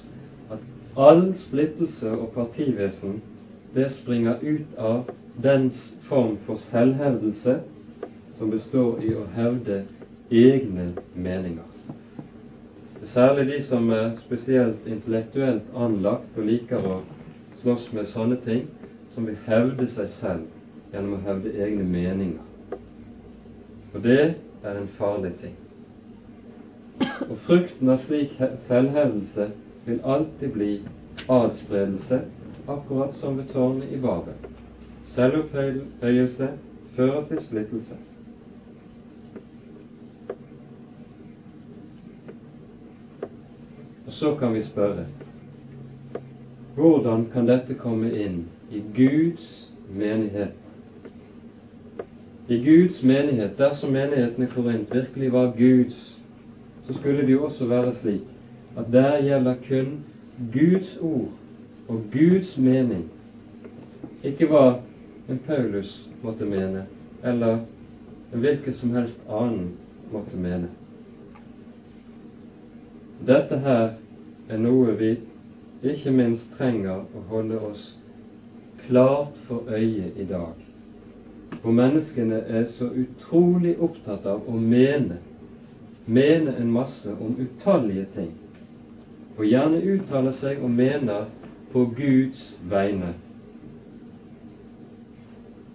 at 0.52 0.64
all 0.98 1.30
splittelse 1.40 2.12
og 2.12 2.32
partivesen 2.36 3.22
det 3.76 3.92
springer 4.00 4.42
ut 4.42 4.80
av 4.82 5.12
dens 5.44 5.94
form 6.10 6.40
for 6.48 6.60
selvhevdelse 6.72 7.60
som 8.38 8.50
består 8.50 9.04
i 9.06 9.14
å 9.14 9.28
hevde 9.38 9.84
egne 10.32 10.94
meninger. 11.16 11.64
Er 13.02 13.06
særlig 13.06 13.48
de 13.48 13.64
som 13.64 13.90
er 13.90 14.18
spesielt 14.26 14.88
intellektuelt 14.88 15.64
anlagt 15.76 16.38
og 16.38 16.44
liker 16.44 16.84
å 16.84 16.98
slåss 17.62 17.92
med 17.94 18.10
sånne 18.12 18.40
ting, 18.46 18.66
som 19.14 19.28
vil 19.28 19.38
hevde 19.46 19.88
seg 19.90 20.10
selv 20.18 20.92
gjennom 20.94 21.16
å 21.18 21.24
hevde 21.26 21.54
egne 21.56 21.86
meninger. 21.88 22.44
Og 23.94 24.04
det 24.04 24.36
er 24.64 24.76
en 24.78 24.90
farlig 24.98 25.32
ting. 25.42 25.56
Og 27.30 27.38
frukten 27.48 27.90
av 27.90 28.04
slik 28.04 28.36
selvhevdelse 28.68 29.50
vil 29.86 30.04
alltid 30.04 30.52
bli 30.54 30.72
adspredelse 31.30 32.22
akkurat 32.68 33.16
som 33.22 33.38
ved 33.38 33.50
tårnet 33.54 33.94
i 33.96 34.02
Babel. 34.02 34.36
Selvopphøyelse 35.16 36.52
fører 36.96 37.26
til 37.32 37.42
splittelse. 37.48 37.98
Så 44.20 44.36
kan 44.36 44.54
vi 44.54 44.64
spørre 44.64 45.06
hvordan 46.78 47.26
kan 47.34 47.48
dette 47.50 47.74
komme 47.74 48.10
inn 48.14 48.44
i 48.70 48.82
Guds 48.94 49.46
menighet? 49.90 50.54
I 52.48 52.58
Guds 52.62 53.04
menighet, 53.04 53.58
dersom 53.58 53.92
menigheten 53.92 54.44
i 54.44 54.50
Korint 54.52 54.94
virkelig 54.94 55.32
var 55.34 55.54
Guds, 55.58 55.98
så 56.86 56.94
skulle 56.94 57.26
det 57.26 57.32
jo 57.32 57.46
også 57.46 57.66
være 57.66 57.96
slik 58.02 58.22
at 58.78 58.92
der 58.94 59.22
gjelder 59.26 59.56
kun 59.68 60.00
Guds 60.54 60.98
ord 61.02 61.32
og 61.88 62.04
Guds 62.14 62.58
mening, 62.58 63.08
ikke 64.24 64.46
hva 64.46 64.80
en 65.30 65.40
Paulus 65.48 66.10
måtte 66.24 66.46
mene, 66.46 66.86
eller 67.24 67.60
en 68.34 68.40
hvilken 68.40 68.74
som 68.74 68.94
helst 68.94 69.18
annen 69.30 69.72
måtte 70.12 70.38
mene. 70.38 70.70
Dette 73.28 73.58
her 73.60 73.90
er 74.50 74.58
noe 74.58 74.94
vi 74.96 75.12
ikke 75.84 76.12
minst 76.16 76.54
trenger 76.58 77.04
å 77.16 77.24
holde 77.30 77.60
oss 77.70 77.84
klart 78.88 79.36
for 79.48 79.68
øye 79.68 80.12
i 80.16 80.26
dag, 80.30 80.56
hvor 81.62 81.76
menneskene 81.76 82.40
er 82.48 82.70
så 82.78 82.88
utrolig 82.88 83.76
opptatt 83.84 84.26
av 84.26 84.48
å 84.48 84.56
mene, 84.58 85.20
mene 86.06 86.56
en 86.56 86.72
masse 86.72 87.12
om 87.12 87.36
utallige 87.44 88.08
ting, 88.16 88.32
og 89.38 89.46
gjerne 89.46 89.84
uttaler 89.94 90.36
seg 90.40 90.64
og 90.64 90.72
mener 90.72 91.28
på 91.74 91.84
Guds 91.98 92.48
vegne. 92.72 93.14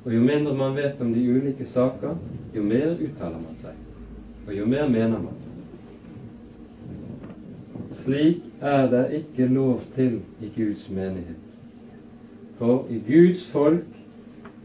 Og 0.03 0.11
jo 0.17 0.25
mindre 0.25 0.57
man 0.57 0.75
vet 0.75 1.01
om 1.01 1.13
de 1.15 1.23
ulike 1.29 1.69
saker, 1.71 2.17
jo 2.57 2.65
mer 2.65 2.97
uttaler 2.97 3.39
man 3.39 3.61
seg, 3.63 3.77
og 4.49 4.57
jo 4.57 4.67
mer 4.67 4.89
mener 4.91 5.21
man. 5.21 5.42
Slik 8.03 8.43
er 8.61 8.91
det 8.91 9.07
ikke 9.15 9.47
lov 9.55 9.81
til 9.95 10.21
i 10.41 10.51
Guds 10.57 10.91
menighet. 10.91 11.43
For 12.59 12.87
i 12.91 12.99
Guds 13.09 13.47
folk 13.53 13.85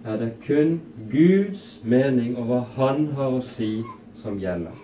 er 0.05 0.17
det 0.17 0.31
kun 0.47 0.81
Guds 1.11 1.81
mening 1.85 2.38
og 2.38 2.45
hva 2.45 2.59
Han 2.77 3.07
har 3.07 3.38
å 3.38 3.41
si, 3.53 3.83
som 4.21 4.39
gjelder. 4.39 4.77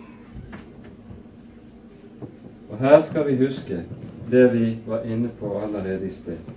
Og 2.70 2.78
her 2.78 3.02
skal 3.10 3.28
vi 3.28 3.40
huske 3.46 3.84
det 4.32 4.46
vi 4.54 4.78
var 4.88 5.06
inne 5.06 5.30
på 5.40 5.58
allerede 5.62 6.08
i 6.08 6.14
sted 6.22 6.54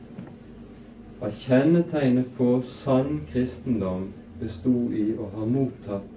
at 1.22 1.32
kjennetegnet 1.32 2.26
på 2.36 2.60
sann 2.82 3.22
kristendom 3.32 4.10
bestod 4.40 4.92
i 4.92 5.06
å 5.16 5.30
ha 5.32 5.44
mottatt 5.48 6.08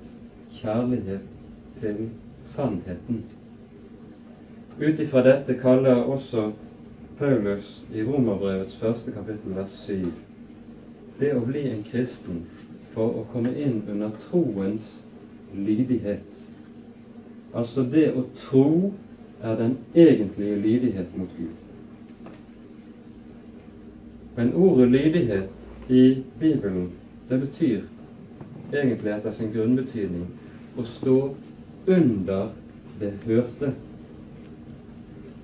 kjærlighet 0.60 1.28
til 1.80 2.08
sannheten. 2.56 3.24
Ut 4.80 5.00
ifra 5.00 5.22
dette 5.24 5.54
kaller 5.60 6.04
også 6.04 6.52
Paulus 7.20 7.86
i 7.94 8.04
Romerbrevets 8.04 8.78
første 8.80 9.12
kapittel 9.12 9.56
vers 9.56 9.76
7 9.86 10.06
det 11.20 11.34
å 11.36 11.42
bli 11.44 11.66
en 11.68 11.82
kristen 11.84 12.44
for 12.94 13.18
å 13.20 13.26
komme 13.34 13.52
inn 13.60 13.82
under 13.92 14.14
troens 14.30 14.94
lydighet. 15.52 16.44
Altså 17.54 17.84
det 17.92 18.06
å 18.16 18.24
tro 18.38 18.94
er 19.44 19.58
den 19.60 19.76
egentlige 19.94 20.62
lydighet 20.64 21.18
mot 21.18 21.34
Gud. 21.38 22.32
Men 24.38 24.54
ordet 24.56 24.88
lydighet 24.94 25.92
i 25.92 26.04
Bibelen, 26.40 26.92
det 27.30 27.40
betyr 27.44 27.84
egentlig 28.72 29.12
etter 29.12 29.36
sin 29.36 29.52
grunnbetydning 29.52 30.28
å 30.78 30.88
stå 30.88 31.20
under 31.88 32.52
det 33.00 33.12
hørte. 33.26 33.74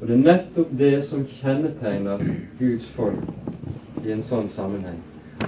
Og 0.01 0.07
det 0.07 0.15
er 0.15 0.23
nettopp 0.23 0.71
det 0.79 0.93
som 1.09 1.23
kjennetegner 1.37 2.23
Guds 2.59 2.87
folk 2.97 4.03
i 4.05 4.11
en 4.11 4.23
sånn 4.27 4.49
sammenheng. 4.55 4.99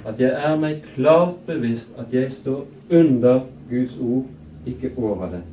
At 0.08 0.20
jeg 0.22 0.32
er 0.32 0.56
meg 0.60 0.86
klart 0.96 1.44
bevisst 1.48 1.92
at 2.00 2.14
jeg 2.16 2.32
står 2.40 2.66
under 3.02 3.46
Guds 3.70 3.98
ord, 4.00 4.26
ikke 4.68 4.94
over 4.98 5.32
det. 5.36 5.44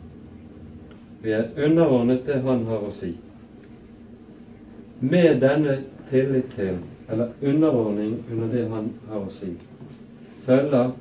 Vi 1.22 1.32
er 1.32 1.50
underordnet 1.66 2.26
det 2.26 2.40
Han 2.42 2.66
har 2.66 2.82
å 2.84 2.92
si. 3.00 3.14
Med 5.00 5.40
denne 5.42 5.78
tillit 6.10 6.50
til 6.56 6.78
eller 7.08 7.28
underordning 7.42 8.24
under 8.30 8.48
det 8.48 8.68
han 8.68 8.90
har 9.08 9.24
å 9.26 9.32
si, 9.38 9.50
følger 10.46 10.92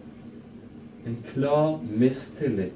en 1.07 1.17
klar 1.33 1.77
mistillit 1.87 2.75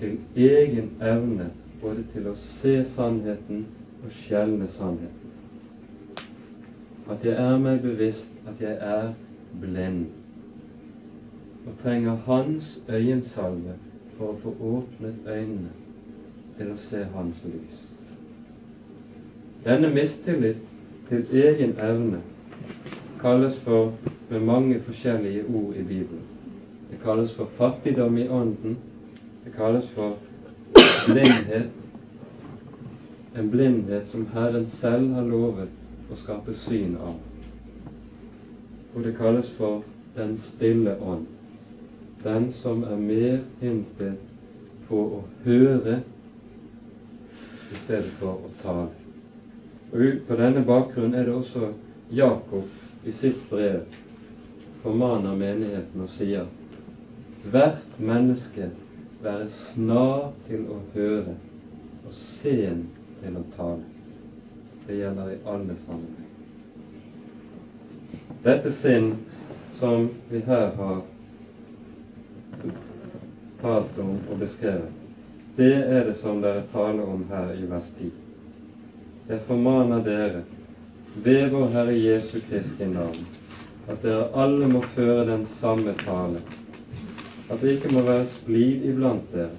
til 0.00 0.18
egen 0.36 0.90
evne 1.00 1.50
både 1.80 2.04
til 2.12 2.28
å 2.28 2.34
se 2.60 2.74
sannheten 2.96 3.64
og 4.04 4.12
skjelne 4.22 4.68
sannheten. 4.68 5.34
At 7.10 7.24
jeg 7.24 7.34
er 7.34 7.58
meg 7.58 7.82
bevisst 7.82 8.48
at 8.48 8.60
jeg 8.62 8.76
er 8.80 9.12
blind 9.60 10.06
og 11.66 11.72
trenger 11.82 12.16
Hans 12.26 12.78
øyensalve 12.88 13.76
for 14.16 14.32
å 14.32 14.38
få 14.42 14.54
åpnet 14.70 15.26
øynene 15.26 15.72
til 16.58 16.72
å 16.72 16.78
se 16.88 17.04
Hans 17.14 17.40
lys. 17.44 17.80
Denne 19.64 19.90
mistillit 19.92 20.62
til 21.08 21.26
egen 21.42 21.76
evne 21.78 22.22
kalles 23.20 23.58
for 23.64 23.92
med 24.30 24.40
mange 24.40 24.80
forskjellige 24.86 25.44
ord 25.44 25.74
i 25.76 25.82
Bibelen. 25.82 26.24
Det 26.90 27.00
kalles 27.04 27.34
for 27.36 27.50
fattigdom 27.58 28.18
i 28.18 28.28
ånden. 28.28 28.78
Det 29.44 29.52
kalles 29.56 29.90
for 29.94 30.16
blindhet. 31.06 31.70
En 33.40 33.50
blindhet 33.50 34.08
som 34.08 34.26
Herren 34.34 34.66
selv 34.70 35.14
har 35.16 35.24
lovet 35.24 36.10
å 36.12 36.16
skape 36.20 36.52
syn 36.66 36.98
av. 37.00 37.14
Og 38.92 39.06
det 39.06 39.14
kalles 39.16 39.48
for 39.56 39.78
den 40.12 40.34
stille 40.44 40.98
ånd. 41.00 41.22
Den 42.20 42.50
som 42.58 42.84
er 42.84 43.00
mer 43.00 43.38
innstilt 43.64 44.26
på 44.90 45.00
å 45.00 45.22
høre 45.46 45.96
i 47.72 47.80
stedet 47.86 48.12
for 48.20 48.44
å 48.44 48.52
tale. 48.60 48.92
Og 49.94 50.20
På 50.28 50.36
denne 50.42 50.66
bakgrunn 50.68 51.16
er 51.16 51.24
det 51.24 51.38
også 51.40 51.72
Jakob 52.12 53.08
i 53.08 53.16
sitt 53.24 53.40
brev 53.48 53.88
formaner 54.84 55.40
menigheten 55.46 56.04
og 56.04 56.12
sier 56.20 56.44
hvert 57.48 58.00
menneske 58.12 58.68
være 59.24 59.48
snar 59.72 60.34
til 60.44 60.68
å 60.68 60.82
høre 60.92 61.40
og 62.04 62.12
sen 62.12 62.88
til 63.22 63.36
å 63.36 63.44
tale. 63.56 63.86
Det 64.86 64.96
gjelder 64.98 65.32
i 65.32 65.40
alle 65.46 65.76
sammenhenger. 65.86 66.30
Dette 68.42 68.72
sinn 68.72 69.12
som 69.78 70.08
vi 70.28 70.40
her 70.46 70.70
har 70.76 71.02
talt 73.60 73.98
om 73.98 74.16
og 74.30 74.38
beskrevet, 74.40 74.96
det 75.56 75.74
er 75.74 76.04
det 76.08 76.14
som 76.22 76.40
dere 76.40 76.64
taler 76.72 77.04
om 77.04 77.26
her 77.28 77.52
i 77.58 77.66
vers 77.68 77.90
10. 77.98 78.10
Jeg 79.28 79.44
formaner 79.48 80.00
dere 80.06 80.42
ved 81.24 81.50
vår 81.52 81.68
Herre 81.74 81.96
Jesu 81.98 82.38
Kristi 82.48 82.88
navn, 82.88 83.26
at 83.88 84.00
dere 84.02 84.30
alle 84.32 84.68
må 84.72 84.80
føre 84.94 85.26
den 85.28 85.44
samme 85.60 85.94
tale, 86.04 86.40
at 87.50 87.60
det 87.60 87.76
ikke 87.76 87.92
må 87.92 88.06
være 88.08 88.28
splid 88.38 88.88
iblant 88.88 89.28
dere, 89.34 89.52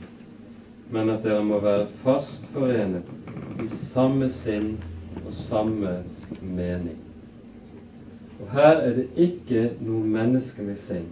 men 0.89 1.14
at 1.14 1.24
dere 1.24 1.43
må 1.45 1.62
være 1.62 1.88
fast 2.01 2.49
forenet 2.55 3.20
samme 3.93 4.29
sinn 4.41 4.75
og 5.25 5.33
samme 5.33 6.03
mening. 6.41 6.97
Og 8.41 8.51
her 8.51 8.81
er 8.81 8.93
det 8.95 9.07
ikke 9.17 9.69
noe 9.81 10.05
menneskelig 10.07 10.77
sinn, 10.87 11.09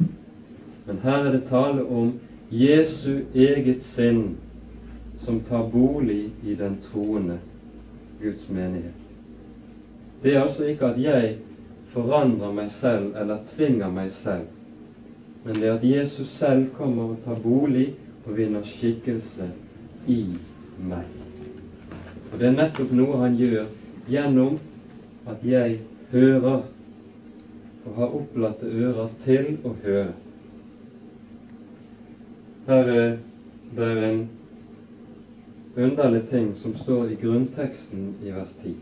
men 0.87 1.01
her 1.03 1.25
er 1.27 1.35
det 1.35 1.43
tale 1.49 1.85
om 1.85 2.13
Jesu 2.49 3.21
eget 3.35 3.83
sinn 3.93 4.37
som 5.25 5.41
tar 5.49 5.67
bolig 5.69 6.31
i 6.43 6.55
den 6.55 6.79
troende 6.89 7.37
Guds 8.21 8.49
menighet. 8.49 8.97
Det 10.23 10.33
er 10.33 10.41
altså 10.41 10.63
ikke 10.63 10.85
at 10.85 11.03
jeg 11.03 11.37
forandrer 11.93 12.51
meg 12.53 12.71
selv 12.79 13.13
eller 13.15 13.45
tvinger 13.53 13.91
meg 13.93 14.11
selv, 14.23 14.49
men 15.45 15.61
det 15.61 15.69
er 15.69 15.77
at 15.77 15.85
Jesus 15.85 16.33
selv 16.39 16.69
kommer 16.77 17.13
og 17.13 17.23
tar 17.25 17.39
bolig 17.43 17.93
og 18.25 18.37
vinner 18.37 18.65
skikkelse 18.65 19.51
i 20.07 20.23
meg. 20.79 21.18
Og 22.31 22.39
det 22.39 22.47
er 22.47 22.57
nettopp 22.57 22.91
noe 22.95 23.21
han 23.23 23.37
gjør 23.39 23.69
gjennom 24.09 24.59
at 25.29 25.45
jeg 25.45 25.79
hører 26.11 26.65
og 27.85 27.95
har 27.95 28.17
opplatte 28.19 28.69
ører 28.69 29.15
til 29.23 29.55
å 29.65 29.73
høre. 29.83 30.11
Her 32.67 32.93
er 32.97 33.17
det 33.77 33.89
en 34.09 34.21
underlig 35.77 36.27
ting 36.29 36.53
som 36.61 36.77
står 36.83 37.09
i 37.09 37.17
grunnteksten 37.21 38.13
i 38.25 38.35
vers 38.35 38.53
10 38.61 38.77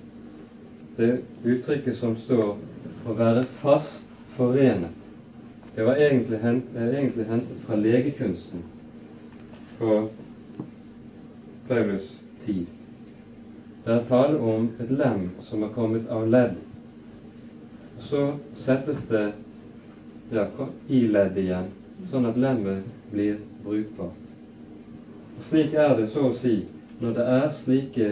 det 0.97 1.21
uttrykket 1.45 1.95
som 1.95 2.15
står 2.17 2.57
'å 3.05 3.13
være 3.13 3.43
fast 3.61 4.05
forenet. 4.35 4.95
Det 5.75 5.85
var 5.85 5.95
egentlig, 5.95 6.39
hent, 6.39 6.63
egentlig 6.75 7.25
hentet 7.25 7.57
fra 7.65 7.75
legekunsten 7.75 8.63
på 9.79 10.09
Paulus 11.67 12.19
tid. 12.45 12.65
Det 13.87 13.93
er 13.95 14.07
tale 14.07 14.37
om 14.43 14.65
et 14.83 14.89
lem 14.91 15.19
som 15.47 15.61
er 15.63 15.69
kommet 15.71 16.09
av 16.11 16.25
ledd. 16.27 16.55
Så 18.09 18.23
settes 18.65 18.97
det 19.07 19.21
ja, 20.35 20.43
i 20.91 21.05
ledd 21.07 21.37
igjen, 21.39 21.69
sånn 22.11 22.27
at 22.27 22.35
lemmet 22.35 22.89
blir 23.13 23.37
brukbart. 23.63 24.25
Og 25.37 25.45
Slik 25.47 25.77
er 25.79 25.93
det 25.95 26.09
så 26.11 26.25
å 26.27 26.33
si 26.41 26.57
når 26.99 27.15
det 27.15 27.25
er 27.31 27.47
slike 27.61 28.09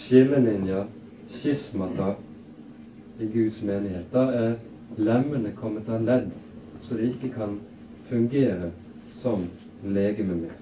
skillelinjer, 0.00 0.90
skismata, 1.36 2.08
i 3.22 3.28
Guds 3.36 3.60
menighet. 3.62 4.08
Da 4.10 4.24
er 4.26 4.56
lemmene 4.98 5.52
kommet 5.54 5.86
av 5.86 6.02
ledd, 6.02 6.26
så 6.88 6.98
de 6.98 7.12
ikke 7.12 7.30
kan 7.36 7.60
fungere 8.08 8.72
som 9.20 9.46
legeme 9.86 10.34
mer. 10.34 10.58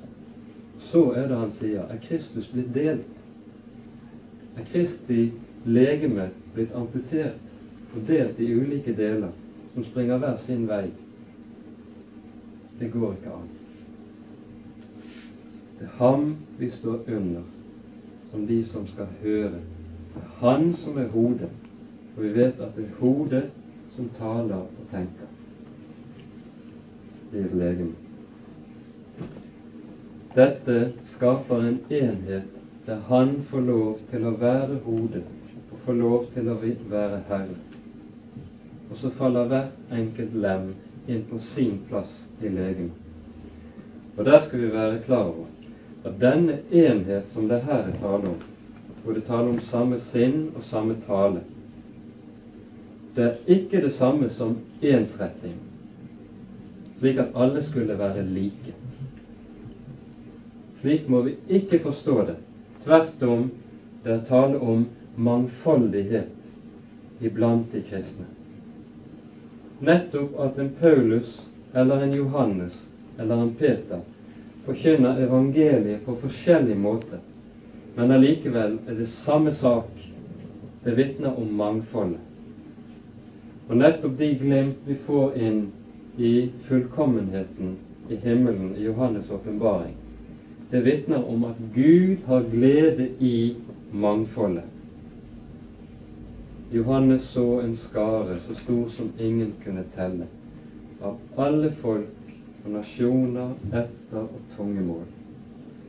Så 0.90 1.06
er 1.16 1.32
det 1.32 1.40
han 1.40 1.56
sier 1.56 1.88
er 1.88 2.04
Kristus 2.04 2.52
blitt 2.52 2.68
delt. 2.76 3.08
Er 4.56 4.64
Kristi 4.72 5.30
legeme 5.64 6.30
blitt 6.54 6.74
amputert 6.74 7.38
og 7.94 8.02
delt 8.08 8.40
i 8.40 8.50
ulike 8.54 8.94
deler 8.96 9.32
som 9.74 9.84
springer 9.86 10.18
hver 10.18 10.36
sin 10.46 10.66
vei. 10.68 10.90
Det 12.80 12.90
går 12.92 13.12
ikke 13.12 13.34
an. 13.38 13.48
Det 15.78 15.86
er 15.86 15.96
ham 15.98 16.36
vi 16.58 16.68
står 16.70 17.06
under, 17.08 17.42
som 18.30 18.46
de 18.46 18.62
som 18.68 18.86
skal 18.90 19.08
høre. 19.22 19.60
Det 20.14 20.22
er 20.22 20.36
han 20.42 20.72
som 20.82 20.98
er 20.98 21.10
hodet, 21.14 21.50
og 22.16 22.22
vi 22.22 22.34
vet 22.34 22.60
at 22.60 22.76
det 22.76 22.86
er 22.88 22.98
hodet 23.00 23.46
som 23.96 24.08
taler 24.18 24.64
og 24.64 24.86
tenker 24.92 25.26
Det 27.32 27.44
er 27.46 27.54
legeme. 27.54 27.94
Dette 30.34 30.90
skaper 31.14 31.62
en 31.66 31.78
enhet 31.90 32.59
der 32.90 32.96
han 33.08 33.42
får 33.50 33.60
lov 33.60 33.98
til 34.10 34.24
å 34.26 34.30
være 34.40 34.80
hodet 34.84 35.22
og 35.70 35.82
får 35.84 35.98
lov 35.98 36.24
til 36.34 36.48
å 36.50 36.56
være 36.90 37.20
herre. 37.28 37.58
Og 38.90 38.96
så 38.98 39.12
faller 39.14 39.46
hvert 39.52 39.92
enkelt 39.94 40.34
lem 40.34 40.64
inn 41.06 41.22
på 41.30 41.38
sin 41.52 41.76
plass 41.86 42.10
i 42.42 42.50
legemet. 42.50 42.96
Og 44.16 44.26
der 44.26 44.42
skal 44.48 44.64
vi 44.64 44.72
være 44.74 44.98
klar 45.06 45.30
over 45.30 45.46
at 46.02 46.18
denne 46.18 46.58
enhet 46.72 47.30
som 47.30 47.46
det 47.46 47.60
her 47.68 47.92
er 47.92 48.02
tale 48.02 48.34
om, 48.34 48.42
hvor 49.04 49.14
det 49.14 49.24
taler 49.30 49.54
om 49.54 49.62
samme 49.70 50.02
sinn 50.10 50.50
og 50.56 50.66
samme 50.72 50.98
tale, 51.06 51.46
det 53.14 53.24
er 53.28 53.40
ikke 53.54 53.86
det 53.86 53.94
samme 54.00 54.34
som 54.34 54.58
ensretting, 54.82 55.56
slik 56.98 57.22
at 57.22 57.38
alle 57.38 57.62
skulle 57.70 57.98
være 57.98 58.26
like. 58.34 58.74
Slik 60.82 61.06
må 61.08 61.22
vi 61.22 61.38
ikke 61.60 61.84
forstå 61.86 62.22
det. 62.26 62.40
Tvert 62.84 63.22
om, 63.22 63.50
det 64.04 64.12
er 64.12 64.26
tale 64.28 64.58
om 64.58 64.86
mangfoldighet 65.16 67.20
iblant 67.20 67.72
de 67.72 67.82
kristne. 67.84 68.28
Nettopp 69.80 70.36
at 70.40 70.58
en 70.58 70.70
Paulus 70.80 71.40
eller 71.74 72.04
en 72.04 72.14
Johannes 72.16 72.76
eller 73.18 73.42
en 73.42 73.54
Peter 73.54 74.00
forkynner 74.64 75.20
evangeliet 75.24 76.04
på 76.04 76.16
forskjellig 76.20 76.76
måte, 76.76 77.20
men 77.96 78.12
allikevel 78.12 78.78
er 78.88 78.98
det 79.00 79.08
samme 79.24 79.52
sak. 79.54 79.88
Det 80.84 80.96
vitner 80.96 81.36
om 81.36 81.48
mangfoldet. 81.56 82.20
Og 83.68 83.76
nettopp 83.76 84.16
de 84.18 84.30
glimt 84.40 84.86
vi 84.86 84.96
får 85.06 85.36
inn 85.36 85.60
i 86.16 86.50
fullkommenheten 86.68 87.76
i 88.08 88.16
himmelen 88.16 88.72
i 88.76 88.86
Johannes' 88.86 89.32
åpenbaring, 89.32 89.94
det 90.70 90.80
vitner 90.80 91.24
om 91.28 91.44
at 91.44 91.56
Gud 91.74 92.16
har 92.26 92.44
glede 92.50 93.08
i 93.18 93.56
mangfoldet. 93.92 94.64
Johannes 96.72 97.22
så 97.22 97.60
en 97.60 97.76
skare 97.76 98.38
så 98.40 98.54
stor 98.54 98.88
som 98.88 99.10
ingen 99.18 99.52
kunne 99.64 99.84
telle, 99.96 100.28
av 101.02 101.18
alle 101.36 101.72
folk 101.82 102.06
og 102.64 102.70
nasjoner, 102.70 103.56
etter 103.72 104.22
og 104.22 104.38
tungemål. 104.56 105.04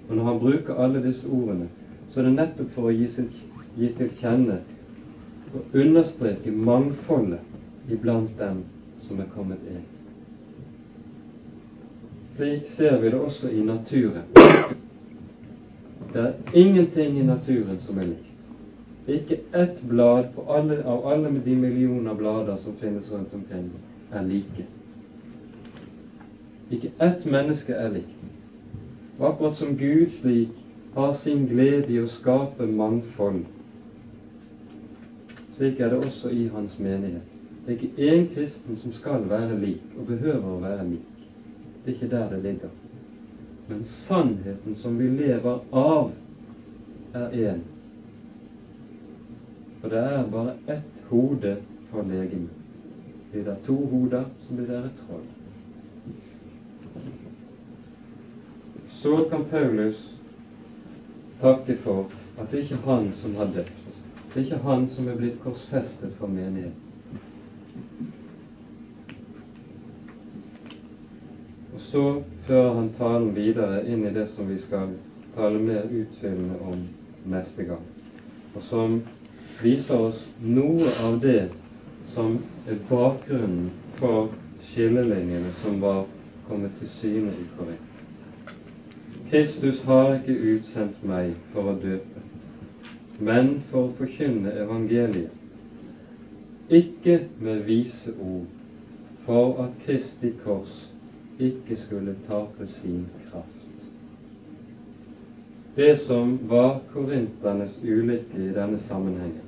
Og 0.09 0.15
når 0.15 0.23
han 0.23 0.39
bruker 0.39 0.82
alle 0.82 1.03
disse 1.03 1.27
ordene, 1.27 1.67
så 2.09 2.19
er 2.19 2.29
det 2.29 2.36
nettopp 2.39 2.73
for 2.75 2.89
å 2.89 2.95
gi, 2.95 3.07
sin, 3.13 3.29
gi 3.77 3.93
til 3.97 4.09
kjenne 4.19 4.59
og 5.53 5.75
understreke 5.77 6.51
mangfoldet 6.51 7.91
iblant 7.91 8.34
dem 8.39 8.63
som 9.05 9.19
er 9.19 9.29
kommet 9.36 9.61
inn. 9.69 9.86
Slik 12.41 12.69
ser 12.69 13.01
vi 13.01 13.09
det 13.09 13.19
også 13.19 13.49
i 13.49 13.63
naturen. 13.63 14.23
Det 16.13 16.21
er 16.21 16.33
ingenting 16.53 17.19
i 17.19 17.23
naturen 17.23 17.77
som 17.85 17.99
er 17.99 18.03
likt. 18.03 18.31
Ikke 19.07 19.37
ett 19.53 19.83
blad 19.89 20.25
alle, 20.49 20.79
av 20.85 21.05
alle 21.11 21.29
de 21.45 21.55
millioner 21.55 22.17
blader 22.17 22.57
som 22.63 22.73
finnes 22.79 23.11
rundt 23.11 23.33
omkring, 23.33 23.67
er 24.11 24.25
like. 24.25 24.65
Ikke 26.71 26.91
ett 27.01 27.25
menneske 27.25 27.73
er 27.73 27.93
likt. 27.93 28.25
Og 29.19 29.27
akkurat 29.29 29.61
som 29.61 29.77
Gud 29.77 30.09
slik 30.21 30.57
har 30.95 31.13
sin 31.21 31.45
glede 31.45 31.93
i 31.93 32.01
å 32.01 32.09
skape 32.09 32.65
mangfold, 32.65 33.43
slik 35.59 35.79
er 35.79 35.93
det 35.93 36.01
også 36.09 36.33
i 36.33 36.49
Hans 36.55 36.79
menighet. 36.79 37.21
Det 37.67 37.75
er 37.75 37.79
ikke 37.79 38.11
én 38.11 38.27
kristen 38.33 38.81
som 38.81 38.97
skal 38.97 39.29
være 39.29 39.61
lik 39.61 39.97
og 39.99 40.09
behøver 40.09 40.57
å 40.57 40.59
være 40.65 40.89
lik. 40.89 41.11
Det 41.86 41.91
er 41.91 41.93
ikke 41.93 42.15
der 42.15 42.29
det 42.29 42.43
ligger. 42.43 42.69
Men 43.67 43.86
sannheten 43.86 44.75
som 44.75 44.99
vi 44.99 45.07
lever 45.09 45.59
av, 45.71 46.11
er 47.13 47.29
én. 47.29 47.61
For 49.82 49.89
det 49.89 49.97
er 49.97 50.27
bare 50.32 50.53
ett 50.67 51.03
hode 51.09 51.57
for 51.91 52.03
legemet. 52.03 52.49
Blir 53.32 53.43
det 53.43 53.57
to 53.65 53.75
hoder, 53.75 54.25
så 54.41 54.53
blir 54.53 54.67
det 54.67 54.77
et 54.77 55.01
troll. 55.07 55.27
Så 59.01 59.25
kan 59.29 59.43
Paulus 59.49 60.03
takke 61.41 61.75
for 61.75 62.11
at 62.38 62.51
det 62.51 62.59
ikke 62.59 62.75
er 62.75 62.86
han 62.86 63.11
som 63.13 63.36
har 63.36 63.45
døpt. 63.55 63.97
Det 64.34 64.39
er 64.39 64.45
ikke 64.45 64.63
han 64.67 64.89
som 64.89 65.07
er 65.07 65.17
blitt 65.17 65.41
korsfestet 65.43 66.13
for 66.19 66.27
menigheten. 66.27 66.90
Så 71.91 72.23
fører 72.47 72.73
han 72.73 72.91
talen 72.97 73.34
videre 73.36 73.82
inn 73.88 74.05
i 74.05 74.13
det 74.13 74.27
som 74.36 74.49
vi 74.49 74.57
skal 74.65 74.93
tale 75.36 75.59
mer 75.63 75.89
utfyllende 75.89 76.59
om 76.67 76.84
neste 77.32 77.65
gang, 77.69 77.86
og 78.55 78.63
som 78.69 79.01
viser 79.61 80.07
oss 80.09 80.23
noe 80.41 80.91
av 81.05 81.19
det 81.23 81.51
som 82.15 82.39
er 82.67 82.82
bakgrunnen 82.89 83.69
for 83.99 84.34
skillelinjene 84.71 85.53
som 85.61 85.79
var 85.84 86.05
kommet 86.47 86.75
til 86.79 86.91
syne 86.99 87.34
i 87.38 87.47
Korint. 87.55 87.88
Kristus 89.32 89.79
har 89.88 90.17
ikke 90.17 90.36
utsendt 90.55 91.03
meg 91.07 91.38
for 91.53 91.71
å 91.71 91.77
døpe, 91.79 92.25
men 93.23 93.53
for 93.69 93.88
å 93.88 93.93
forkynne 93.99 94.51
evangeliet, 94.65 95.32
ikke 96.71 97.21
med 97.43 97.63
vise 97.67 98.11
ord, 98.19 98.47
for 99.25 99.59
at 99.63 99.75
Kristi 99.86 100.32
kors 100.43 100.90
ikke 101.41 101.77
skulle 101.85 102.15
tape 102.27 102.67
sin 102.67 103.05
kraft. 103.29 103.61
Det 105.75 105.95
som 105.99 106.39
var 106.49 106.79
korinternes 106.93 107.77
ulykke 107.83 108.37
i 108.37 108.53
denne 108.53 108.79
sammenhengen, 108.87 109.47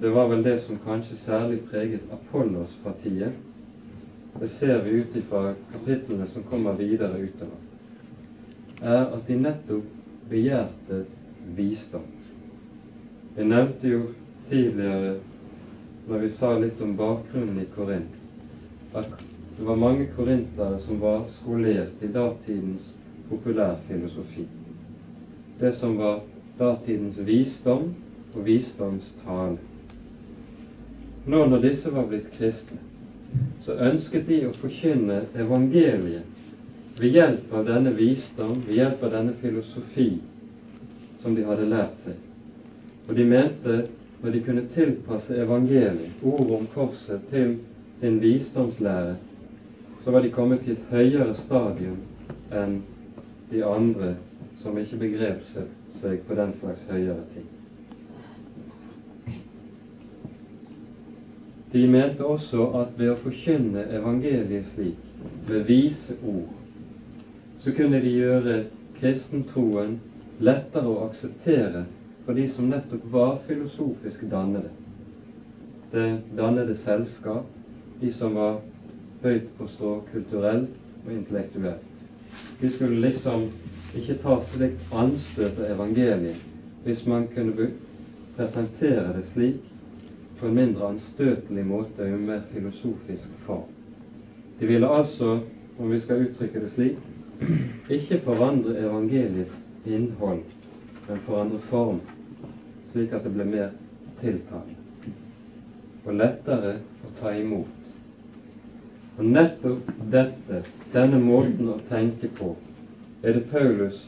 det 0.00 0.10
var 0.14 0.28
vel 0.28 0.44
det 0.44 0.60
som 0.64 0.78
kanskje 0.84 1.18
særlig 1.26 1.60
preget 1.70 2.00
Apollos-partiet. 2.12 3.32
Det 4.40 4.48
ser 4.50 4.80
vi 4.84 4.90
ut 4.90 5.16
ifra 5.16 5.52
kapitlene 5.72 6.26
som 6.32 6.42
kommer 6.48 6.72
videre 6.72 7.20
utover, 7.20 7.60
er 8.80 9.04
at 9.04 9.26
de 9.28 9.36
nettopp 9.36 9.84
begjærte 10.30 11.04
visdom. 11.56 12.08
Jeg 13.36 13.44
nevnte 13.44 13.88
jo 13.88 14.00
tidligere, 14.48 15.18
når 16.08 16.24
vi 16.24 16.32
sa 16.38 16.54
litt 16.58 16.80
om 16.80 16.96
bakgrunnen 16.96 17.60
i 17.60 17.68
Korint, 17.76 18.16
at 18.94 19.12
det 19.62 19.68
var 19.68 19.76
mange 19.76 20.06
korintere 20.06 20.80
som 20.80 21.00
var 21.00 21.24
skolert 21.40 22.02
i 22.02 22.06
datidens 22.06 22.96
populærfilosofi. 23.28 24.46
Det 25.60 25.74
som 25.74 25.98
var 25.98 26.20
datidens 26.58 27.18
visdom 27.18 27.94
og 28.34 28.46
visdomstale. 28.46 29.58
Nå 31.26 31.44
når 31.46 31.62
disse 31.62 31.94
var 31.94 32.10
blitt 32.10 32.26
kristne, 32.34 32.80
så 33.62 33.78
ønsket 33.86 34.26
de 34.26 34.42
å 34.48 34.52
forkynne 34.58 35.22
evangeliet 35.46 36.98
ved 36.98 37.14
hjelp 37.14 37.54
av 37.54 37.70
denne 37.70 37.94
visdom, 37.94 38.58
ved 38.66 38.82
hjelp 38.82 39.06
av 39.06 39.14
denne 39.14 39.38
filosofi 39.46 40.10
som 41.22 41.38
de 41.38 41.46
hadde 41.46 41.70
lært 41.70 42.02
seg. 42.02 42.18
Og 43.06 43.14
de 43.14 43.30
mente 43.30 43.82
når 44.24 44.30
de 44.34 44.46
kunne 44.48 44.70
tilpasse 44.74 45.38
evangeliet, 45.38 46.18
ordet 46.22 46.56
om 46.58 46.72
korset, 46.74 47.22
til 47.30 47.60
sin 48.00 48.18
visdomslære, 48.18 49.20
så 50.04 50.10
var 50.10 50.22
de 50.22 50.30
kommet 50.30 50.64
til 50.64 50.72
et 50.72 50.86
høyere 50.90 51.34
stadium 51.44 51.98
enn 52.52 52.78
de 53.50 53.64
andre 53.64 54.14
som 54.62 54.78
ikke 54.78 54.98
begrep 54.98 55.44
seg 55.52 56.22
på 56.26 56.38
den 56.38 56.54
slags 56.60 56.82
høyere 56.90 57.24
ting. 57.34 57.46
De 61.72 61.86
mente 61.88 62.24
også 62.24 62.66
at 62.82 62.98
ved 62.98 63.12
å 63.14 63.20
forkynne 63.22 63.86
evangeliet 63.96 64.66
slik, 64.74 64.98
ved 65.48 65.64
vise 65.68 66.18
ord, 66.26 66.50
så 67.62 67.72
kunne 67.76 68.02
de 68.02 68.12
gjøre 68.12 68.56
kristentroen 68.98 69.96
lettere 70.42 70.90
å 70.90 71.06
akseptere 71.06 71.86
for 72.26 72.36
de 72.36 72.48
som 72.56 72.68
nettopp 72.70 73.06
var 73.14 73.38
filosofisk 73.46 74.26
dannede. 74.30 74.74
Det 75.92 76.08
dannede 76.36 76.76
selskap, 76.82 77.46
de 78.00 78.10
som 78.18 78.36
var 78.36 78.60
høyt 79.22 79.50
på 79.58 79.66
stå 79.74 79.92
kulturelt 80.12 80.70
og 81.06 81.12
intellektuelt. 81.12 81.88
Vi 82.60 82.70
skulle 82.70 83.00
liksom 83.00 83.48
ikke 83.96 84.18
ta 84.22 84.38
slikt 84.54 84.94
anstøt 84.94 85.60
av 85.60 85.68
evangeliet 85.74 86.48
hvis 86.82 87.04
man 87.06 87.28
kunne 87.34 87.68
presentere 88.36 89.12
det 89.16 89.26
slik 89.32 89.60
på 90.40 90.48
en 90.48 90.56
mindre 90.56 90.88
anstøtelig 90.94 91.64
måte 91.66 92.02
og 92.02 92.08
i 92.08 92.16
en 92.16 92.26
mer 92.26 92.40
filosofisk 92.52 93.28
form. 93.46 93.68
De 94.60 94.66
ville 94.66 94.88
altså, 94.88 95.38
om 95.78 95.90
vi 95.90 96.00
skal 96.00 96.26
uttrykke 96.26 96.64
det 96.64 96.72
slik, 96.74 96.98
ikke 97.96 98.20
forandre 98.24 98.78
evangeliets 98.78 99.66
innhold, 99.86 100.42
men 101.08 101.24
forandre 101.26 101.60
form, 101.70 102.00
slik 102.92 103.12
at 103.12 103.26
det 103.26 103.34
ble 103.36 103.46
mer 103.46 103.74
tiltalende 104.20 104.78
og 106.02 106.16
lettere 106.18 106.76
å 107.06 107.12
ta 107.20 107.30
imot. 107.38 107.81
Og 109.22 109.28
nettopp 109.30 109.90
dette, 110.10 110.64
denne 110.90 111.18
måten 111.22 111.68
å 111.70 111.76
tenke 111.86 112.26
på, 112.34 112.56
er 113.22 113.36
det 113.36 113.44
Paulus 113.52 114.00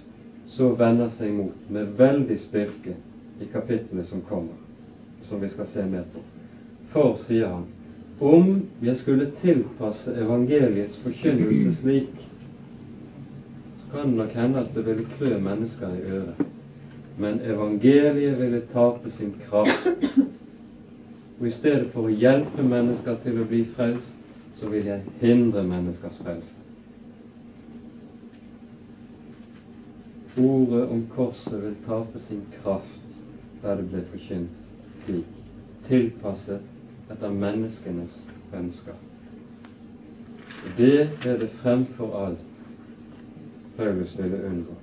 så 0.57 0.73
vender 0.75 1.13
seg 1.15 1.37
mot 1.37 1.69
med 1.71 1.93
veldig 2.01 2.39
styrke 2.49 2.97
i 3.39 3.47
kapitlet 3.53 4.09
som 4.09 4.25
kommer 4.27 4.59
som 5.29 5.39
vi 5.39 5.53
skal 5.53 5.69
se 5.71 5.85
mer 5.87 6.03
på. 6.11 6.23
For, 6.91 7.15
sier 7.29 7.47
han, 7.47 7.63
om 8.19 8.49
jeg 8.83 8.97
skulle 9.05 9.29
tilpasse 9.39 10.17
evangeliets 10.19 10.99
forkynnelse 11.05 11.77
slik, 11.79 12.11
så 13.79 13.93
kan 13.93 14.11
det 14.11 14.19
nok 14.19 14.35
hende 14.35 14.65
at 14.65 14.75
det 14.75 14.85
ville 14.89 15.07
klø 15.15 15.39
mennesker 15.47 15.95
i 15.95 16.03
øret. 16.17 16.43
Men 17.23 17.39
evangeliet 17.39 18.35
ville 18.43 18.65
tape 18.75 19.15
sin 19.15 19.31
kraft. 19.47 19.87
Og 21.39 21.47
i 21.47 21.55
stedet 21.61 21.93
for 21.95 22.11
å 22.11 22.19
hjelpe 22.27 22.67
mennesker 22.67 23.23
til 23.23 23.39
å 23.39 23.47
bli 23.47 23.63
frelst, 23.79 24.14
så 24.65 24.71
vil 24.71 24.85
jeg 24.85 25.03
hindre 25.21 25.63
menneskers 25.63 26.19
frelse. 26.23 26.55
Ordet 30.39 30.89
om 30.89 31.07
korset 31.11 31.63
vil 31.63 31.75
tape 31.87 32.21
sin 32.29 32.43
kraft 32.63 33.19
der 33.63 33.77
det 33.77 33.85
ble 33.89 34.05
forkynt 34.13 34.55
slik, 35.05 35.35
tilpasset 35.89 37.13
etter 37.13 37.33
menneskenes 37.33 38.17
ønsker. 38.57 38.97
Det 40.79 41.11
er 41.27 41.37
det 41.45 41.51
fremfor 41.61 42.17
alt 42.25 42.49
Paulus 43.77 44.17
ville 44.19 44.41
unngå. 44.47 44.79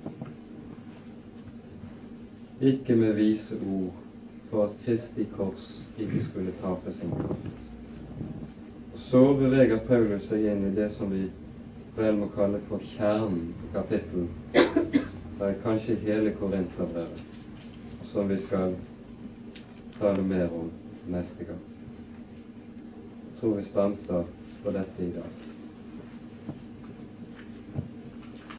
Ikke 2.60 2.96
med 2.96 3.12
vise 3.18 3.58
ord 3.66 3.94
for 4.50 4.64
at 4.64 4.80
Kristi 4.86 5.26
kors 5.36 5.68
ikke 5.98 6.24
skulle 6.30 6.54
tape 6.62 6.94
sin 7.00 7.10
kraft. 7.10 7.71
Så 9.10 9.34
beveger 9.34 9.80
Paulus 9.86 10.24
seg 10.28 10.46
inn 10.52 10.66
i 10.68 10.74
det 10.76 10.88
som 10.96 11.10
vi 11.12 11.26
vel 11.96 12.16
må 12.16 12.30
kalle 12.36 12.60
for 12.68 12.80
kjernen 12.94 13.50
på 13.60 13.70
kapittelet. 13.74 14.30
Det 15.38 15.48
er 15.48 15.60
kanskje 15.64 15.98
hele 16.04 16.32
Korinterbrevet, 16.38 17.22
som 18.12 18.30
vi 18.30 18.38
skal 18.46 18.76
tale 19.98 20.22
mer 20.22 20.52
om 20.54 20.70
neste 21.12 21.48
gang. 21.48 21.64
Jeg 23.26 23.40
tror 23.40 23.56
vi 23.58 23.70
stanser 23.70 24.28
på 24.62 24.76
dette 24.78 25.02
i 25.02 25.10
dag. 25.16 25.51